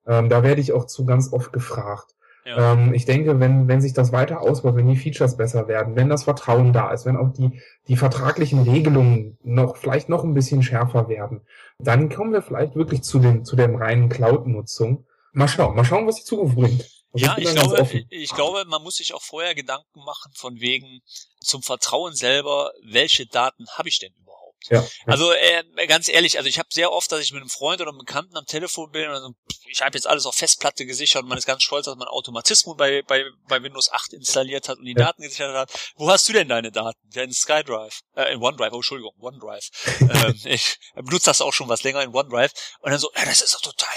[0.06, 2.14] Ähm, da werde ich auch zu ganz oft gefragt.
[2.44, 2.72] Ja.
[2.72, 6.08] Ähm, ich denke, wenn, wenn sich das weiter ausbaut, wenn die Features besser werden, wenn
[6.08, 10.62] das Vertrauen da ist, wenn auch die, die vertraglichen Regelungen noch, vielleicht noch ein bisschen
[10.62, 11.42] schärfer werden,
[11.78, 15.04] dann kommen wir vielleicht wirklich zu den, zu der reinen Cloud-Nutzung.
[15.32, 16.99] Mal schauen, mal schauen, was die Zukunft bringt.
[17.12, 20.60] Also ja, ich, ich glaube, ich glaube, man muss sich auch vorher Gedanken machen von
[20.60, 21.02] wegen
[21.40, 24.30] zum Vertrauen selber, welche Daten habe ich denn überhaupt?
[24.68, 27.80] Ja, Also äh, ganz ehrlich, also ich habe sehr oft, dass ich mit einem Freund
[27.80, 29.30] oder einem Bekannten am Telefon bin und also,
[29.66, 32.76] ich habe jetzt alles auf Festplatte gesichert und man ist ganz stolz, dass man Automatismus
[32.76, 35.06] bei, bei, bei Windows 8 installiert hat und die ja.
[35.06, 35.92] Daten gesichert hat.
[35.96, 36.98] Wo hast du denn deine Daten?
[37.12, 39.70] Ja, in SkyDrive, äh, in OneDrive, oh Entschuldigung, OneDrive.
[40.00, 43.40] ähm, ich benutze das auch schon was länger in OneDrive und dann so, ja, das
[43.40, 43.88] ist doch total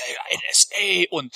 [0.49, 1.33] NSA und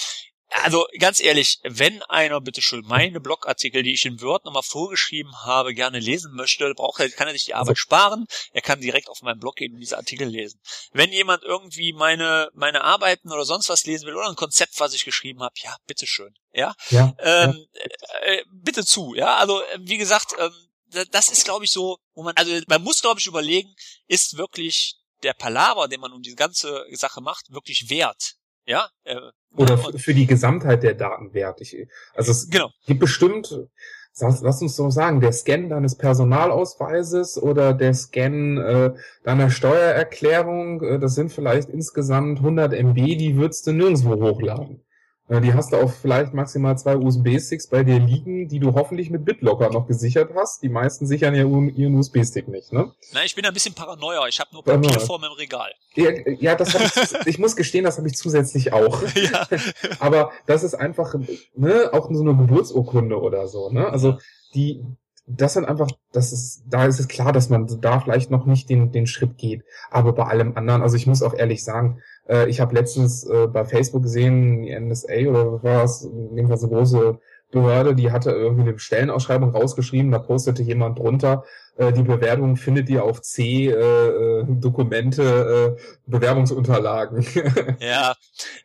[0.63, 5.31] also ganz ehrlich, wenn einer bitte schön meine Blogartikel, die ich in Word nochmal vorgeschrieben
[5.43, 8.25] habe, gerne lesen möchte, braucht er, kann er sich die Arbeit sparen.
[8.51, 10.59] Er kann direkt auf meinen Blog gehen und diese Artikel lesen.
[10.91, 14.93] Wenn jemand irgendwie meine meine Arbeiten oder sonst was lesen will oder ein Konzept, was
[14.93, 18.19] ich geschrieben habe, ja, bitteschön, ja, ja, ähm, ja.
[18.21, 19.37] Äh, bitte zu, ja.
[19.37, 20.53] Also wie gesagt, ähm,
[21.11, 23.73] das ist glaube ich so, wo man also man muss glaube ich überlegen,
[24.07, 28.36] ist wirklich der Palaver, den man um diese ganze Sache macht, wirklich wert.
[28.67, 28.89] Ja?
[29.05, 29.15] Äh,
[29.55, 31.61] Oder für die Gesamtheit der Daten wert.
[31.61, 31.75] Ich,
[32.13, 32.69] also es genau.
[32.85, 33.49] gibt bestimmt,
[34.19, 40.99] lass uns so sagen, der Scan deines Personalausweises oder der Scan äh, deiner Steuererklärung, äh,
[40.99, 44.83] das sind vielleicht insgesamt 100 MB, die würdest du nirgendwo hochladen.
[45.29, 49.09] Äh, die hast du auf vielleicht maximal zwei USB-Sticks bei dir liegen, die du hoffentlich
[49.09, 50.63] mit BitLocker noch gesichert hast.
[50.63, 52.91] Die meisten sichern ja ihren USB-Stick nicht, ne?
[53.13, 54.27] Nein, ich bin ein bisschen paranoia.
[54.27, 55.71] Ich habe nur Papierform im Regal.
[55.95, 59.01] Ja, ja das ich, ich muss gestehen, das habe ich zusätzlich auch.
[59.17, 59.47] Ja.
[59.99, 61.15] Aber das ist einfach,
[61.55, 63.89] ne, auch so eine Geburtsurkunde oder so, ne?
[63.89, 64.19] Also
[64.53, 64.83] die,
[65.25, 68.69] das sind einfach, das ist, da ist es klar, dass man da vielleicht noch nicht
[68.69, 69.65] den, den Schritt geht.
[69.91, 73.47] Aber bei allem anderen, also ich muss auch ehrlich sagen, äh, ich habe letztens äh,
[73.47, 77.19] bei Facebook gesehen, die NSA oder was war es, jedenfalls eine große
[77.51, 81.45] Behörde, die hatte irgendwie eine Stellenausschreibung rausgeschrieben, da postete jemand drunter,
[81.77, 87.25] äh, die Bewerbung findet ihr auf C, äh, äh Dokumente, äh, Bewerbungsunterlagen.
[87.79, 88.15] ja,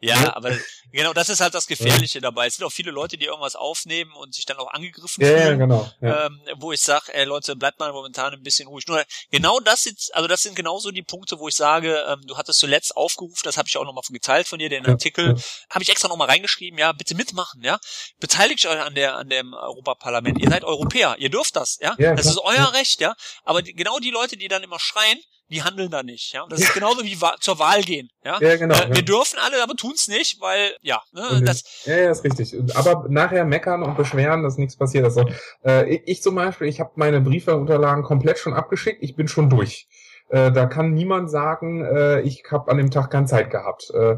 [0.01, 0.51] ja, aber
[0.91, 2.23] genau, das ist halt das Gefährliche ja.
[2.23, 2.47] dabei.
[2.47, 5.49] Es sind auch viele Leute, die irgendwas aufnehmen und sich dann auch angegriffen ja, fühlen.
[5.49, 5.91] Ja, genau.
[6.01, 6.27] Ja.
[6.27, 8.87] Ähm, wo ich sage, ey Leute, bleibt mal momentan ein bisschen ruhig.
[8.87, 12.37] Nur genau das sind, also das sind genauso die Punkte, wo ich sage, ähm, du
[12.37, 15.37] hattest zuletzt aufgerufen, das habe ich auch nochmal geteilt von dir, den Artikel,
[15.71, 17.79] habe ich extra nochmal reingeschrieben, ja, bitte mitmachen, ja.
[18.21, 20.41] Beteiligt euch an der an dem Europaparlament.
[20.41, 21.95] Ihr seid Europäer, ihr dürft das, ja.
[21.97, 23.15] das ist euer Recht, ja.
[23.45, 25.21] Aber die, genau die Leute, die dann immer schreien,
[25.53, 26.43] die handeln da nicht, ja.
[26.43, 28.39] Und das ist genauso wie zur Wahl gehen, ja.
[28.41, 28.75] ja genau.
[28.75, 29.03] Äh, wir ja.
[29.03, 31.85] dürfen alle, aber tun's nicht, weil, ja, ne, das.
[31.85, 32.55] Ja, ja, ist richtig.
[32.75, 35.05] Aber nachher meckern und beschweren, dass nichts passiert.
[35.05, 35.29] Also,
[35.65, 39.87] äh, ich zum Beispiel, ich habe meine Briefeunterlagen komplett schon abgeschickt, ich bin schon durch.
[40.29, 43.91] Äh, da kann niemand sagen, äh, ich habe an dem Tag keine Zeit gehabt.
[43.95, 44.17] Äh,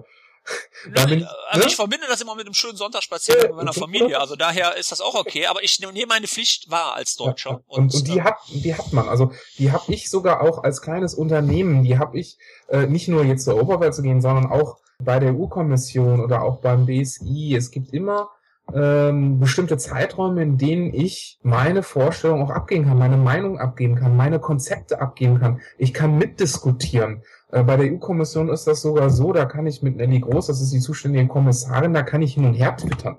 [1.07, 1.67] bin, also ne?
[1.67, 4.21] ich verbinde das immer mit einem schönen Sonntagsspaziergang mit meiner Familie.
[4.21, 5.47] Also daher ist das auch okay.
[5.47, 7.51] Aber ich nehme meine Pflicht wahr als Deutscher.
[7.51, 9.09] Ja, und, und, und, die hat, die hat man.
[9.09, 11.85] Also die habe ich sogar auch als kleines Unternehmen.
[11.85, 12.39] Die habe ich
[12.69, 16.61] äh, nicht nur jetzt zur Oberwelt zu gehen, sondern auch bei der EU-Kommission oder auch
[16.61, 17.55] beim BSI.
[17.57, 18.31] Es gibt immer
[18.73, 24.17] ähm, bestimmte Zeiträume, in denen ich meine Vorstellung auch abgeben kann, meine Meinung abgeben kann,
[24.17, 25.61] meine Konzepte abgeben kann.
[25.79, 27.23] Ich kann mitdiskutieren.
[27.53, 30.61] Äh, bei der EU-Kommission ist das sogar so, da kann ich mit Nelly Groß, das
[30.61, 33.19] ist die zuständige Kommissarin, da kann ich hin und her twittern.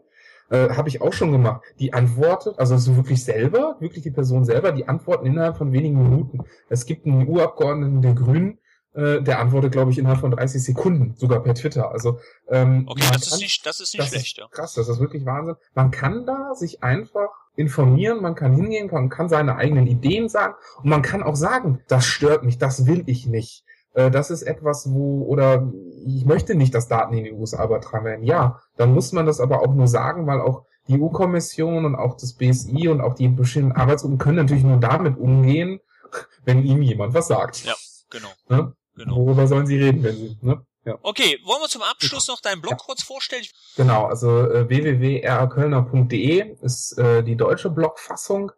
[0.49, 1.61] Äh, Habe ich auch schon gemacht.
[1.79, 6.01] Die antwortet, also so wirklich selber, wirklich die Person selber, die antworten innerhalb von wenigen
[6.01, 6.39] Minuten.
[6.69, 8.59] Es gibt einen EU-Abgeordneten der Grünen,
[8.95, 11.91] äh, der antwortet, glaube ich, innerhalb von 30 Sekunden, sogar per Twitter.
[11.91, 12.19] Also
[12.49, 14.25] ähm, okay, das ist nicht, das ist nicht das schlecht.
[14.25, 14.47] Ist ja.
[14.49, 15.55] Krass, das ist wirklich Wahnsinn.
[15.73, 20.55] Man kann da sich einfach informieren, man kann hingehen, man kann seine eigenen Ideen sagen
[20.77, 23.63] und man kann auch sagen, das stört mich, das will ich nicht.
[23.93, 25.71] Äh, das ist etwas, wo, oder
[26.05, 28.23] ich möchte nicht, dass Daten in die USA übertragen werden.
[28.23, 32.15] Ja, dann muss man das aber auch nur sagen, weil auch die EU-Kommission und auch
[32.15, 35.79] das BSI und auch die verschiedenen Arbeitsgruppen können natürlich nur damit umgehen,
[36.45, 37.65] wenn ihnen jemand was sagt.
[37.65, 37.73] Ja,
[38.09, 38.29] genau.
[38.49, 38.73] Ne?
[38.95, 39.15] Genau.
[39.15, 40.65] Worüber sollen sie reden, wenn sie, ne?
[40.85, 40.99] Ja.
[41.01, 42.77] Okay, wollen wir zum Abschluss noch deinen Blog ja.
[42.77, 43.43] kurz vorstellen?
[43.75, 48.51] Genau, also äh, www.rakölner.de ist äh, die deutsche Blogfassung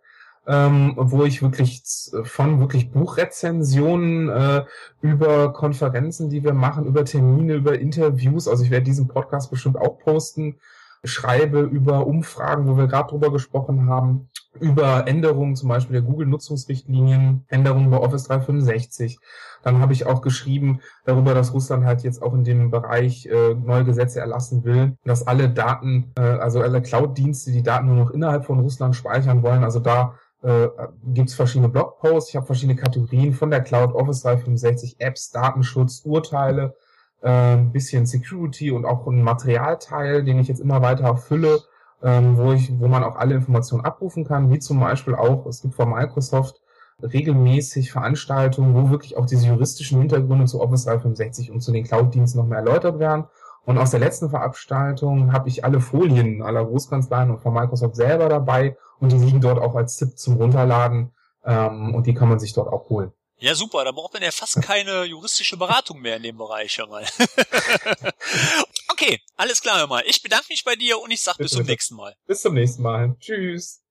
[0.48, 1.84] ähm, wo ich wirklich
[2.24, 4.66] von wirklich Buchrezensionen äh,
[5.02, 9.78] über Konferenzen, die wir machen, über Termine, über Interviews, also ich werde diesen Podcast bestimmt
[9.78, 10.60] auch posten,
[11.04, 17.46] schreibe über Umfragen, wo wir gerade drüber gesprochen haben, über Änderungen zum Beispiel der Google-Nutzungsrichtlinien,
[17.50, 19.20] Änderungen bei Office 365.
[19.68, 23.54] Dann habe ich auch geschrieben darüber, dass Russland halt jetzt auch in dem Bereich äh,
[23.54, 28.12] neue Gesetze erlassen will, dass alle Daten, äh, also alle Cloud-Dienste die Daten nur noch
[28.12, 29.66] innerhalb von Russland speichern wollen.
[29.66, 30.70] Also da äh,
[31.04, 32.30] gibt es verschiedene Blogposts.
[32.30, 36.74] Ich habe verschiedene Kategorien von der Cloud Office 365 Apps, Datenschutz, Urteile,
[37.22, 41.60] äh, bisschen Security und auch ein Materialteil, den ich jetzt immer weiter fülle,
[42.02, 45.62] ähm, wo ich, wo man auch alle Informationen abrufen kann, wie zum Beispiel auch, es
[45.62, 46.62] gibt von Microsoft
[47.02, 52.40] regelmäßig Veranstaltungen, wo wirklich auch diese juristischen Hintergründe zu Office 365 und zu den Cloud-Diensten
[52.40, 53.26] noch mehr erläutert werden.
[53.66, 58.30] Und aus der letzten Veranstaltung habe ich alle Folien aller Großkanzleien und von Microsoft selber
[58.30, 61.14] dabei und die liegen dort auch als ZIP zum Runterladen
[61.46, 63.12] ähm, und die kann man sich dort auch holen.
[63.40, 63.84] Ja, super.
[63.84, 67.06] Da braucht man ja fast keine juristische Beratung mehr in dem Bereich, hör mal.
[68.88, 70.04] okay, alles klar, hör mal.
[70.08, 72.16] Ich bedanke mich bei dir und ich sag bis zum nächsten Mal.
[72.26, 73.16] Bis zum nächsten Mal.
[73.20, 73.84] Tschüss.